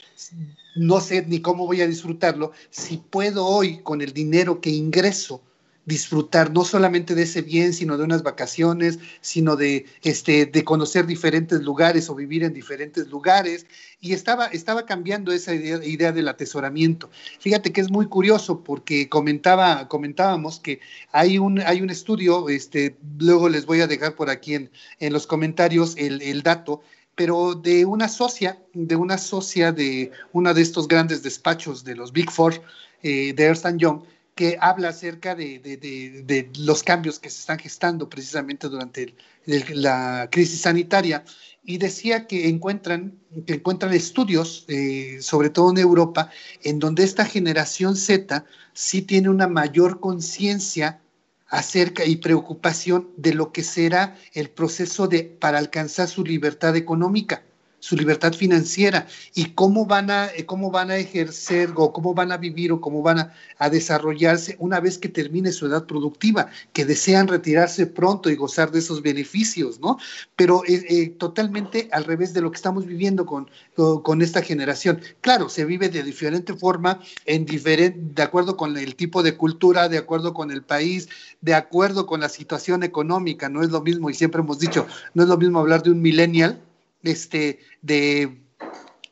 no 0.77 1.01
sé 1.01 1.25
ni 1.27 1.41
cómo 1.41 1.67
voy 1.67 1.81
a 1.81 1.87
disfrutarlo, 1.87 2.53
si 2.71 2.99
puedo 2.99 3.45
hoy 3.45 3.83
con 3.83 4.01
el 4.01 4.13
dinero 4.13 4.61
que 4.61 4.71
ingreso 4.71 5.43
disfrutar 5.91 6.53
no 6.53 6.65
solamente 6.65 7.17
de 7.17 7.25
ese 7.25 7.43
bien, 7.43 7.73
sino 7.73 7.99
de 7.99 8.05
unas 8.05 8.23
vacaciones, 8.23 9.01
sino 9.21 9.57
de, 9.57 9.87
este, 10.03 10.47
de 10.47 10.63
conocer 10.63 11.05
diferentes 11.05 11.63
lugares 11.63 12.09
o 12.09 12.15
vivir 12.15 12.45
en 12.45 12.55
diferentes 12.55 13.09
lugares. 13.09 13.67
Y 14.01 14.13
estaba, 14.13 14.47
estaba 14.47 14.87
cambiando 14.87 15.33
esa 15.33 15.53
idea, 15.53 15.85
idea 15.85 16.13
del 16.13 16.29
atesoramiento. 16.29 17.11
Fíjate 17.41 17.73
que 17.73 17.81
es 17.81 17.91
muy 17.91 18.07
curioso 18.07 18.63
porque 18.63 19.09
comentaba, 19.09 19.89
comentábamos 19.89 20.61
que 20.61 20.79
hay 21.11 21.39
un, 21.39 21.59
hay 21.59 21.83
un 21.83 21.91
estudio, 21.91 22.49
este, 22.49 22.97
luego 23.19 23.49
les 23.49 23.67
voy 23.67 23.81
a 23.81 23.89
dejar 23.89 24.15
por 24.15 24.31
aquí 24.31 24.55
en, 24.55 24.71
en 25.01 25.13
los 25.13 25.27
comentarios 25.27 25.97
el, 25.99 26.43
dato, 26.45 26.83
pero 27.17 27.55
de 27.57 27.85
una 27.85 28.09
socia, 28.09 28.63
de 28.75 28.95
una 28.95 29.19
socia 29.19 29.73
de 29.73 30.13
uno 30.33 30.55
de 30.55 30.63
estos 30.63 30.87
grandes 30.87 31.25
despachos 31.25 31.83
de 31.83 31.97
los 31.97 32.13
Big 32.13 32.31
Four, 32.31 32.63
eh, 33.03 33.33
de 33.35 33.45
Ernst 33.45 33.67
Young, 33.77 34.03
que 34.41 34.57
habla 34.59 34.89
acerca 34.89 35.35
de, 35.35 36.51
los 36.61 36.83
cambios 36.83 37.19
que 37.19 37.29
se 37.29 37.41
están 37.41 37.59
gestando 37.59 38.09
precisamente 38.09 38.71
durante 38.71 39.15
la 39.45 40.31
crisis 40.33 40.63
sanitaria. 40.63 41.25
Y 41.63 41.77
decía 41.77 42.27
que 42.27 42.49
encuentran, 42.49 43.19
que 43.47 43.57
encuentran 43.57 43.93
estudios, 43.93 44.65
eh, 44.69 45.19
sobre 45.21 45.51
todo 45.51 45.73
en 45.73 45.77
Europa, 45.77 46.31
en 46.63 46.79
donde 46.79 47.05
esta 47.05 47.27
generación 47.27 47.97
Z 47.97 48.47
sí 48.73 49.03
tiene 49.03 49.29
una 49.29 49.47
mayor 49.47 50.01
conciencia 50.01 51.03
acerca 51.49 52.07
y 52.07 52.17
preocupación 52.17 53.11
de 53.19 53.35
lo 53.35 53.53
que 53.53 53.63
será 53.63 54.17
el 54.33 54.49
proceso 54.49 55.07
de 55.07 55.25
para 55.25 55.59
alcanzar 55.59 56.09
su 56.09 56.25
libertad 56.25 56.77
económica 56.77 57.43
su 57.81 57.97
libertad 57.97 58.35
financiera 58.35 59.07
y 59.35 59.47
cómo 59.47 59.87
van 59.87 60.11
a, 60.11 60.27
eh, 60.27 60.47
cómo 60.47 60.71
van 60.71 60.91
a 60.91 60.97
ejercer 60.97 61.73
o 61.75 61.93
cómo 61.93 62.15
van 62.15 62.31
a 62.31 62.37
vivir 62.37 62.71
o 62.73 62.81
cómo 62.81 63.03
van 63.03 63.19
a, 63.19 63.71
desarrollarse 63.71 64.57
una 64.59 64.81
vez 64.81 64.99
que 64.99 65.09
termine 65.09 65.53
su 65.53 65.67
edad 65.67 65.87
productiva, 65.87 66.49
que 66.73 66.85
desean 66.85 67.29
retirarse 67.29 67.87
pronto 67.87 68.31
y 68.31 68.35
gozar 68.35 68.71
de 68.71 68.79
esos 68.79 69.03
beneficios, 69.03 69.81
¿no? 69.81 69.99
Pero 70.35 70.63
eh, 70.67 70.85
eh, 70.89 71.09
totalmente 71.11 71.89
al 71.93 72.05
revés 72.05 72.33
de 72.33 72.41
lo 72.41 72.51
que 72.51 72.57
estamos 72.57 72.87
viviendo 72.87 73.27
con, 73.27 73.51
con, 73.75 74.23
esta 74.23 74.43
generación. 74.43 75.01
Claro, 75.21 75.49
se 75.49 75.65
vive 75.65 75.89
de 75.89 76.03
diferente 76.03 76.55
forma, 76.55 77.01
en 77.27 77.45
diferente, 77.45 77.99
de 78.03 78.23
acuerdo 78.23 78.57
con 78.57 78.77
el 78.77 78.97
tipo 78.97 79.23
de 79.23 79.37
cultura, 79.37 79.89
de 79.89 79.99
acuerdo 79.99 80.35
con 80.35 80.51
el 80.51 80.63
país, 80.63 81.09
de 81.41 81.55
acuerdo 81.55 82.07
con 82.07 82.21
la 82.21 82.29
situación 82.29 82.83
económica, 82.83 83.49
no 83.49 83.63
es 83.63 83.71
lo 83.71 83.81
mismo, 83.83 84.11
y 84.11 84.15
siempre 84.15 84.41
hemos 84.41 84.59
dicho, 84.59 84.87
no 85.15 85.23
es 85.23 85.29
lo 85.29 85.37
mismo 85.37 85.61
hablar 85.61 85.83
de 85.83 85.91
un 85.91 86.03
millennial 86.03 86.61
este, 87.03 87.61
de, 87.83 88.41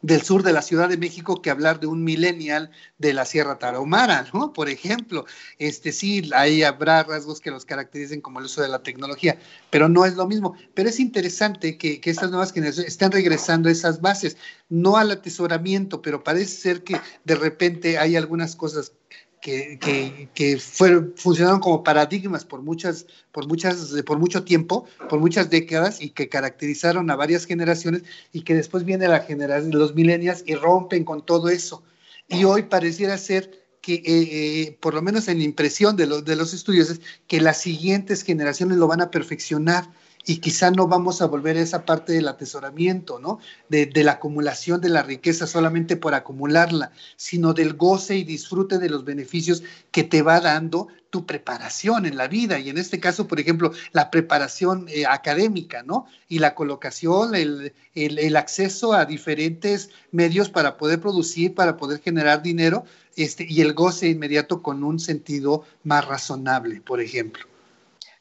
del 0.01 0.23
sur 0.23 0.43
de 0.43 0.53
la 0.53 0.63
Ciudad 0.63 0.89
de 0.89 0.97
México 0.97 1.43
que 1.43 1.51
hablar 1.51 1.81
de 1.81 1.89
un 1.89 2.05
millennial 2.05 2.71
de 2.99 3.13
la 3.13 3.25
Sierra 3.25 3.59
Tarahumara, 3.59 4.27
¿no? 4.33 4.53
Por 4.53 4.69
ejemplo, 4.69 5.27
este 5.59 5.93
sí, 5.93 6.31
ahí 6.35 6.63
habrá 6.63 7.03
rasgos 7.03 7.41
que 7.41 7.51
los 7.51 7.65
caractericen 7.65 8.21
como 8.21 8.39
el 8.39 8.45
uso 8.45 8.63
de 8.63 8.69
la 8.69 8.83
tecnología, 8.83 9.39
pero 9.71 9.89
no 9.89 10.05
es 10.05 10.15
lo 10.15 10.27
mismo. 10.27 10.55
Pero 10.75 10.89
es 10.89 11.01
interesante 11.01 11.77
que, 11.79 12.01
que 12.01 12.11
estas 12.11 12.31
nuevas 12.31 12.53
generaciones 12.53 12.93
estén 12.93 13.11
regresando 13.11 13.69
a 13.69 13.73
esas 13.73 14.01
bases, 14.01 14.37
no 14.69 14.97
al 14.97 15.11
atesoramiento, 15.11 16.01
pero 16.01 16.23
parece 16.23 16.57
ser 16.57 16.85
que 16.85 17.01
de 17.25 17.35
repente 17.35 17.99
hay 17.99 18.15
algunas 18.15 18.55
cosas 18.55 18.93
que, 19.41 20.29
que, 20.35 20.59
fueron, 20.59 21.15
funcionaron 21.17 21.61
como 21.61 21.83
paradigmas 21.83 22.45
por 22.45 22.63
muchas, 22.63 23.07
por 23.33 23.47
muchas, 23.47 23.95
por 24.05 24.19
mucho 24.19 24.45
tiempo, 24.45 24.87
por 25.09 25.21
muchas 25.21 25.51
décadas 25.51 26.01
y 26.01 26.11
que 26.11 26.29
caracterizaron 26.29 27.11
a 27.11 27.17
varias 27.17 27.45
generaciones 27.45 28.03
y 28.33 28.43
que 28.43 28.55
después 28.55 28.85
viene 28.85 29.09
la 29.09 29.21
generación, 29.21 29.71
los 29.73 29.95
millennials 29.95 30.43
y 30.47 30.55
rompen 30.55 31.05
con 31.05 31.25
todo 31.25 31.49
eso. 31.49 31.83
Y 32.29 32.45
hoy 32.45 32.65
pareciera 32.65 33.17
ser 33.17 33.67
que, 33.81 33.95
eh, 33.95 34.03
eh, 34.07 34.79
por 34.81 34.95
lo 34.95 35.03
menos 35.03 35.29
en 35.29 35.39
la 35.39 35.45
impresión 35.45 35.97
de, 35.97 36.07
los 36.07 36.25
de 36.25 36.37
los 36.37 36.53
estudios, 36.53 36.91
es 36.91 37.01
que 37.27 37.41
las 37.41 37.61
siguientes 37.61 38.23
generaciones 38.23 38.79
lo 38.79 38.87
van 38.87 39.01
a 39.01 39.11
perfeccionar 39.11 39.89
y 40.27 40.39
quizá 40.39 40.71
no 40.71 40.89
vamos 40.89 41.23
a 41.23 41.27
volver 41.27 41.57
a 41.57 41.63
esa 41.63 41.85
parte 41.85 42.13
del 42.13 42.29
atesoramiento, 42.29 43.19
¿no? 43.19 43.39
De, 43.69 43.91
la 44.05 44.13
acumulación 44.13 44.81
de 44.81 44.91
la 44.91 45.03
riqueza 45.03 45.47
solamente 45.47 45.97
por 45.97 46.15
acumularla, 46.15 46.93
sino 47.17 47.55
del 47.55 47.75
goce 47.75 48.17
y 48.17 48.25
disfrute 48.25 48.79
de 48.79 48.91
los 48.91 49.05
beneficios 49.05 49.63
que 49.91 50.05
te 50.05 50.23
va 50.23 50.41
dando 50.41 50.89
tu 51.11 51.25
preparación 51.25 52.05
en 52.05 52.19
la 52.19 52.29
vida. 52.29 52.59
Y 52.59 52.69
en 52.69 52.77
este 52.77 53.01
caso, 53.01 53.27
por 53.27 53.41
ejemplo, 53.41 53.73
la 53.93 54.11
preparación 54.11 54.87
eh, 54.89 55.07
académica, 55.07 55.83
¿no? 55.83 56.07
Y 56.29 56.41
la 56.41 56.55
colocación, 56.55 57.35
el, 57.35 57.73
el, 57.95 58.37
acceso 58.37 58.93
a 58.93 59.07
diferentes 59.07 59.89
medios 60.13 60.51
para 60.51 60.77
poder 60.77 61.01
producir, 61.01 61.55
para 61.55 61.77
poder 61.79 62.01
generar 62.01 62.43
dinero, 62.43 62.85
este, 63.17 63.47
y 63.49 63.63
el 63.63 63.73
goce 63.73 64.09
inmediato 64.09 64.63
con 64.63 64.85
un 64.85 65.01
sentido 65.01 65.65
más 65.85 66.05
razonable, 66.07 66.83
por 66.83 67.01
ejemplo. 67.01 67.47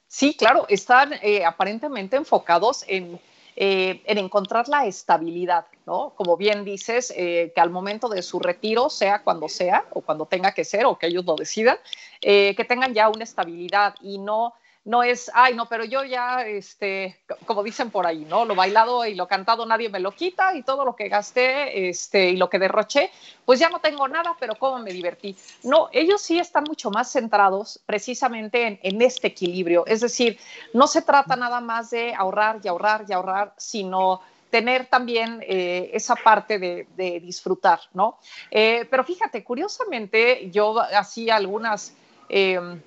Sí, 0.08 0.36
claro, 0.36 0.66
están 0.70 1.14
eh, 1.22 1.44
aparentemente 1.44 2.16
enfocados 2.16 2.86
en, 2.88 3.20
eh, 3.58 4.02
en, 4.06 4.18
encontrar 4.18 4.70
la 4.70 4.86
estabilidad, 4.86 5.66
¿no? 5.86 6.14
Como 6.16 6.38
bien 6.38 6.64
dices, 6.64 7.14
eh, 7.16 7.52
que 7.54 7.62
al 7.62 7.70
momento 7.70 8.08
de 8.08 8.22
su 8.22 8.40
retiro, 8.40 8.90
sea 8.90 9.22
cuando 9.24 9.50
sea, 9.50 9.86
o 9.92 10.02
cuando 10.02 10.26
tenga 10.26 10.54
que 10.54 10.64
ser, 10.64 10.86
o 10.86 10.98
que 10.98 11.08
ellos 11.08 11.26
lo 11.26 11.36
decidan, 11.36 11.78
que 12.22 12.66
tengan 12.68 12.94
ya 12.94 13.10
una 13.10 13.26
estabilidad 13.26 13.96
y 14.02 14.18
no 14.18 14.54
no 14.88 15.04
es, 15.04 15.30
ay, 15.34 15.54
no, 15.54 15.66
pero 15.66 15.84
yo 15.84 16.06
ya, 16.06 16.48
este, 16.48 17.20
como 17.46 17.62
dicen 17.62 17.92
por 17.92 18.08
ahí, 18.08 18.24
¿no? 18.24 18.46
Lo 18.46 18.56
bailado 18.56 19.06
y 19.06 19.16
lo 19.16 19.28
cantado 19.28 19.66
nadie 19.66 19.90
me 19.90 20.00
lo 20.00 20.14
quita 20.14 20.56
y 20.56 20.64
todo 20.64 20.86
lo 20.86 20.96
que 20.96 21.10
gasté 21.10 21.90
este, 21.90 22.30
y 22.30 22.38
lo 22.38 22.50
que 22.50 22.58
derroché, 22.58 23.12
pues 23.44 23.60
ya 23.60 23.68
no 23.68 23.80
tengo 23.80 24.08
nada, 24.08 24.38
pero 24.40 24.56
cómo 24.56 24.80
me 24.80 24.94
divertí. 24.94 25.36
No, 25.64 25.90
ellos 25.92 26.22
sí 26.22 26.40
están 26.40 26.64
mucho 26.64 26.90
más 26.90 27.12
centrados 27.12 27.82
precisamente 27.86 28.80
en, 28.82 29.02
este 29.02 29.28
equilibrio. 29.28 29.86
Es 29.86 30.00
decir, 30.00 30.40
no 30.74 30.88
se 30.88 31.02
trata 31.02 31.36
nada 31.36 31.60
más 31.60 31.90
de 31.90 32.16
ahorrar 32.16 32.62
y 32.64 32.70
ahorrar 32.70 33.04
y 33.10 33.12
ahorrar, 33.12 33.54
sino 33.58 34.22
tener 34.50 34.86
también 34.86 35.44
eh, 35.46 35.90
esa 35.92 36.16
parte 36.16 36.60
de, 36.60 37.20
disfrutar, 37.20 37.82
¿no? 37.94 38.20
Eh, 38.50 38.88
pero 38.90 39.04
fíjate, 39.04 39.44
curiosamente, 39.44 40.50
yo 40.50 40.80
hacía 40.80 41.36
algunas... 41.36 41.94
Em, 42.30 42.82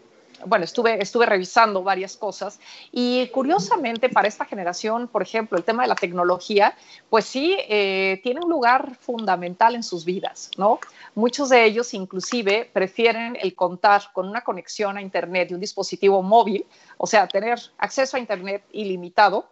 bueno, 0.46 0.64
estuve, 0.64 1.02
estuve 1.02 1.26
revisando 1.26 1.82
varias 1.82 2.16
cosas 2.16 2.60
y 2.92 3.28
curiosamente 3.28 4.08
para 4.08 4.28
esta 4.28 4.44
generación, 4.44 5.08
por 5.08 5.22
ejemplo, 5.22 5.58
el 5.58 5.64
tema 5.64 5.82
de 5.82 5.88
la 5.88 5.94
tecnología, 5.94 6.76
pues 7.08 7.24
sí, 7.24 7.56
eh, 7.68 8.20
tiene 8.22 8.40
un 8.42 8.50
lugar 8.50 8.96
fundamental 8.96 9.74
en 9.74 9.82
sus 9.82 10.04
vidas, 10.04 10.50
¿no? 10.56 10.78
Muchos 11.14 11.48
de 11.48 11.64
ellos 11.64 11.94
inclusive 11.94 12.70
prefieren 12.72 13.36
el 13.40 13.54
contar 13.54 14.02
con 14.12 14.28
una 14.28 14.42
conexión 14.42 14.96
a 14.96 15.02
Internet 15.02 15.50
y 15.50 15.54
un 15.54 15.60
dispositivo 15.60 16.22
móvil, 16.22 16.66
o 16.96 17.06
sea, 17.06 17.26
tener 17.26 17.58
acceso 17.78 18.16
a 18.16 18.20
Internet 18.20 18.64
ilimitado 18.72 19.50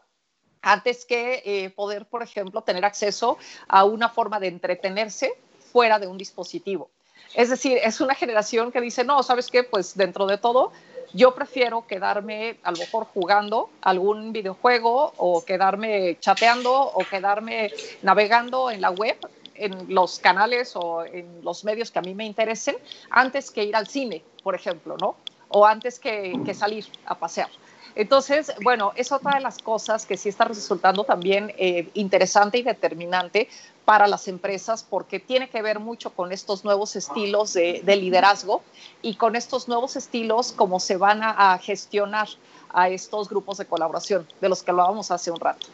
antes 0.63 1.05
que 1.05 1.43
eh, 1.45 1.71
poder, 1.71 2.07
por 2.07 2.23
ejemplo, 2.23 2.63
tener 2.63 2.85
acceso 2.85 3.39
a 3.69 3.85
una 3.85 4.09
forma 4.09 4.41
de 4.41 4.49
entretenerse 4.49 5.33
fuera 5.73 5.99
de 5.99 6.07
un 6.07 6.19
dispositivo. 6.19 6.91
Es 7.35 7.51
decir, 7.51 7.79
es 7.83 8.01
una 8.01 8.15
generación 8.15 8.73
que 8.73 8.81
dice, 8.81 9.05
no, 9.05 9.23
¿sabes 9.23 9.49
qué? 9.49 9.63
Pues 9.63 9.97
dentro 9.97 10.27
de 10.27 10.39
todo, 10.39 10.73
yo 11.13 11.35
prefiero 11.35 11.87
quedarme 11.87 12.59
a 12.63 12.73
lo 12.73 12.79
mejor 12.79 13.07
jugando 13.07 13.71
algún 13.83 14.33
videojuego 14.33 15.13
o 15.17 15.45
quedarme 15.45 16.19
chateando 16.21 16.73
o 16.73 17.05
quedarme 17.05 17.73
navegando 18.03 18.71
en 18.71 18.81
la 18.81 18.91
web 18.91 19.17
en 19.55 19.93
los 19.93 20.19
canales 20.19 20.73
o 20.77 21.05
en 21.05 21.43
los 21.43 21.65
medios 21.65 21.91
que 21.91 21.99
a 21.99 22.03
mí 22.03 22.15
me 22.15 22.25
interesen 22.25 22.77
antes 23.11 23.51
que 23.51 23.65
ir 23.65 23.75
al 23.75 23.89
cine, 23.89 24.23
por 24.43 24.55
ejemplo, 24.55 24.97
¿no? 25.01 25.17
O 25.49 25.67
antes 25.67 25.99
que, 25.99 26.39
que 26.45 26.55
salir 26.55 26.87
a 27.07 27.19
pasear. 27.19 27.49
Entonces, 27.95 28.53
bueno, 28.63 28.93
es 28.97 29.13
otra 29.13 29.35
de 29.35 29.41
las 29.41 29.59
cosas 29.59 30.07
que 30.07 30.17
sí 30.17 30.29
está 30.29 30.45
resultando 30.45 31.05
también 31.05 31.53
eh, 31.59 31.89
interesante 31.95 32.59
y 32.59 32.63
determinante 32.63 33.49
para 33.85 34.07
las 34.07 34.29
empresas 34.29 34.85
porque 34.89 35.19
tiene 35.19 35.49
que 35.49 35.63
ver 35.63 35.81
mucho 35.81 36.11
con 36.11 36.31
estos 36.31 36.65
nuevos 36.65 36.95
estilos 36.95 37.55
de, 37.55 37.83
liderazgo 37.85 38.63
y 39.01 39.15
con 39.15 39.35
estos 39.35 39.67
nuevos 39.67 39.97
estilos 39.97 40.53
cómo 40.53 40.79
se 40.79 40.97
van 40.97 41.21
a, 41.23 41.59
gestionar 41.59 42.29
a 42.69 42.91
estos 42.91 43.31
grupos 43.31 43.57
de 43.57 43.65
colaboración 43.65 44.27
de 44.41 44.49
los 44.51 44.63
que 44.63 44.71
hablábamos 44.73 45.11
hace 45.11 45.31
un 45.31 45.41
rato. 45.41 45.69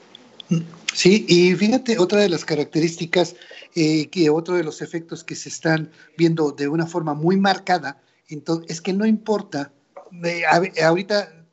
Sí, 0.92 1.26
y 1.28 1.54
fíjate, 1.54 1.98
otra 1.98 2.20
de 2.20 2.28
las 2.28 2.44
características, 2.44 3.34
eh, 3.74 4.08
que 4.10 4.30
otro 4.30 4.54
de 4.54 4.62
los 4.62 4.80
efectos 4.80 5.24
que 5.24 5.34
se 5.34 5.48
están 5.48 5.90
viendo 6.16 6.52
de 6.52 6.68
una 6.68 6.86
forma 6.86 7.14
muy 7.14 7.36
marcada, 7.36 8.00
entonces, 8.28 8.70
es 8.70 8.80
que 8.80 8.92
no 8.92 9.06
importa, 9.06 9.72
eh, 10.22 10.44
ahorita 10.84 11.43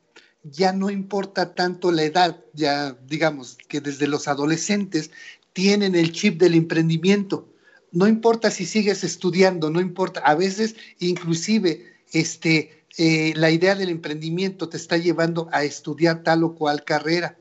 ya 0.42 0.72
no 0.72 0.90
importa 0.90 1.54
tanto 1.54 1.92
la 1.92 2.02
edad, 2.02 2.40
ya 2.52 2.96
digamos 3.06 3.58
que 3.68 3.80
desde 3.80 4.08
los 4.08 4.28
adolescentes 4.28 5.10
tienen 5.52 5.94
el 5.94 6.12
chip 6.12 6.40
del 6.40 6.54
emprendimiento. 6.54 7.48
No 7.92 8.08
importa 8.08 8.50
si 8.50 8.64
sigues 8.64 9.04
estudiando, 9.04 9.70
no 9.70 9.80
importa, 9.80 10.20
a 10.20 10.34
veces 10.34 10.74
inclusive 10.98 11.92
este, 12.12 12.84
eh, 12.96 13.32
la 13.36 13.50
idea 13.50 13.74
del 13.74 13.90
emprendimiento 13.90 14.68
te 14.68 14.78
está 14.78 14.96
llevando 14.96 15.48
a 15.52 15.64
estudiar 15.64 16.22
tal 16.22 16.44
o 16.44 16.54
cual 16.54 16.84
carrera. 16.84 17.38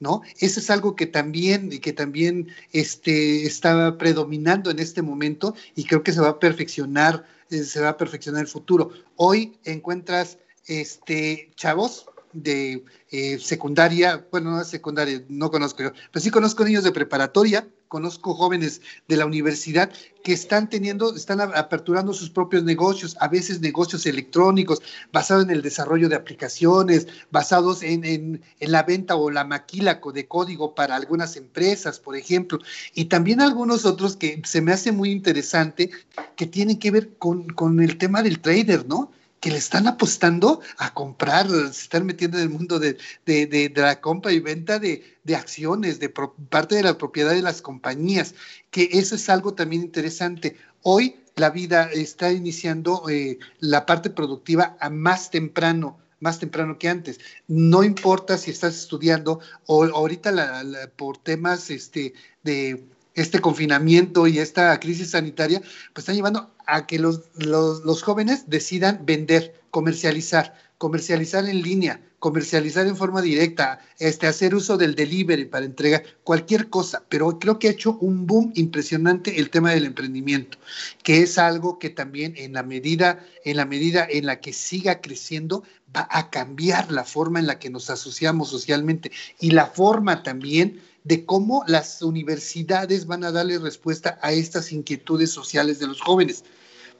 ¿No? 0.00 0.22
Eso 0.40 0.58
es 0.58 0.68
algo 0.68 0.96
que 0.96 1.06
también, 1.06 1.78
que 1.78 1.92
también 1.92 2.48
este, 2.72 3.46
está 3.46 3.96
predominando 3.98 4.72
en 4.72 4.80
este 4.80 5.00
momento 5.00 5.54
y 5.76 5.84
creo 5.84 6.02
que 6.02 6.12
se 6.12 6.20
va 6.20 6.30
a 6.30 6.38
perfeccionar, 6.40 7.24
eh, 7.50 7.62
se 7.62 7.80
va 7.80 7.90
a 7.90 7.96
perfeccionar 7.96 8.40
el 8.40 8.48
futuro. 8.48 8.90
Hoy 9.14 9.60
encuentras 9.62 10.38
este, 10.66 11.52
chavos 11.54 12.06
de 12.32 12.84
eh, 13.10 13.38
secundaria, 13.38 14.26
bueno, 14.30 14.50
no 14.50 14.64
secundaria, 14.64 15.22
no 15.28 15.50
conozco 15.50 15.82
yo, 15.82 15.92
pero 16.10 16.22
sí 16.22 16.30
conozco 16.30 16.64
niños 16.64 16.84
de 16.84 16.92
preparatoria, 16.92 17.66
conozco 17.92 18.34
jóvenes 18.34 18.80
de 19.06 19.18
la 19.18 19.26
universidad 19.26 19.92
que 20.24 20.32
están 20.32 20.70
teniendo, 20.70 21.14
están 21.14 21.42
aperturando 21.42 22.14
sus 22.14 22.30
propios 22.30 22.64
negocios, 22.64 23.18
a 23.20 23.28
veces 23.28 23.60
negocios 23.60 24.06
electrónicos, 24.06 24.80
basados 25.12 25.44
en 25.44 25.50
el 25.50 25.60
desarrollo 25.60 26.08
de 26.08 26.16
aplicaciones, 26.16 27.06
basados 27.30 27.82
en, 27.82 28.06
en, 28.06 28.42
la 28.60 28.82
venta 28.84 29.14
o 29.14 29.30
la 29.30 29.44
maquila 29.44 30.00
de 30.14 30.26
código 30.26 30.74
para 30.74 30.96
algunas 30.96 31.36
empresas, 31.36 32.00
por 32.00 32.16
ejemplo, 32.16 32.60
y 32.94 33.04
también 33.06 33.42
algunos 33.42 33.84
otros 33.84 34.16
que 34.16 34.40
se 34.42 34.62
me 34.62 34.72
hace 34.72 34.90
muy 34.90 35.10
interesante, 35.10 35.90
que 36.34 36.46
tienen 36.46 36.78
que 36.78 36.90
ver 36.92 37.18
con, 37.18 37.48
con 37.48 37.82
el 37.82 37.98
tema 37.98 38.22
del 38.22 38.40
trader, 38.40 38.86
¿no? 38.86 39.12
Que 39.42 39.50
le 39.50 39.58
están 39.58 39.88
apostando 39.88 40.60
a 40.78 40.94
comprar, 40.94 41.50
se 41.50 41.82
están 41.82 42.06
metiendo 42.06 42.38
en 42.38 42.44
el 42.44 42.48
mundo 42.48 42.78
de, 42.78 42.96
la 43.74 44.00
compra 44.00 44.30
y 44.30 44.38
venta 44.38 44.78
de, 44.78 45.02
acciones, 45.36 45.98
de 45.98 46.08
parte 46.08 46.76
de 46.76 46.84
la 46.84 46.96
propiedad 46.96 47.32
de 47.32 47.42
las 47.42 47.60
compañías, 47.60 48.36
que 48.70 48.88
eso 48.92 49.16
es 49.16 49.28
algo 49.28 49.52
también 49.52 49.82
interesante. 49.82 50.56
Hoy 50.82 51.16
la 51.34 51.50
vida 51.50 51.90
está 51.92 52.30
iniciando 52.30 53.02
eh, 53.10 53.40
la 53.58 53.84
parte 53.84 54.10
productiva 54.10 54.76
a 54.80 54.88
más 54.88 55.30
temprano 55.30 55.98
más 56.20 56.38
temprano 56.38 56.78
que 56.78 56.88
antes. 56.88 57.18
No 57.48 57.82
importa 57.82 58.38
si 58.38 58.52
estás 58.52 58.76
estudiando 58.76 59.40
o 59.66 59.82
ahorita 59.82 60.62
por 60.94 61.18
temas 61.18 61.68
este, 61.68 62.14
de 62.44 62.84
este 63.14 63.40
confinamiento 63.40 64.26
y 64.26 64.38
esta 64.38 64.78
crisis 64.80 65.10
sanitaria, 65.10 65.60
pues 65.60 66.02
están 66.02 66.16
llevando 66.16 66.54
a 66.66 66.86
que 66.86 66.98
los, 66.98 67.22
los 67.34 68.02
jóvenes 68.02 68.48
decidan 68.48 69.04
vender, 69.04 69.60
comercializar, 69.70 70.54
comercializar 70.78 71.48
en 71.48 71.62
línea, 71.62 72.00
comercializar 72.22 72.86
en 72.86 72.96
forma 72.96 73.20
directa, 73.20 73.80
este, 73.98 74.28
hacer 74.28 74.54
uso 74.54 74.76
del 74.76 74.94
delivery 74.94 75.46
para 75.46 75.64
entregar 75.64 76.04
cualquier 76.22 76.70
cosa, 76.70 77.02
pero 77.08 77.36
creo 77.40 77.58
que 77.58 77.66
ha 77.66 77.72
hecho 77.72 77.98
un 78.00 78.28
boom 78.28 78.52
impresionante 78.54 79.40
el 79.40 79.50
tema 79.50 79.72
del 79.72 79.84
emprendimiento, 79.84 80.58
que 81.02 81.22
es 81.22 81.36
algo 81.36 81.80
que 81.80 81.90
también 81.90 82.34
en 82.36 82.52
la 82.52 82.62
medida, 82.62 83.26
en 83.44 83.56
la 83.56 83.64
medida 83.64 84.06
en 84.08 84.26
la 84.26 84.40
que 84.40 84.52
siga 84.52 85.00
creciendo, 85.00 85.64
va 85.96 86.06
a 86.10 86.30
cambiar 86.30 86.92
la 86.92 87.02
forma 87.02 87.40
en 87.40 87.48
la 87.48 87.58
que 87.58 87.70
nos 87.70 87.90
asociamos 87.90 88.50
socialmente 88.50 89.10
y 89.40 89.50
la 89.50 89.66
forma 89.66 90.22
también 90.22 90.80
de 91.04 91.24
cómo 91.24 91.64
las 91.66 92.02
universidades 92.02 93.06
van 93.06 93.24
a 93.24 93.32
darle 93.32 93.58
respuesta 93.58 94.18
a 94.22 94.32
estas 94.32 94.72
inquietudes 94.72 95.30
sociales 95.30 95.78
de 95.78 95.86
los 95.88 96.00
jóvenes 96.00 96.44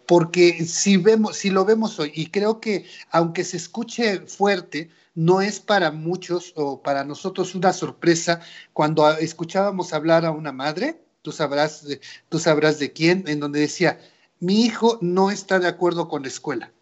porque 0.07 0.64
si 0.66 0.96
vemos, 0.96 1.36
si 1.36 1.50
lo 1.50 1.64
vemos 1.64 1.98
hoy, 1.98 2.12
y 2.14 2.26
creo 2.26 2.61
que 2.61 2.86
aunque 3.11 3.44
se 3.44 3.57
escuche 3.57 4.20
fuerte, 4.26 4.90
no 5.14 5.40
es 5.40 5.61
para 5.61 5.90
muchos 5.90 6.53
o 6.57 6.82
para 6.82 7.05
nosotros 7.05 7.55
una 7.55 7.72
sorpresa 7.72 8.40
cuando 8.72 9.09
escuchábamos 9.11 9.92
hablar 9.92 10.24
a 10.24 10.30
una 10.30 10.53
madre, 10.53 11.03
tú 11.22 11.32
sabrás, 11.32 11.86
tú 12.28 12.38
sabrás 12.38 12.78
de 12.78 12.92
quién, 12.92 13.24
en 13.26 13.40
donde 13.40 13.61
decía, 13.61 14.00
mi 14.40 14.64
hijo 14.64 14.98
no 15.00 15.30
está 15.30 15.59
de 15.59 15.68
acuerdo 15.68 16.09
con 16.09 16.22
la 16.22 16.28
escuela. 16.28 16.72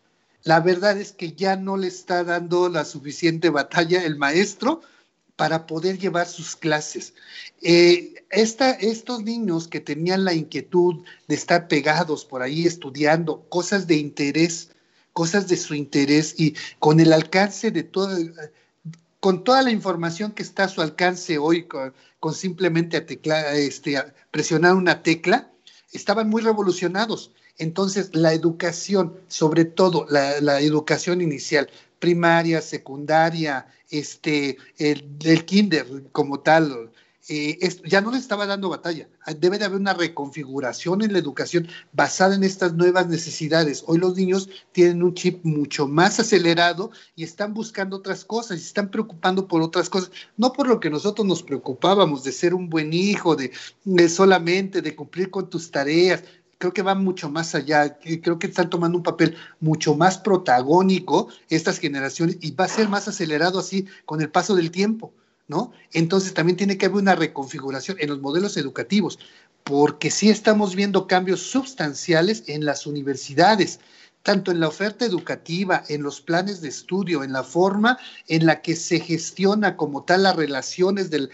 La 0.43 0.61
verdad 0.61 0.97
es 0.97 1.13
que 1.13 1.33
ya 1.33 1.57
no 1.57 1.77
le 1.77 1.89
está 1.89 2.25
dando 2.25 2.69
la 2.71 2.85
suficiente 2.85 3.51
batalla 3.51 4.03
el 4.05 4.17
maestro 4.17 4.81
para 5.41 5.67
poder 5.67 5.99
llevar 5.99 6.29
sus 6.29 6.55
clases. 6.55 7.15
Eh, 7.63 8.27
estos 8.29 9.23
niños 9.23 9.69
que 9.69 9.81
tenían 9.81 10.27
la 10.27 10.35
inquietud 10.35 11.03
de 11.29 11.35
estar 11.35 11.67
pegados 11.67 12.27
por 12.27 12.43
ahí 12.43 12.67
estudiando 12.67 13.49
cosas 13.49 13.87
de 13.87 13.97
interés, 13.97 14.69
cosas 15.15 15.49
de 15.49 15.57
su 15.57 15.75
interés 15.75 16.35
y 16.39 16.57
con 16.79 17.01
el 17.01 17.15
alcance 17.15 17.71
de 17.71 17.85
todo, 17.85 18.19
con 19.19 19.43
toda 19.43 19.63
la 19.63 19.71
información 19.71 20.33
que 20.33 20.43
está 20.43 20.65
a 20.65 20.69
su 20.69 20.83
alcance 20.83 21.39
hoy, 21.39 21.67
con, 21.67 22.35
simplemente 22.35 23.03
este, 23.55 23.97
presionar 24.31 24.75
una 24.75 25.03
tecla, 25.03 25.51
estaban 25.91 26.29
muy 26.29 26.43
revolucionados. 26.43 27.33
Entonces, 27.57 28.15
la 28.15 28.35
educación, 28.35 29.17
sobre 29.29 29.65
todo 29.65 30.07
la, 30.11 30.61
educación 30.61 31.23
inicial, 31.23 31.71
primaria, 32.01 32.61
secundaria, 32.61 33.67
este, 33.91 34.57
el 34.79 35.45
kinder 35.45 35.87
como 36.11 36.41
tal, 36.41 36.91
eh, 37.33 37.59
ya 37.85 38.01
no 38.01 38.11
le 38.11 38.19
estaba 38.19 38.45
dando 38.45 38.71
batalla. 38.71 39.09
Ah, 39.25 39.35
debe 39.35 39.57
de 39.57 39.65
haber 39.65 39.79
una 39.79 39.95
reconfiguración 39.95 41.03
en 41.03 41.13
la 41.13 41.21
educación 41.21 41.69
basada 41.93 42.35
en 42.35 42.43
estas 42.43 42.73
nuevas 42.75 43.07
necesidades. 43.07 43.85
Hoy 43.87 43.99
los 43.99 44.17
niños 44.17 44.49
tienen 44.73 45.03
un 45.03 45.15
chip 45.15 45.45
mucho 45.45 45.87
más 45.87 46.19
acelerado 46.19 46.91
y 47.15 47.23
están 47.23 47.55
buscando 47.55 47.99
otras 47.99 48.25
cosas 48.25 48.59
y 48.59 48.63
están 48.63 48.91
preocupando 48.91 49.47
por 49.47 49.63
otras 49.63 49.89
cosas, 49.89 50.11
no 50.37 50.53
por 50.53 50.67
lo 50.67 50.81
que 50.81 50.91
nosotros 50.91 51.25
nos 51.25 51.45
preocupábamos 51.45 52.25
de 52.25 52.33
ser 52.33 52.53
un 52.53 52.69
buen 52.69 52.93
hijo, 52.93 53.37
de, 53.37 53.53
solamente 54.09 54.83
de 54.83 54.97
cumplir 54.97 55.31
con 55.31 55.49
tus 55.49 55.71
tareas. 55.71 56.25
Creo 56.61 56.75
que 56.75 56.83
va 56.83 56.95
mucho 56.95 57.31
más 57.31 57.55
allá, 57.55 57.99
creo 57.99 58.39
que 58.39 58.47
están 58.47 58.69
tomando 58.69 58.99
un 58.99 59.03
papel 59.03 59.35
mucho 59.61 59.95
más 59.95 60.19
protagónico 60.19 61.29
estas 61.49 61.79
generaciones 61.79 62.37
y 62.43 62.51
va 62.51 62.67
a 62.67 62.69
ser 62.69 62.87
más 62.87 63.09
acelerado 63.09 63.59
así 63.59 63.87
con 64.05 64.21
el 64.21 64.29
paso 64.29 64.55
del 64.55 64.71
tiempo. 64.71 65.15
¿no? 65.49 65.73
Entonces 65.95 66.35
también 66.35 66.59
tiene 66.59 66.77
que 66.77 66.85
haber 66.85 67.01
una 67.01 67.15
reconfiguración 67.15 67.97
en 67.99 68.11
los 68.11 68.21
modelos 68.21 68.59
educativos, 68.59 69.19
porque 69.65 70.11
sí 70.11 70.29
estamos 70.29 70.77
viendo 70.77 71.07
cambios 71.07 71.41
sustanciales 71.41 72.45
en 72.47 72.67
las 72.67 72.87
universidades, 72.87 73.81
tanto 74.23 74.51
en 74.51 74.61
la 74.61 74.69
oferta 74.69 75.07
educativa, 75.07 75.83
en 75.89 76.03
los 76.03 76.21
planes 76.21 76.61
de 76.61 76.69
estudio, 76.69 77.25
en 77.25 77.33
la 77.33 77.43
forma 77.43 77.97
en 78.29 78.45
la 78.45 78.61
que 78.61 78.77
se 78.77 79.01
gestiona 79.01 79.79
como 79.79 80.05
tal 80.05 80.25
las 80.25 80.37
relaciones 80.37 81.09
de, 81.09 81.31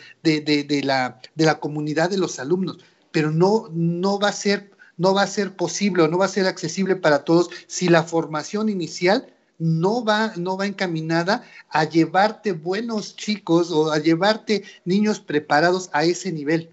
la, 0.85 1.21
de 1.35 1.45
la 1.45 1.59
comunidad 1.59 2.11
de 2.11 2.19
los 2.19 2.39
alumnos, 2.39 2.79
pero 3.11 3.33
no, 3.33 3.69
no 3.73 4.21
va 4.21 4.29
a 4.29 4.33
ser 4.33 4.76
no 4.97 5.15
va 5.15 5.23
a 5.23 5.27
ser 5.27 5.57
posible 5.57 6.03
o 6.03 6.09
no 6.09 6.19
va 6.19 6.27
a 6.27 6.29
ser 6.29 6.47
accesible 6.47 6.97
para 6.97 7.25
todos 7.25 7.51
si 7.67 7.89
la 7.89 8.03
formación 8.03 8.69
inicial 8.69 9.33
no 9.59 10.05
va, 10.05 10.33
no 10.37 10.57
va 10.57 10.67
encaminada 10.67 11.45
a 11.71 11.85
llevarte 11.85 12.53
buenos 12.53 13.17
chicos 13.17 13.71
o 13.71 13.91
a 13.91 13.99
llevarte 13.99 14.65
niños 14.85 15.21
preparados 15.21 15.91
a 15.93 16.05
ese 16.05 16.33
nivel, 16.33 16.71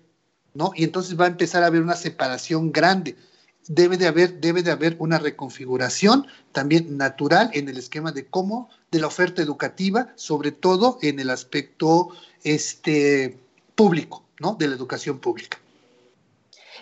¿no? 0.53 0.71
Y 0.75 0.83
entonces 0.83 1.19
va 1.19 1.25
a 1.25 1.29
empezar 1.29 1.63
a 1.63 1.67
haber 1.67 1.81
una 1.81 1.95
separación 1.95 2.71
grande. 2.71 3.15
Debe 3.67 3.97
de 3.97 4.07
haber, 4.07 4.41
debe 4.41 4.61
de 4.61 4.71
haber 4.71 4.97
una 4.99 5.17
reconfiguración 5.17 6.27
también 6.51 6.97
natural 6.97 7.49
en 7.53 7.69
el 7.69 7.77
esquema 7.77 8.11
de 8.11 8.25
cómo, 8.25 8.69
de 8.91 8.99
la 8.99 9.07
oferta 9.07 9.41
educativa, 9.41 10.11
sobre 10.15 10.51
todo 10.51 10.99
en 11.01 11.21
el 11.21 11.29
aspecto 11.29 12.09
este, 12.43 13.39
público, 13.75 14.25
¿no? 14.39 14.55
De 14.55 14.67
la 14.67 14.75
educación 14.75 15.19
pública. 15.19 15.62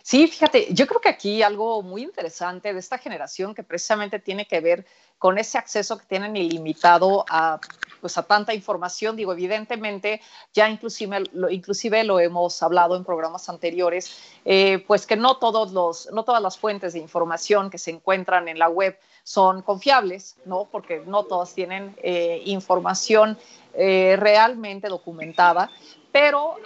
Sí, 0.03 0.27
fíjate, 0.27 0.73
yo 0.73 0.87
creo 0.87 0.99
que 0.99 1.09
aquí 1.09 1.43
algo 1.43 1.81
muy 1.83 2.03
interesante 2.03 2.73
de 2.73 2.79
esta 2.79 2.97
generación 2.97 3.53
que 3.53 3.63
precisamente 3.63 4.19
tiene 4.19 4.47
que 4.47 4.59
ver 4.59 4.85
con 5.17 5.37
ese 5.37 5.59
acceso 5.59 5.99
que 5.99 6.05
tienen 6.05 6.35
ilimitado 6.35 7.23
a, 7.29 7.59
pues, 8.01 8.17
a 8.17 8.23
tanta 8.23 8.55
información. 8.55 9.15
Digo, 9.15 9.31
evidentemente, 9.33 10.19
ya 10.51 10.67
inclusive 10.67 12.03
lo, 12.03 12.19
hemos 12.19 12.63
hablado 12.63 12.95
en 12.95 13.03
programas 13.03 13.47
anteriores, 13.47 14.17
eh, 14.45 14.83
pues 14.87 15.05
que 15.05 15.15
no, 15.15 15.37
todos 15.37 15.73
los, 15.73 16.09
no 16.11 16.23
todas 16.23 16.41
las 16.41 16.57
fuentes 16.57 16.93
de 16.93 16.99
información 16.99 17.69
que 17.69 17.77
se 17.77 17.91
encuentran 17.91 18.47
en 18.47 18.57
la 18.57 18.69
web 18.69 18.97
son 19.23 19.61
confiables, 19.61 20.37
¿no? 20.45 20.67
Porque 20.71 21.03
no 21.05 21.25
todas 21.25 21.53
tienen 21.53 21.95
eh, 22.01 22.41
información 22.45 23.37
eh, 23.75 24.15
realmente 24.19 24.87
documentada. 24.87 25.69
Pero 26.11 26.57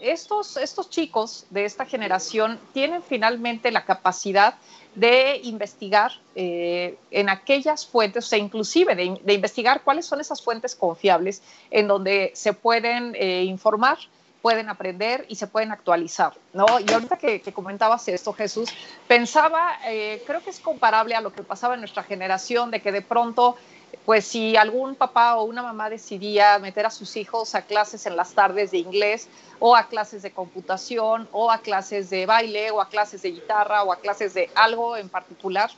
estos, 0.00 0.56
estos 0.56 0.88
chicos 0.88 1.46
de 1.50 1.66
esta 1.66 1.84
generación 1.84 2.58
tienen 2.72 3.02
finalmente 3.02 3.70
la 3.70 3.84
capacidad 3.84 4.54
de 4.94 5.40
investigar 5.44 6.12
eh, 6.34 6.96
en 7.10 7.28
aquellas 7.28 7.86
fuentes, 7.86 8.26
o 8.26 8.28
sea, 8.28 8.38
inclusive 8.38 8.94
de, 8.94 9.32
investigar 9.32 9.82
cuáles 9.82 10.06
son 10.06 10.20
esas 10.20 10.42
fuentes 10.42 10.74
confiables 10.74 11.42
en 11.70 11.88
donde 11.88 12.32
se 12.34 12.52
pueden 12.52 13.14
eh, 13.16 13.44
informar, 13.44 13.98
pueden 14.42 14.68
aprender 14.68 15.24
y 15.28 15.36
se 15.36 15.46
pueden 15.46 15.70
actualizar, 15.70 16.34
¿no? 16.52 16.66
Y 16.86 16.92
ahorita 16.92 17.16
que, 17.16 17.40
comentabas 17.52 18.08
esto, 18.08 18.32
Jesús, 18.32 18.70
pensaba, 19.06 19.78
eh, 19.86 20.22
creo 20.26 20.42
que 20.42 20.50
es 20.50 20.58
comparable 20.58 21.14
a 21.14 21.20
lo 21.20 21.32
que 21.32 21.42
pasaba 21.42 21.74
en 21.74 21.80
nuestra 21.80 22.02
generación, 22.02 22.70
de 22.70 22.82
que 22.82 22.90
de 22.90 23.02
pronto 23.02 23.56
pues 24.04 24.26
si 24.26 24.56
algún 24.56 24.94
papá 24.94 25.36
o 25.36 25.44
una 25.44 25.62
mamá 25.62 25.90
decidía 25.90 26.58
meter 26.58 26.86
a 26.86 26.90
sus 26.90 27.16
hijos 27.16 27.54
a 27.54 27.62
clases 27.62 28.06
en 28.06 28.16
las 28.16 28.34
tardes 28.34 28.70
de 28.70 28.78
inglés 28.78 29.28
o 29.58 29.76
a 29.76 29.86
clases 29.86 30.22
de 30.22 30.32
computación 30.32 31.28
o 31.32 31.50
a 31.50 31.58
clases 31.58 32.10
de 32.10 32.26
baile 32.26 32.70
o 32.70 32.80
a 32.80 32.88
clases 32.88 33.22
de 33.22 33.30
guitarra 33.30 33.84
o 33.84 33.92
a 33.92 33.96
clases 33.96 34.34
de 34.34 34.50
algo 34.54 34.96
en 34.96 35.08
particular, 35.08 35.70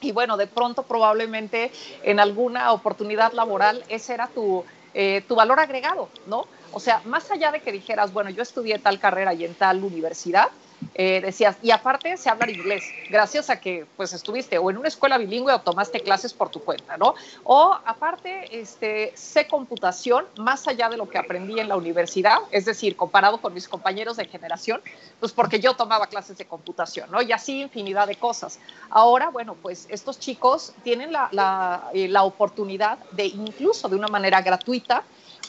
y 0.00 0.12
bueno, 0.12 0.36
de 0.36 0.46
pronto 0.46 0.82
probablemente 0.82 1.72
en 2.02 2.20
alguna 2.20 2.72
oportunidad 2.72 3.32
laboral 3.32 3.84
ese 3.88 4.14
era 4.14 4.28
tu, 4.28 4.64
eh, 4.92 5.24
tu 5.26 5.34
valor 5.34 5.58
agregado, 5.60 6.08
¿no? 6.26 6.46
O 6.72 6.80
sea, 6.80 7.00
más 7.04 7.30
allá 7.30 7.50
de 7.50 7.60
que 7.60 7.72
dijeras, 7.72 8.12
bueno, 8.12 8.30
yo 8.30 8.42
estudié 8.42 8.78
tal 8.78 8.98
carrera 8.98 9.32
y 9.32 9.44
en 9.44 9.54
tal 9.54 9.82
universidad, 9.82 10.48
eh, 10.94 11.20
decías, 11.20 11.56
y 11.62 11.70
aparte 11.72 12.16
se 12.16 12.30
habla 12.30 12.50
inglés, 12.50 12.84
gracias 13.10 13.50
a 13.50 13.60
que 13.60 13.86
pues 13.96 14.12
estuviste 14.12 14.58
o 14.58 14.70
en 14.70 14.78
una 14.78 14.88
escuela 14.88 15.18
bilingüe 15.18 15.52
o 15.52 15.60
tomaste 15.60 16.00
clases 16.00 16.32
por 16.32 16.50
tu 16.50 16.60
cuenta, 16.60 16.96
¿no? 16.96 17.14
O 17.42 17.76
aparte, 17.84 18.60
este, 18.60 19.12
sé 19.16 19.48
computación 19.48 20.24
más 20.38 20.68
allá 20.68 20.88
de 20.88 20.96
lo 20.96 21.08
que 21.08 21.18
aprendí 21.18 21.58
en 21.58 21.68
la 21.68 21.76
universidad, 21.76 22.38
es 22.50 22.64
decir, 22.64 22.96
comparado 22.96 23.40
con 23.40 23.52
mis 23.52 23.68
compañeros 23.68 24.16
de 24.16 24.26
generación, 24.26 24.80
pues 25.18 25.32
porque 25.32 25.58
yo 25.58 25.74
tomaba 25.74 26.06
clases 26.06 26.38
de 26.38 26.44
computación, 26.44 27.10
¿no? 27.10 27.20
Y 27.22 27.32
así 27.32 27.60
infinidad 27.60 28.06
de 28.06 28.16
cosas. 28.16 28.60
Ahora, 28.90 29.30
bueno, 29.30 29.56
pues 29.60 29.86
estos 29.90 30.20
chicos 30.20 30.74
tienen 30.84 31.12
la, 31.12 31.28
la, 31.32 31.90
eh, 31.92 32.08
la 32.08 32.22
oportunidad 32.22 32.98
de 33.10 33.26
incluso 33.26 33.88
de 33.88 33.96
una 33.96 34.08
manera 34.08 34.42
gratuita, 34.42 35.02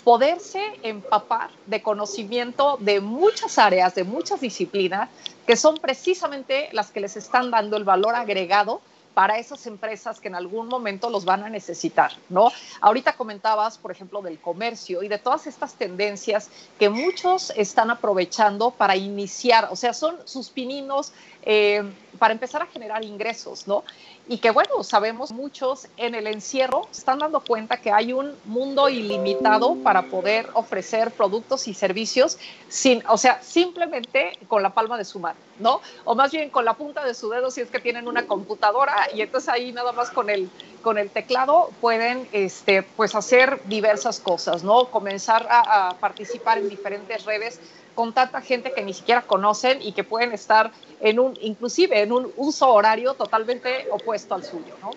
poderse 0.06 0.62
empapar 0.84 1.50
de 1.66 1.82
conocimiento 1.82 2.78
de 2.80 3.02
muchas 3.02 3.58
áreas, 3.58 3.96
de 3.96 4.04
muchas 4.04 4.40
disciplinas, 4.40 5.10
que 5.48 5.58
son 5.58 5.78
precisamente 5.78 6.70
las 6.74 6.92
que 6.92 7.02
les 7.02 7.18
están 7.18 7.50
dando 7.50 7.76
el 7.76 7.84
valor 7.84 8.14
agregado 8.14 8.82
para 9.16 9.40
esas 9.40 9.66
empresas 9.66 10.20
que 10.20 10.28
en 10.28 10.36
algún 10.36 10.68
momento 10.68 11.10
los 11.10 11.26
van 11.26 11.44
a 11.44 11.50
necesitar, 11.50 12.12
¿no? 12.30 12.52
Ahorita 12.82 13.14
comentabas, 13.14 13.78
por 13.78 13.92
ejemplo, 13.92 14.22
del 14.22 14.40
comercio 14.40 15.02
y 15.02 15.08
de 15.08 15.18
todas 15.18 15.48
estas 15.48 15.74
tendencias 15.74 16.50
que 16.78 16.90
muchos 16.90 17.52
están 17.56 17.90
aprovechando 17.90 18.72
para 18.72 18.96
iniciar, 18.98 19.70
o 19.72 19.76
sea, 19.76 19.94
son 19.94 20.18
sus 20.26 20.50
pininos, 20.50 21.14
eh, 21.46 21.84
para 22.18 22.34
empezar 22.34 22.62
a 22.62 22.66
generar 22.66 23.04
ingresos, 23.04 23.68
¿no? 23.68 23.84
Y 24.28 24.40
que 24.40 24.50
bueno, 24.50 24.84
sabemos 24.84 25.32
muchos 25.32 25.88
en 25.98 26.16
el 26.16 26.26
encierro 26.26 26.88
están 26.92 27.20
dando 27.20 27.40
cuenta 27.42 27.78
que 27.78 27.92
hay 27.92 28.14
un 28.14 28.36
mundo 28.46 28.90
ilimitado 28.90 29.76
para 29.84 30.10
poder 30.10 30.50
ofrecer 30.54 31.12
productos 31.12 31.68
y 31.68 31.76
servicios 31.76 32.40
sin, 32.68 33.04
o 33.08 33.18
sea, 33.18 33.42
simplemente 33.44 34.40
con 34.48 34.64
la 34.64 34.74
palma 34.74 34.98
de 34.98 35.06
su 35.06 35.20
mano, 35.20 35.38
¿no? 35.60 35.82
O 36.06 36.16
más 36.16 36.32
bien 36.32 36.50
con 36.50 36.66
la 36.66 36.74
punta 36.74 37.06
de 37.06 37.14
su 37.14 37.30
dedo 37.30 37.52
si 37.52 37.62
es 37.62 37.70
que 37.70 37.80
tienen 37.80 38.08
una 38.08 38.26
computadora 38.26 38.96
y 39.14 39.22
entonces 39.22 39.50
ahí 39.50 39.72
nada 39.72 39.92
más 39.92 40.10
con 40.10 40.32
el, 40.32 40.50
con 40.82 40.98
el 40.98 41.12
teclado 41.12 41.70
pueden, 41.80 42.28
este, 42.32 42.82
pues 42.82 43.14
hacer 43.14 43.62
diversas 43.66 44.20
cosas, 44.20 44.64
¿no? 44.64 44.90
Comenzar 44.90 45.46
a, 45.52 45.90
a 45.90 46.00
participar 46.00 46.58
en 46.58 46.70
diferentes 46.70 47.24
redes 47.26 47.60
con 47.96 48.14
tanta 48.14 48.42
gente 48.42 48.74
que 48.74 48.84
ni 48.84 48.94
siquiera 48.94 49.22
conocen 49.24 49.82
y 49.82 49.94
que 49.94 50.04
pueden 50.04 50.34
estar 50.34 50.72
en 51.02 51.20
un, 51.20 51.38
inclusive 51.42 52.02
en 52.02 52.12
un 52.12 52.32
uso 52.36 52.72
horario 52.72 53.14
totalmente 53.14 53.88
opuesto 53.92 54.36
al 54.36 54.44
suyo, 54.44 54.76
¿no? 54.82 54.92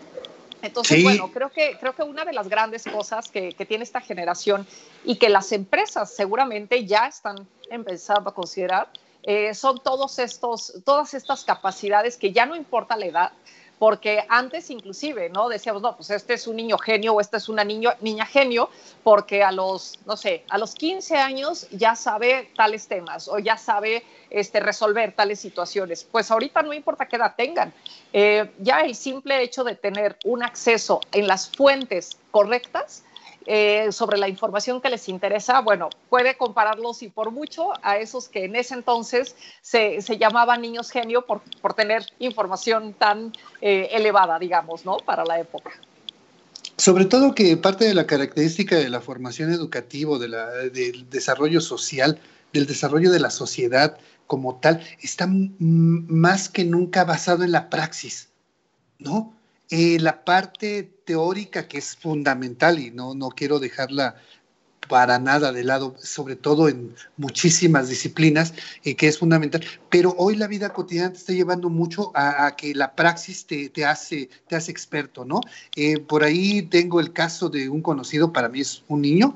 Entonces, 0.60 1.04
bueno, 1.04 1.30
creo 1.32 1.50
que, 1.50 1.76
creo 1.78 1.94
que 1.94 2.02
una 2.02 2.24
de 2.24 2.32
las 2.32 2.48
grandes 2.48 2.82
cosas 2.82 3.30
que, 3.30 3.52
que, 3.52 3.64
tiene 3.64 3.84
esta 3.84 4.00
generación 4.00 4.66
y 5.04 5.14
que 5.14 5.28
las 5.28 5.52
empresas 5.52 6.12
seguramente 6.12 6.84
ya 6.84 7.06
están 7.06 7.46
empezando 7.70 8.30
a 8.30 8.34
considerar 8.34 8.88
eh, 9.30 9.52
son 9.52 9.78
todos 9.78 10.18
estos, 10.18 10.72
todas 10.84 11.12
estas 11.12 11.44
capacidades 11.44 12.16
que 12.16 12.32
ya 12.32 12.46
no 12.46 12.56
importa 12.56 12.96
la 12.96 13.06
edad, 13.06 13.32
porque 13.78 14.24
antes 14.28 14.70
inclusive, 14.70 15.28
¿no? 15.30 15.48
Decíamos, 15.48 15.82
no, 15.82 15.96
pues 15.96 16.10
este 16.10 16.34
es 16.34 16.46
un 16.46 16.56
niño 16.56 16.78
genio 16.78 17.14
o 17.14 17.20
esta 17.20 17.36
es 17.36 17.48
una 17.48 17.64
niño, 17.64 17.92
niña 18.00 18.26
genio, 18.26 18.70
porque 19.04 19.42
a 19.42 19.52
los, 19.52 19.98
no 20.06 20.16
sé, 20.16 20.44
a 20.48 20.58
los 20.58 20.74
15 20.74 21.16
años 21.16 21.68
ya 21.70 21.94
sabe 21.94 22.50
tales 22.56 22.88
temas 22.88 23.28
o 23.28 23.38
ya 23.38 23.56
sabe 23.56 24.04
este, 24.30 24.60
resolver 24.60 25.12
tales 25.12 25.40
situaciones. 25.40 26.04
Pues 26.04 26.30
ahorita 26.30 26.62
no 26.62 26.72
importa 26.72 27.06
qué 27.06 27.16
edad 27.16 27.34
tengan, 27.36 27.72
eh, 28.12 28.50
ya 28.58 28.80
el 28.80 28.94
simple 28.94 29.42
hecho 29.42 29.64
de 29.64 29.76
tener 29.76 30.16
un 30.24 30.42
acceso 30.42 31.00
en 31.12 31.26
las 31.26 31.48
fuentes 31.50 32.18
correctas, 32.30 33.04
eh, 33.50 33.92
sobre 33.92 34.18
la 34.18 34.28
información 34.28 34.82
que 34.82 34.90
les 34.90 35.08
interesa, 35.08 35.62
bueno, 35.62 35.88
puede 36.10 36.36
compararlos 36.36 37.02
y 37.02 37.08
por 37.08 37.30
mucho 37.30 37.72
a 37.80 37.96
esos 37.96 38.28
que 38.28 38.44
en 38.44 38.56
ese 38.56 38.74
entonces 38.74 39.36
se, 39.62 40.02
se 40.02 40.18
llamaban 40.18 40.60
niños 40.60 40.90
genio 40.90 41.24
por, 41.24 41.40
por 41.62 41.72
tener 41.72 42.04
información 42.18 42.92
tan 42.92 43.32
eh, 43.62 43.88
elevada, 43.92 44.38
digamos, 44.38 44.84
¿no? 44.84 44.98
Para 44.98 45.24
la 45.24 45.40
época. 45.40 45.70
Sobre 46.76 47.06
todo 47.06 47.34
que 47.34 47.56
parte 47.56 47.86
de 47.86 47.94
la 47.94 48.06
característica 48.06 48.76
de 48.76 48.90
la 48.90 49.00
formación 49.00 49.50
educativa, 49.50 50.18
del 50.18 51.08
desarrollo 51.08 51.62
social, 51.62 52.20
del 52.52 52.66
desarrollo 52.66 53.10
de 53.10 53.20
la 53.20 53.30
sociedad 53.30 53.96
como 54.26 54.56
tal, 54.56 54.86
está 55.00 55.26
más 55.26 56.50
que 56.50 56.66
nunca 56.66 57.04
basado 57.04 57.44
en 57.44 57.52
la 57.52 57.70
praxis, 57.70 58.28
¿no? 58.98 59.32
Eh, 59.70 59.98
la 60.00 60.22
parte 60.24 60.97
teórica 61.08 61.66
que 61.66 61.78
es 61.78 61.96
fundamental 61.96 62.78
y 62.78 62.90
no, 62.90 63.14
no 63.14 63.30
quiero 63.30 63.58
dejarla 63.58 64.16
para 64.90 65.18
nada 65.18 65.52
de 65.52 65.64
lado, 65.64 65.94
sobre 65.98 66.36
todo 66.36 66.68
en 66.68 66.94
muchísimas 67.16 67.88
disciplinas, 67.88 68.52
eh, 68.84 68.94
que 68.94 69.08
es 69.08 69.16
fundamental. 69.16 69.64
Pero 69.88 70.14
hoy 70.18 70.36
la 70.36 70.46
vida 70.46 70.74
cotidiana 70.74 71.12
te 71.12 71.18
está 71.18 71.32
llevando 71.32 71.70
mucho 71.70 72.12
a, 72.14 72.54
que 72.56 72.74
la 72.74 72.94
praxis 72.94 73.46
te, 73.46 73.70
te, 73.70 73.86
hace, 73.86 74.28
te 74.48 74.54
hace 74.54 74.70
experto, 74.70 75.24
¿no? 75.24 75.40
Eh, 75.76 75.98
por 75.98 76.24
ahí 76.24 76.60
tengo 76.60 77.00
el 77.00 77.14
caso 77.14 77.48
de 77.48 77.70
un 77.70 77.80
conocido, 77.80 78.30
para 78.30 78.50
mí 78.50 78.60
es 78.60 78.82
un 78.88 79.00
niño, 79.00 79.34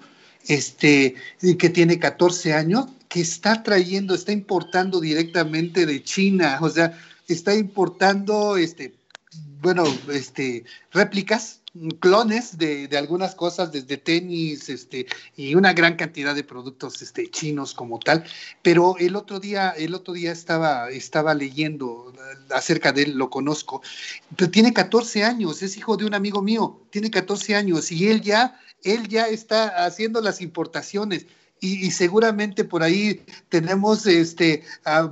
este, 0.49 1.15
que 1.59 1.71
tiene 1.71 1.99
14 1.99 2.53
años, 2.53 2.87
que 3.09 3.23
está 3.23 3.63
trayendo, 3.63 4.15
está 4.15 4.33
importando 4.33 5.01
directamente 5.01 5.87
de 5.87 6.03
China, 6.03 6.59
o 6.61 6.69
sea, 6.69 6.99
está 7.29 7.55
importando 7.55 8.59
este, 8.59 8.95
bueno, 9.63 9.85
este, 10.11 10.65
réplicas, 10.91 11.62
clones 12.01 12.59
de, 12.59 12.87
de, 12.89 12.99
algunas 12.99 13.35
cosas, 13.35 13.73
desde 13.73 13.97
tenis, 13.97 14.69
este, 14.69 15.07
y 15.37 15.55
una 15.55 15.73
gran 15.73 15.97
cantidad 15.97 16.35
de 16.35 16.45
productos 16.45 17.01
este, 17.01 17.31
chinos 17.31 17.75
como 17.75 17.99
tal. 17.99 18.25
Pero 18.63 18.97
el 18.99 19.17
otro 19.17 19.41
día, 19.41 19.71
el 19.71 19.95
otro 19.95 20.13
día 20.15 20.33
estaba, 20.33 20.91
estaba 20.91 21.35
leyendo 21.35 22.13
acerca 22.51 22.93
de 22.93 23.03
él, 23.03 23.13
lo 23.17 23.31
conozco, 23.31 23.83
pero 24.37 24.51
tiene 24.51 24.73
14 24.73 25.25
años, 25.25 25.63
es 25.63 25.77
hijo 25.77 25.97
de 25.97 26.05
un 26.05 26.15
amigo 26.15 26.43
mío, 26.43 26.81
tiene 26.91 27.11
14 27.11 27.55
años, 27.57 27.91
y 27.91 28.09
él 28.09 28.21
ya, 28.21 28.61
él 28.83 29.09
ya 29.09 29.27
está 29.27 29.85
haciendo 29.85 30.21
las 30.21 30.41
importaciones 30.41 31.27
y, 31.65 31.93
seguramente 31.93 32.65
por 32.65 32.83
ahí 32.83 33.25
tenemos 33.49 34.05
este, 34.07 34.65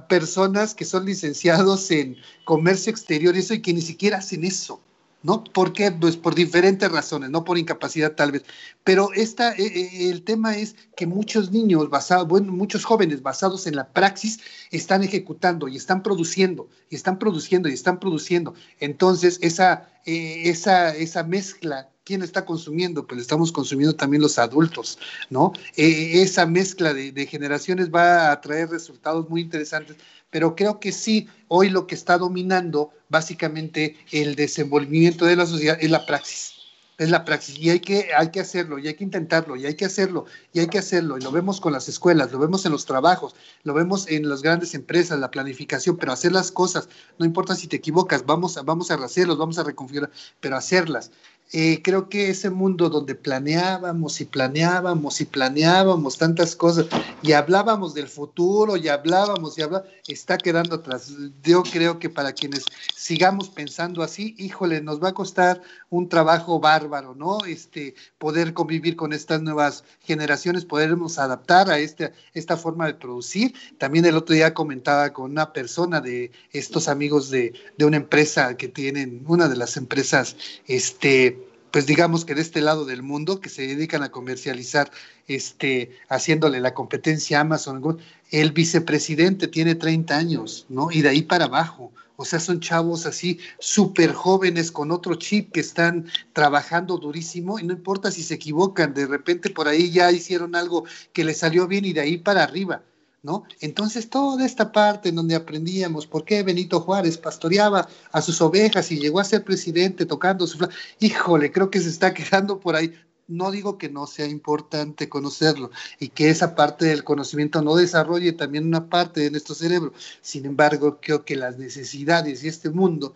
personas 0.08 0.74
que 0.74 0.84
son 0.84 1.06
licenciados 1.06 1.88
en 1.92 2.16
comercio 2.44 2.90
exterior 2.90 3.36
eso 3.36 3.54
y 3.54 3.62
que 3.62 3.72
ni 3.72 3.80
siquiera 3.80 4.18
hacen 4.18 4.42
eso. 4.42 4.82
¿No? 5.22 5.44
¿Por 5.44 5.72
qué? 5.72 5.90
Pues 5.92 6.16
por 6.16 6.34
diferentes 6.34 6.90
razones, 6.90 7.30
no 7.30 7.44
por 7.44 7.58
incapacidad 7.58 8.12
tal 8.14 8.32
vez. 8.32 8.44
Pero 8.84 9.12
esta, 9.12 9.52
eh, 9.52 9.66
eh, 9.66 10.10
el 10.10 10.22
tema 10.22 10.56
es 10.56 10.76
que 10.96 11.06
muchos 11.06 11.50
niños 11.50 11.90
basados, 11.90 12.26
bueno, 12.28 12.52
muchos 12.52 12.84
jóvenes 12.84 13.22
basados 13.22 13.66
en 13.66 13.76
la 13.76 13.92
praxis 13.92 14.40
están 14.70 15.02
ejecutando 15.02 15.68
y 15.68 15.76
están 15.76 16.02
produciendo, 16.02 16.68
y 16.88 16.96
están 16.96 17.18
produciendo 17.18 17.68
y 17.68 17.72
están 17.72 18.00
produciendo. 18.00 18.54
Entonces, 18.78 19.38
esa, 19.42 19.90
eh, 20.06 20.42
esa, 20.46 20.94
esa 20.96 21.22
mezcla 21.24 21.88
¿quién 22.04 22.22
está 22.22 22.44
consumiendo? 22.44 23.06
Pues 23.06 23.20
estamos 23.20 23.52
consumiendo 23.52 23.94
también 23.94 24.20
los 24.20 24.36
adultos, 24.40 24.98
¿no? 25.28 25.52
esa 25.76 26.44
mezcla 26.44 26.92
de, 26.92 27.26
generaciones 27.26 27.88
va 27.88 28.32
a 28.32 28.40
traer 28.40 28.68
resultados 28.70 29.28
muy 29.28 29.42
interesantes 29.42 29.96
pero 30.30 30.54
creo 30.54 30.80
que 30.80 30.92
sí, 30.92 31.28
hoy 31.48 31.68
lo 31.68 31.86
que 31.86 31.94
está 31.94 32.18
dominando 32.18 32.90
básicamente 33.08 33.96
el 34.12 34.36
desenvolvimiento 34.36 35.26
de 35.26 35.36
la 35.36 35.46
sociedad 35.46 35.76
es 35.80 35.90
la 35.90 36.06
praxis. 36.06 36.54
Es 36.96 37.08
la 37.08 37.24
praxis 37.24 37.58
y 37.58 37.70
hay 37.70 37.80
que, 37.80 38.10
hay 38.14 38.30
que 38.30 38.40
hacerlo 38.40 38.78
y 38.78 38.86
hay 38.86 38.92
que 38.92 39.04
intentarlo 39.04 39.56
y 39.56 39.64
hay 39.64 39.74
que 39.74 39.86
hacerlo 39.86 40.26
y 40.52 40.60
hay 40.60 40.66
que 40.66 40.78
hacerlo. 40.78 41.16
Y 41.16 41.22
lo 41.22 41.32
vemos 41.32 41.58
con 41.58 41.72
las 41.72 41.88
escuelas, 41.88 42.30
lo 42.30 42.38
vemos 42.38 42.66
en 42.66 42.72
los 42.72 42.84
trabajos, 42.84 43.34
lo 43.64 43.72
vemos 43.72 44.06
en 44.08 44.28
las 44.28 44.42
grandes 44.42 44.74
empresas, 44.74 45.18
la 45.18 45.30
planificación, 45.30 45.96
pero 45.96 46.12
hacer 46.12 46.32
las 46.32 46.52
cosas, 46.52 46.90
no 47.18 47.24
importa 47.24 47.54
si 47.54 47.68
te 47.68 47.76
equivocas, 47.76 48.26
vamos 48.26 48.58
a, 48.58 48.62
vamos 48.62 48.90
a 48.90 48.98
vamos 48.98 49.58
a 49.58 49.62
reconfigurar, 49.62 50.10
pero 50.40 50.56
hacerlas. 50.56 51.10
Eh, 51.52 51.80
creo 51.82 52.08
que 52.08 52.30
ese 52.30 52.48
mundo 52.48 52.88
donde 52.88 53.16
planeábamos 53.16 54.20
y 54.20 54.24
planeábamos 54.24 55.20
y 55.20 55.24
planeábamos 55.24 56.16
tantas 56.16 56.54
cosas 56.54 56.86
y 57.22 57.32
hablábamos 57.32 57.92
del 57.92 58.06
futuro 58.06 58.76
y 58.76 58.86
hablábamos 58.86 59.58
y 59.58 59.62
hablábamos, 59.62 59.90
está 60.06 60.38
quedando 60.38 60.76
atrás. 60.76 61.12
Yo 61.42 61.64
creo 61.64 61.98
que 61.98 62.08
para 62.08 62.32
quienes 62.32 62.64
sigamos 62.94 63.48
pensando 63.48 64.04
así, 64.04 64.36
híjole, 64.38 64.80
nos 64.80 65.02
va 65.02 65.08
a 65.08 65.14
costar 65.14 65.60
un 65.88 66.08
trabajo 66.08 66.60
bárbaro, 66.60 67.16
¿no? 67.16 67.44
Este, 67.44 67.96
poder 68.18 68.54
convivir 68.54 68.94
con 68.94 69.12
estas 69.12 69.42
nuevas 69.42 69.82
generaciones, 70.02 70.64
podernos 70.64 71.18
adaptar 71.18 71.68
a 71.68 71.78
este, 71.78 72.12
esta 72.32 72.56
forma 72.56 72.86
de 72.86 72.94
producir. 72.94 73.54
También 73.78 74.04
el 74.04 74.16
otro 74.16 74.36
día 74.36 74.54
comentaba 74.54 75.12
con 75.12 75.32
una 75.32 75.52
persona 75.52 76.00
de 76.00 76.30
estos 76.52 76.86
amigos 76.86 77.28
de, 77.30 77.54
de 77.76 77.84
una 77.84 77.96
empresa 77.96 78.56
que 78.56 78.68
tienen, 78.68 79.24
una 79.26 79.48
de 79.48 79.56
las 79.56 79.76
empresas, 79.76 80.36
este, 80.66 81.39
pues 81.70 81.86
digamos 81.86 82.24
que 82.24 82.34
de 82.34 82.42
este 82.42 82.60
lado 82.60 82.84
del 82.84 83.02
mundo, 83.02 83.40
que 83.40 83.48
se 83.48 83.66
dedican 83.66 84.02
a 84.02 84.10
comercializar, 84.10 84.90
este, 85.26 85.90
haciéndole 86.08 86.60
la 86.60 86.74
competencia 86.74 87.38
a 87.38 87.42
Amazon, 87.42 87.98
el 88.30 88.52
vicepresidente 88.52 89.48
tiene 89.48 89.74
30 89.74 90.16
años, 90.16 90.66
¿no? 90.68 90.90
Y 90.90 91.02
de 91.02 91.10
ahí 91.10 91.22
para 91.22 91.46
abajo. 91.46 91.92
O 92.16 92.26
sea, 92.26 92.38
son 92.38 92.60
chavos 92.60 93.06
así 93.06 93.38
súper 93.58 94.12
jóvenes 94.12 94.70
con 94.70 94.90
otro 94.90 95.14
chip 95.14 95.52
que 95.52 95.60
están 95.60 96.06
trabajando 96.34 96.98
durísimo 96.98 97.58
y 97.58 97.62
no 97.62 97.72
importa 97.72 98.10
si 98.10 98.22
se 98.22 98.34
equivocan, 98.34 98.92
de 98.92 99.06
repente 99.06 99.48
por 99.48 99.68
ahí 99.68 99.90
ya 99.90 100.12
hicieron 100.12 100.54
algo 100.54 100.84
que 101.14 101.24
les 101.24 101.38
salió 101.38 101.66
bien 101.66 101.86
y 101.86 101.94
de 101.94 102.02
ahí 102.02 102.18
para 102.18 102.44
arriba. 102.44 102.82
¿No? 103.22 103.44
Entonces, 103.60 104.08
toda 104.08 104.46
esta 104.46 104.72
parte 104.72 105.10
en 105.10 105.16
donde 105.16 105.34
aprendíamos 105.34 106.06
por 106.06 106.24
qué 106.24 106.42
Benito 106.42 106.80
Juárez 106.80 107.18
pastoreaba 107.18 107.88
a 108.12 108.22
sus 108.22 108.40
ovejas 108.40 108.90
y 108.92 108.98
llegó 108.98 109.20
a 109.20 109.24
ser 109.24 109.44
presidente 109.44 110.06
tocando 110.06 110.46
su 110.46 110.66
híjole, 111.00 111.52
creo 111.52 111.70
que 111.70 111.80
se 111.80 111.88
está 111.88 112.14
quedando 112.14 112.60
por 112.60 112.76
ahí. 112.76 112.94
No 113.28 113.52
digo 113.52 113.78
que 113.78 113.88
no 113.88 114.08
sea 114.08 114.26
importante 114.26 115.08
conocerlo 115.08 115.70
y 116.00 116.08
que 116.08 116.30
esa 116.30 116.56
parte 116.56 116.86
del 116.86 117.04
conocimiento 117.04 117.62
no 117.62 117.76
desarrolle 117.76 118.32
también 118.32 118.66
una 118.66 118.88
parte 118.88 119.20
de 119.20 119.30
nuestro 119.30 119.54
cerebro. 119.54 119.92
Sin 120.20 120.46
embargo, 120.46 120.98
creo 121.00 121.24
que 121.24 121.36
las 121.36 121.56
necesidades 121.56 122.42
y 122.42 122.48
este 122.48 122.70
mundo, 122.70 123.14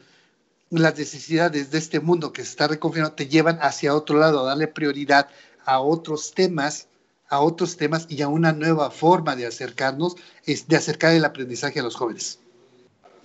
las 0.70 0.96
necesidades 0.96 1.72
de 1.72 1.78
este 1.78 1.98
mundo 1.98 2.32
que 2.32 2.42
se 2.44 2.50
está 2.50 2.68
reconfirmando, 2.68 3.16
te 3.16 3.26
llevan 3.26 3.58
hacia 3.60 3.96
otro 3.96 4.18
lado, 4.18 4.40
a 4.40 4.50
darle 4.50 4.68
prioridad 4.68 5.28
a 5.64 5.80
otros 5.80 6.32
temas 6.32 6.86
a 7.34 7.40
otros 7.40 7.76
temas 7.76 8.06
y 8.08 8.22
a 8.22 8.28
una 8.28 8.52
nueva 8.52 8.90
forma 8.90 9.36
de 9.36 9.46
acercarnos, 9.46 10.16
de 10.44 10.76
acercar 10.76 11.14
el 11.14 11.24
aprendizaje 11.24 11.80
a 11.80 11.82
los 11.82 11.96
jóvenes. 11.96 12.38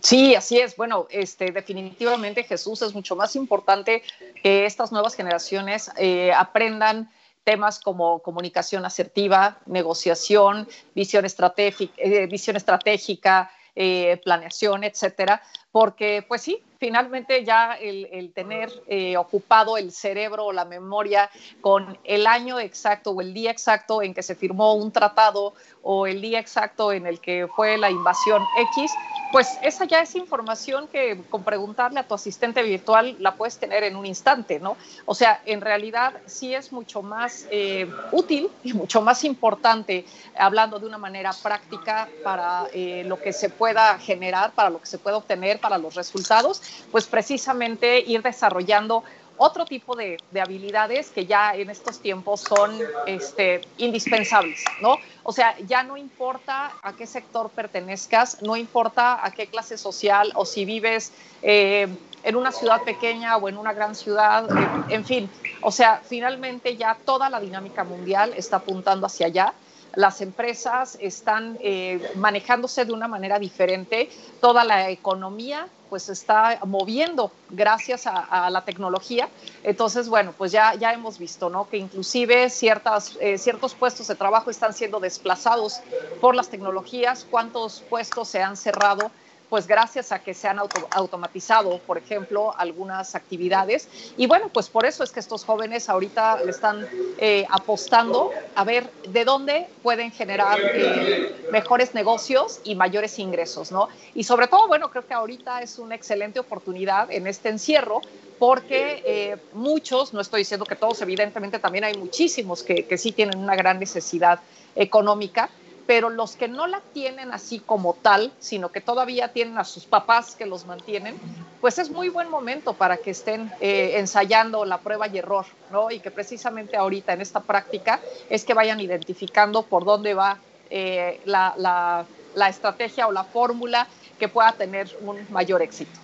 Sí, 0.02 0.34
así 0.36 0.60
es. 0.60 0.76
Bueno, 0.78 1.08
este, 1.10 1.52
definitivamente 1.52 2.44
Jesús 2.44 2.82
es 2.82 2.94
mucho 2.94 3.16
más 3.16 3.36
importante 3.36 4.04
que 4.42 4.66
estas 4.66 4.92
nuevas 4.92 5.16
generaciones 5.16 5.92
eh, 5.98 6.32
aprendan 6.34 7.12
temas 7.44 7.80
como 7.80 8.20
comunicación 8.20 8.86
asertiva, 8.86 9.60
negociación, 9.66 10.68
visión 10.96 11.26
estratégica, 11.26 11.94
eh, 11.98 12.28
visión 12.28 12.56
estratégica 12.56 13.52
eh, 13.76 14.20
planeación, 14.24 14.84
etcétera, 14.84 15.42
porque 15.72 16.26
pues 16.28 16.42
sí, 16.42 16.62
finalmente 16.80 17.44
ya 17.44 17.74
el, 17.74 18.32
tener 18.34 18.72
eh, 18.88 19.18
ocupado 19.18 19.78
el 19.78 19.92
cerebro 19.92 20.46
o 20.46 20.54
la 20.54 20.66
memoria 20.66 21.30
con 21.62 21.98
el 22.06 22.26
año 22.26 22.60
exacto 22.60 23.12
o 23.12 23.22
el 23.22 23.34
día 23.34 23.52
exacto 23.52 24.02
en 24.02 24.14
que 24.14 24.24
se 24.24 24.34
firmó 24.34 24.74
un 24.74 24.92
tratado 24.92 25.54
o 25.84 26.08
el 26.08 26.22
día 26.22 26.40
exacto 26.40 26.92
en 26.92 27.06
el 27.06 27.20
que 27.20 27.48
fue 27.54 27.78
la 27.78 27.90
invasión 27.90 28.44
X, 28.76 28.92
pues 29.32 29.58
esa 29.62 29.86
ya 29.86 30.02
es 30.02 30.16
información 30.16 30.88
que 30.88 31.22
con 31.30 31.44
preguntarle 31.44 32.00
a 32.00 32.08
tu 32.08 32.16
asistente 32.16 32.64
virtual 32.64 33.16
la 33.20 33.36
puedes 33.36 33.58
tener 33.58 33.84
en 33.84 33.96
un 33.96 34.06
instante, 34.06 34.60
¿no? 34.60 34.76
O 35.06 35.14
sea, 35.14 35.42
en 35.46 35.62
realidad 35.62 36.14
sí 36.26 36.54
es 36.54 36.72
mucho 36.72 37.02
más 37.02 37.48
eh, 37.52 37.90
útil 38.12 38.50
y 38.64 38.74
mucho 38.74 39.02
más 39.02 39.24
importante, 39.24 40.06
hablando 40.38 40.80
de 40.80 40.86
una 40.86 40.98
manera 40.98 41.32
práctica 41.44 42.10
para 42.24 42.68
eh, 42.74 43.04
lo 43.06 43.20
que 43.20 43.34
se 43.34 43.50
pueda 43.50 44.00
generar, 44.00 44.52
para 44.52 44.70
lo 44.70 44.80
que 44.80 44.88
se 44.88 44.98
pueda 44.98 45.18
obtener, 45.18 45.60
para 45.60 45.78
los 45.78 45.96
resultados, 45.96 46.62
pues 46.92 47.06
precisamente 47.08 48.00
ir 48.00 48.22
desarrollando 48.22 49.04
otro 49.40 49.66
tipo 49.66 49.96
de, 49.96 50.18
habilidades 50.40 51.10
que 51.12 51.26
ya 51.26 51.56
en 51.56 51.70
estos 51.70 52.00
tiempos 52.00 52.42
son 52.42 52.78
este, 53.08 53.62
indispensables, 53.78 54.64
¿no? 54.82 54.98
O 55.24 55.32
sea, 55.32 55.58
ya 55.60 55.82
no 55.82 55.96
importa 55.96 56.74
a 56.82 56.94
qué 56.94 57.08
sector 57.08 57.50
pertenezcas, 57.50 58.42
no 58.42 58.58
importa 58.58 59.26
a 59.26 59.32
qué 59.32 59.48
clase 59.48 59.78
social 59.78 60.32
o 60.36 60.46
si 60.46 60.66
vives 60.66 61.14
eh, 61.42 61.88
en 62.24 62.36
una 62.36 62.52
ciudad 62.52 62.84
pequeña 62.84 63.38
o 63.38 63.48
en 63.48 63.58
una 63.58 63.72
gran 63.72 63.96
ciudad, 63.96 64.46
eh, 64.46 64.94
en 64.94 65.06
fin, 65.06 65.30
o 65.62 65.72
sea, 65.72 66.02
finalmente 66.04 66.76
ya 66.76 66.98
toda 67.06 67.30
la 67.30 67.40
dinámica 67.40 67.86
mundial 67.86 68.34
está 68.36 68.58
apuntando 68.58 69.08
hacia 69.08 69.28
allá. 69.28 69.54
Las 69.96 70.20
empresas 70.20 70.98
están 71.02 71.58
eh, 71.62 72.12
manejándose 72.16 72.84
de 72.84 72.92
una 72.92 73.08
manera 73.08 73.40
diferente, 73.40 74.10
toda 74.42 74.66
la 74.66 74.90
economía 74.90 75.68
pues 75.90 76.10
está 76.10 76.60
moviendo 76.66 77.32
gracias 77.50 78.06
a, 78.06 78.50
la 78.50 78.64
tecnología. 78.64 79.28
Entonces, 79.64 80.08
bueno, 80.08 80.34
pues 80.38 80.52
ya, 80.52 80.76
ya 80.76 80.94
hemos 80.94 81.18
visto, 81.18 81.50
¿no? 81.50 81.68
Que 81.68 81.78
inclusive 81.78 82.50
ciertas, 82.50 83.18
eh, 83.20 83.38
ciertos 83.38 83.74
puestos 83.74 84.08
de 84.08 84.16
trabajo 84.16 84.50
están 84.50 84.74
siendo 84.74 85.00
desplazados 85.00 85.82
por 86.22 86.36
las 86.36 86.50
tecnologías, 86.50 87.26
cuántos 87.30 87.82
puestos 87.90 88.28
se 88.28 88.42
han 88.42 88.56
cerrado 88.56 89.12
pues 89.50 89.68
gracias 89.68 90.12
a 90.12 90.20
que 90.20 90.34
se 90.34 90.48
han 90.48 90.60
automatizado, 90.92 91.80
por 91.80 91.98
ejemplo, 91.98 92.54
algunas 92.58 93.16
actividades. 93.16 93.88
Y 94.16 94.28
bueno, 94.28 94.50
pues 94.50 94.70
por 94.70 94.86
eso 94.86 95.04
es 95.04 95.12
que 95.12 95.20
estos 95.20 95.44
jóvenes 95.44 95.90
ahorita 95.90 96.44
le 96.44 96.52
están 96.52 96.88
eh, 97.18 97.46
apostando 97.50 98.32
a 98.56 98.64
ver 98.64 98.92
de 99.08 99.26
dónde 99.26 99.68
pueden 99.82 100.12
generar 100.12 100.60
eh, 100.62 101.48
mejores 101.52 101.94
negocios 101.94 102.62
y 102.64 102.76
mayores 102.76 103.18
ingresos, 103.18 103.72
¿no? 103.72 103.90
Y 104.14 104.24
sobre 104.24 104.48
todo, 104.48 104.68
bueno, 104.68 104.90
creo 104.92 105.08
que 105.08 105.14
ahorita 105.14 105.62
es 105.62 105.80
una 105.80 105.96
excelente 105.96 106.40
oportunidad 106.40 107.12
en 107.12 107.26
este 107.26 107.50
encierro 107.50 108.02
porque 108.38 109.04
eh, 109.06 109.38
muchos, 109.54 110.14
no 110.14 110.22
estoy 110.22 110.42
diciendo 110.42 110.66
que 110.66 110.76
todos, 110.76 111.02
evidentemente 111.02 111.60
también 111.60 111.84
hay 111.84 111.98
muchísimos 111.98 112.64
que 112.64 112.98
sí 112.98 113.12
tienen 113.12 113.38
una 113.38 113.56
gran 113.56 113.80
necesidad 113.80 114.40
económica, 114.76 115.50
pero 115.90 116.12
los 116.12 116.36
que 116.36 116.48
no 116.48 116.68
la 116.68 116.82
tienen 116.94 117.32
así 117.32 117.58
como 117.58 117.96
tal, 117.96 118.32
sino 118.38 118.72
que 118.72 118.80
todavía 118.80 119.30
tienen 119.34 119.58
a 119.58 119.64
sus 119.64 119.86
papás 119.86 120.36
que 120.36 120.46
los 120.46 120.68
mantienen, 120.68 121.20
pues 121.62 121.80
es 121.80 121.90
muy 121.90 122.10
buen 122.10 122.30
momento 122.30 122.74
para 122.74 122.98
que 122.98 123.10
estén 123.10 123.52
eh, 123.60 123.94
ensayando 123.96 124.66
la 124.66 124.78
prueba 124.78 125.08
y 125.08 125.18
error, 125.18 125.48
¿no? 125.72 125.90
Y 125.90 126.00
que 126.00 126.12
precisamente 126.12 126.78
ahorita 126.78 127.14
en 127.14 127.22
esta 127.22 127.40
práctica 127.40 128.00
es 128.30 128.46
que 128.46 128.54
vayan 128.54 128.80
identificando 128.80 129.64
por 129.64 129.84
dónde 129.84 130.14
va 130.14 130.38
eh, 130.70 131.22
la 131.26 132.06
estrategia 132.48 133.08
o 133.08 133.12
la 133.12 133.24
fórmula 133.24 133.88
que 134.20 134.28
pueda 134.28 134.52
tener 134.52 134.96
un 135.02 135.26
mayor 135.32 135.64
éxito. 135.64 136.00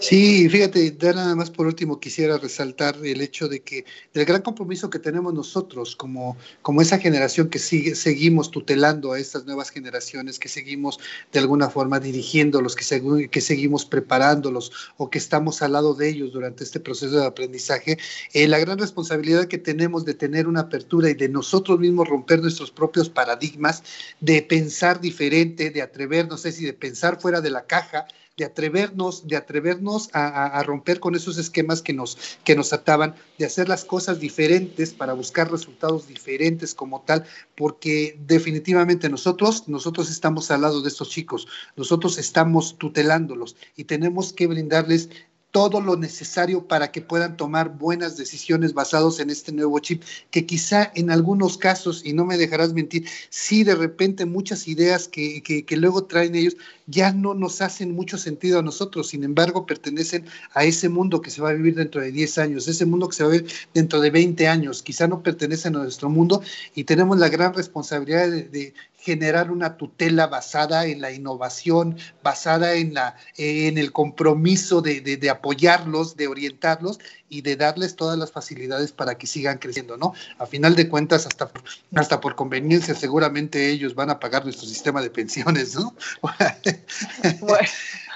Sí, 0.00 0.48
fíjate, 0.48 0.96
nada 1.00 1.36
más 1.36 1.50
por 1.50 1.66
último 1.66 2.00
quisiera 2.00 2.36
resaltar 2.36 2.96
el 3.04 3.20
hecho 3.20 3.48
de 3.48 3.60
que 3.60 3.84
del 4.12 4.24
gran 4.24 4.42
compromiso 4.42 4.90
que 4.90 4.98
tenemos 4.98 5.32
nosotros 5.32 5.94
como, 5.94 6.36
como 6.60 6.82
esa 6.82 6.98
generación 6.98 7.48
que 7.48 7.60
sigue, 7.60 7.94
seguimos 7.94 8.50
tutelando 8.50 9.12
a 9.12 9.20
estas 9.20 9.46
nuevas 9.46 9.70
generaciones, 9.70 10.38
que 10.40 10.48
seguimos 10.48 10.98
de 11.32 11.38
alguna 11.38 11.70
forma 11.70 12.00
dirigiéndolos, 12.00 12.74
que, 12.74 13.28
que 13.30 13.40
seguimos 13.40 13.86
preparándolos 13.86 14.72
o 14.96 15.08
que 15.08 15.18
estamos 15.18 15.62
al 15.62 15.72
lado 15.72 15.94
de 15.94 16.08
ellos 16.08 16.32
durante 16.32 16.64
este 16.64 16.80
proceso 16.80 17.20
de 17.20 17.26
aprendizaje, 17.26 17.96
eh, 18.32 18.48
la 18.48 18.58
gran 18.58 18.78
responsabilidad 18.78 19.46
que 19.46 19.58
tenemos 19.58 20.04
de 20.04 20.14
tener 20.14 20.48
una 20.48 20.62
apertura 20.62 21.10
y 21.10 21.14
de 21.14 21.28
nosotros 21.28 21.78
mismos 21.78 22.08
romper 22.08 22.42
nuestros 22.42 22.72
propios 22.72 23.08
paradigmas, 23.08 23.84
de 24.20 24.42
pensar 24.42 25.00
diferente, 25.00 25.70
de 25.70 25.80
atrevernos, 25.80 26.32
no 26.32 26.38
sé 26.38 26.50
si 26.50 26.64
de 26.64 26.72
pensar 26.72 27.20
fuera 27.20 27.40
de 27.40 27.50
la 27.50 27.66
caja, 27.66 28.06
de 28.42 28.46
atrevernos, 28.46 29.28
de 29.28 29.36
atrevernos 29.36 30.10
a, 30.12 30.60
romper 30.64 30.98
con 30.98 31.14
esos 31.14 31.38
esquemas 31.38 31.80
que 31.80 31.92
nos, 31.92 32.18
que 32.42 32.56
nos 32.56 32.72
ataban, 32.72 33.14
de 33.38 33.46
hacer 33.46 33.68
las 33.68 33.84
cosas 33.84 34.18
diferentes 34.18 34.92
para 34.92 35.12
buscar 35.12 35.48
resultados 35.48 36.08
diferentes 36.08 36.74
como 36.74 37.02
tal, 37.02 37.24
porque 37.54 38.18
definitivamente 38.26 39.08
nosotros, 39.08 39.68
nosotros 39.68 40.10
estamos 40.10 40.50
al 40.50 40.62
lado 40.62 40.82
de 40.82 40.88
estos 40.88 41.08
chicos, 41.08 41.46
nosotros 41.76 42.18
estamos 42.18 42.76
tutelándolos 42.78 43.54
y 43.76 43.84
tenemos 43.84 44.32
que 44.32 44.48
brindarles 44.48 45.08
todo 45.52 45.82
lo 45.82 45.96
necesario 45.96 46.66
para 46.66 46.90
que 46.90 47.02
puedan 47.02 47.36
tomar 47.36 47.76
buenas 47.76 48.16
decisiones 48.16 48.72
basados 48.72 49.20
en 49.20 49.28
este 49.28 49.52
nuevo 49.52 49.78
chip, 49.80 50.02
que 50.30 50.46
quizá 50.46 50.90
en 50.94 51.10
algunos 51.10 51.58
casos, 51.58 52.04
y 52.04 52.14
no 52.14 52.24
me 52.24 52.38
dejarás 52.38 52.72
mentir, 52.72 53.06
sí 53.28 53.62
de 53.62 53.74
repente 53.74 54.24
muchas 54.24 54.66
ideas 54.66 55.08
que, 55.08 55.42
que, 55.42 55.76
luego 55.76 56.04
traen 56.04 56.34
ellos 56.34 56.56
ya 56.86 57.12
no 57.12 57.34
nos 57.34 57.60
hacen 57.60 57.94
mucho 57.94 58.16
sentido 58.16 58.58
a 58.58 58.62
nosotros, 58.62 59.08
sin 59.08 59.24
embargo 59.24 59.66
pertenecen 59.66 60.24
a 60.54 60.64
ese 60.64 60.88
mundo 60.88 61.20
que 61.20 61.30
se 61.30 61.42
va 61.42 61.50
a 61.50 61.54
vivir 61.54 61.74
dentro 61.74 62.00
de 62.00 62.10
10 62.12 62.38
años, 62.38 62.66
ese 62.66 62.86
mundo 62.86 63.08
que 63.08 63.16
se 63.16 63.24
va 63.24 63.28
a 63.28 63.32
vivir 63.32 63.52
dentro 63.74 64.00
de 64.00 64.10
20 64.10 64.48
años, 64.48 64.82
quizá 64.82 65.06
no 65.06 65.22
pertenecen 65.22 65.76
a 65.76 65.80
nuestro 65.80 66.08
mundo 66.08 66.42
y 66.74 66.84
tenemos 66.84 67.18
la 67.18 67.28
gran 67.28 67.52
responsabilidad 67.52 68.30
de, 68.30 68.72
generar 69.02 69.50
una 69.50 69.76
tutela 69.76 70.28
basada 70.28 70.86
en 70.86 71.00
la 71.00 71.10
innovación, 71.10 71.98
basada 72.22 72.74
en, 72.74 72.94
la, 72.94 73.16
en 73.36 73.76
el 73.76 73.90
compromiso 73.90 74.80
de, 74.80 75.00
de, 75.00 75.30
apoyarlos, 75.30 76.16
de 76.16 76.28
orientarlos 76.28 77.00
y 77.28 77.42
de 77.42 77.56
darles 77.56 77.96
todas 77.96 78.16
las 78.16 78.30
facilidades 78.30 78.92
para 78.92 79.18
que 79.18 79.26
sigan 79.26 79.58
creciendo, 79.58 79.96
¿no? 79.96 80.14
A 80.38 80.46
final 80.46 80.76
de 80.76 80.88
cuentas, 80.88 81.26
hasta, 81.26 81.50
hasta 81.96 82.20
por 82.20 82.36
conveniencia, 82.36 82.94
seguramente 82.94 83.70
ellos 83.70 83.96
van 83.96 84.10
a 84.10 84.20
pagar 84.20 84.44
nuestro 84.44 84.68
sistema 84.68 85.02
de 85.02 85.10
pensiones, 85.10 85.74
¿no? 85.74 85.96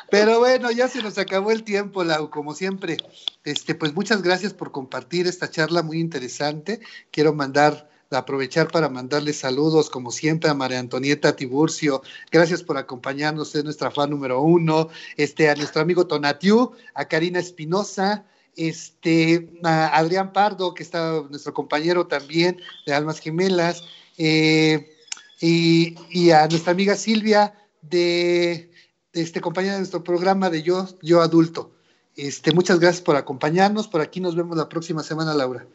Pero 0.09 0.39
bueno, 0.39 0.71
ya 0.71 0.87
se 0.87 1.03
nos 1.03 1.19
acabó 1.19 1.51
el 1.51 1.65
tiempo, 1.65 2.05
Lau, 2.05 2.31
como 2.31 2.55
siempre. 2.55 2.97
Este, 3.43 3.75
pues 3.75 3.93
muchas 3.93 4.23
gracias 4.23 4.55
por 4.55 4.71
compartir 4.71 5.27
esta 5.27 5.51
charla 5.51 5.83
muy 5.83 5.99
interesante. 5.99 6.79
Quiero 7.11 7.35
mandar 7.35 7.91
aprovechar 8.11 8.69
para 8.69 8.89
mandarle 8.89 9.33
saludos, 9.33 9.91
como 9.91 10.11
siempre, 10.11 10.51
a 10.51 10.55
María 10.55 10.79
Antonieta 10.79 11.35
Tiburcio. 11.35 12.03
Gracias 12.31 12.63
por 12.63 12.79
acompañarnos, 12.79 13.55
es 13.55 13.65
nuestra 13.65 13.91
fan 13.91 14.11
número 14.11 14.41
uno. 14.41 14.89
Este, 15.17 15.51
a 15.51 15.55
nuestro 15.55 15.83
amigo 15.83 16.07
Tonatiu, 16.07 16.73
a 16.95 17.07
Karina 17.07 17.39
Espinosa, 17.39 18.25
este, 18.57 19.51
a 19.63 19.97
Adrián 19.97 20.33
Pardo, 20.33 20.75
que 20.75 20.83
está 20.83 21.23
nuestro 21.29 21.53
compañero 21.53 22.07
también 22.07 22.61
de 22.87 22.95
Almas 22.95 23.21
Gemelas, 23.21 23.83
eh, 24.19 24.93
y, 25.41 26.31
a 26.31 26.47
nuestra 26.49 26.73
amiga 26.73 26.97
Silvia 26.97 27.55
de, 27.83 28.71
este 29.13 29.41
compañera 29.41 29.75
de 29.75 29.81
nuestro 29.81 30.03
programa 30.03 30.51
de 30.51 30.63
Yo, 30.63 30.89
Yo 31.03 31.21
Adulto. 31.21 31.73
Este, 32.17 32.53
muchas 32.53 32.81
gracias 32.81 33.03
por 33.03 33.17
acompañarnos. 33.17 33.89
Por 33.89 34.01
aquí 34.01 34.21
nos 34.21 34.35
vemos 34.35 34.57
la 34.57 34.69
próxima 34.69 35.03
semana, 35.03 35.35
Laura. 35.35 35.67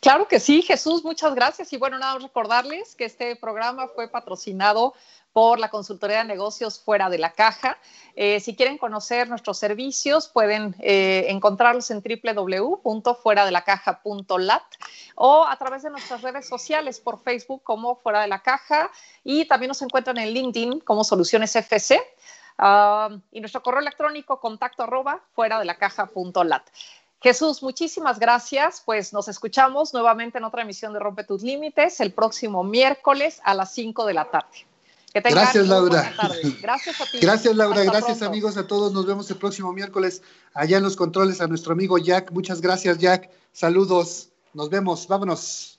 Claro 0.00 0.28
que 0.28 0.40
sí, 0.40 0.62
Jesús, 0.62 1.04
muchas 1.04 1.34
gracias. 1.34 1.72
Y 1.72 1.78
bueno, 1.78 1.98
nada 1.98 2.18
recordarles 2.18 2.94
que 2.94 3.04
este 3.04 3.36
programa 3.36 3.88
fue 3.88 4.08
patrocinado 4.08 4.94
por 5.32 5.58
la 5.58 5.68
consultoría 5.68 6.18
de 6.18 6.24
negocios 6.24 6.80
fuera 6.80 7.10
de 7.10 7.18
la 7.18 7.32
caja. 7.32 7.76
Eh, 8.14 8.38
si 8.40 8.56
quieren 8.56 8.78
conocer 8.78 9.28
nuestros 9.28 9.58
servicios, 9.58 10.28
pueden 10.28 10.74
eh, 10.78 11.26
encontrarlos 11.28 11.90
en 11.90 12.02
www.fueradelacaja.lat 12.02 14.62
o 15.14 15.46
a 15.46 15.58
través 15.58 15.82
de 15.82 15.90
nuestras 15.90 16.22
redes 16.22 16.48
sociales 16.48 17.00
por 17.00 17.22
Facebook 17.22 17.62
como 17.64 17.96
Fuera 17.96 18.22
de 18.22 18.28
la 18.28 18.42
Caja 18.42 18.90
y 19.24 19.44
también 19.44 19.68
nos 19.68 19.82
encuentran 19.82 20.16
en 20.16 20.30
LinkedIn 20.30 20.80
como 20.80 21.04
Soluciones 21.04 21.54
FC. 21.54 22.00
Ah, 22.56 23.10
y 23.30 23.40
nuestro 23.40 23.62
correo 23.62 23.80
electrónico 23.80 24.40
contacto 24.40 24.84
arroba 24.84 25.20
fuera 25.34 25.58
de 25.58 25.66
la 25.66 25.76
caja.lat. 25.76 26.62
Jesús, 27.20 27.62
muchísimas 27.62 28.18
gracias. 28.18 28.82
Pues 28.84 29.12
nos 29.12 29.28
escuchamos 29.28 29.92
nuevamente 29.94 30.38
en 30.38 30.44
otra 30.44 30.62
emisión 30.62 30.92
de 30.92 30.98
Rompe 30.98 31.24
tus 31.24 31.42
Límites 31.42 32.00
el 32.00 32.12
próximo 32.12 32.62
miércoles 32.62 33.40
a 33.44 33.54
las 33.54 33.72
5 33.74 34.06
de 34.06 34.14
la 34.14 34.30
tarde. 34.30 34.66
gracias, 35.14 35.66
Laura. 35.66 36.12
Gracias 36.60 37.00
a 37.00 37.04
ti. 37.06 37.18
Gracias, 37.20 37.56
Laura. 37.56 37.84
gracias, 37.84 38.22
amigos, 38.22 38.56
a 38.56 38.66
todos. 38.66 38.92
Nos 38.92 39.06
vemos 39.06 39.30
el 39.30 39.36
próximo 39.36 39.72
miércoles 39.72 40.22
allá 40.52 40.76
en 40.76 40.82
los 40.82 40.96
controles 40.96 41.40
a 41.40 41.46
nuestro 41.46 41.72
amigo 41.72 41.98
Jack. 41.98 42.32
Muchas 42.32 42.60
gracias, 42.60 42.98
Jack. 42.98 43.30
Saludos. 43.52 44.28
Nos 44.52 44.68
vemos. 44.68 45.08
Vámonos. 45.08 45.75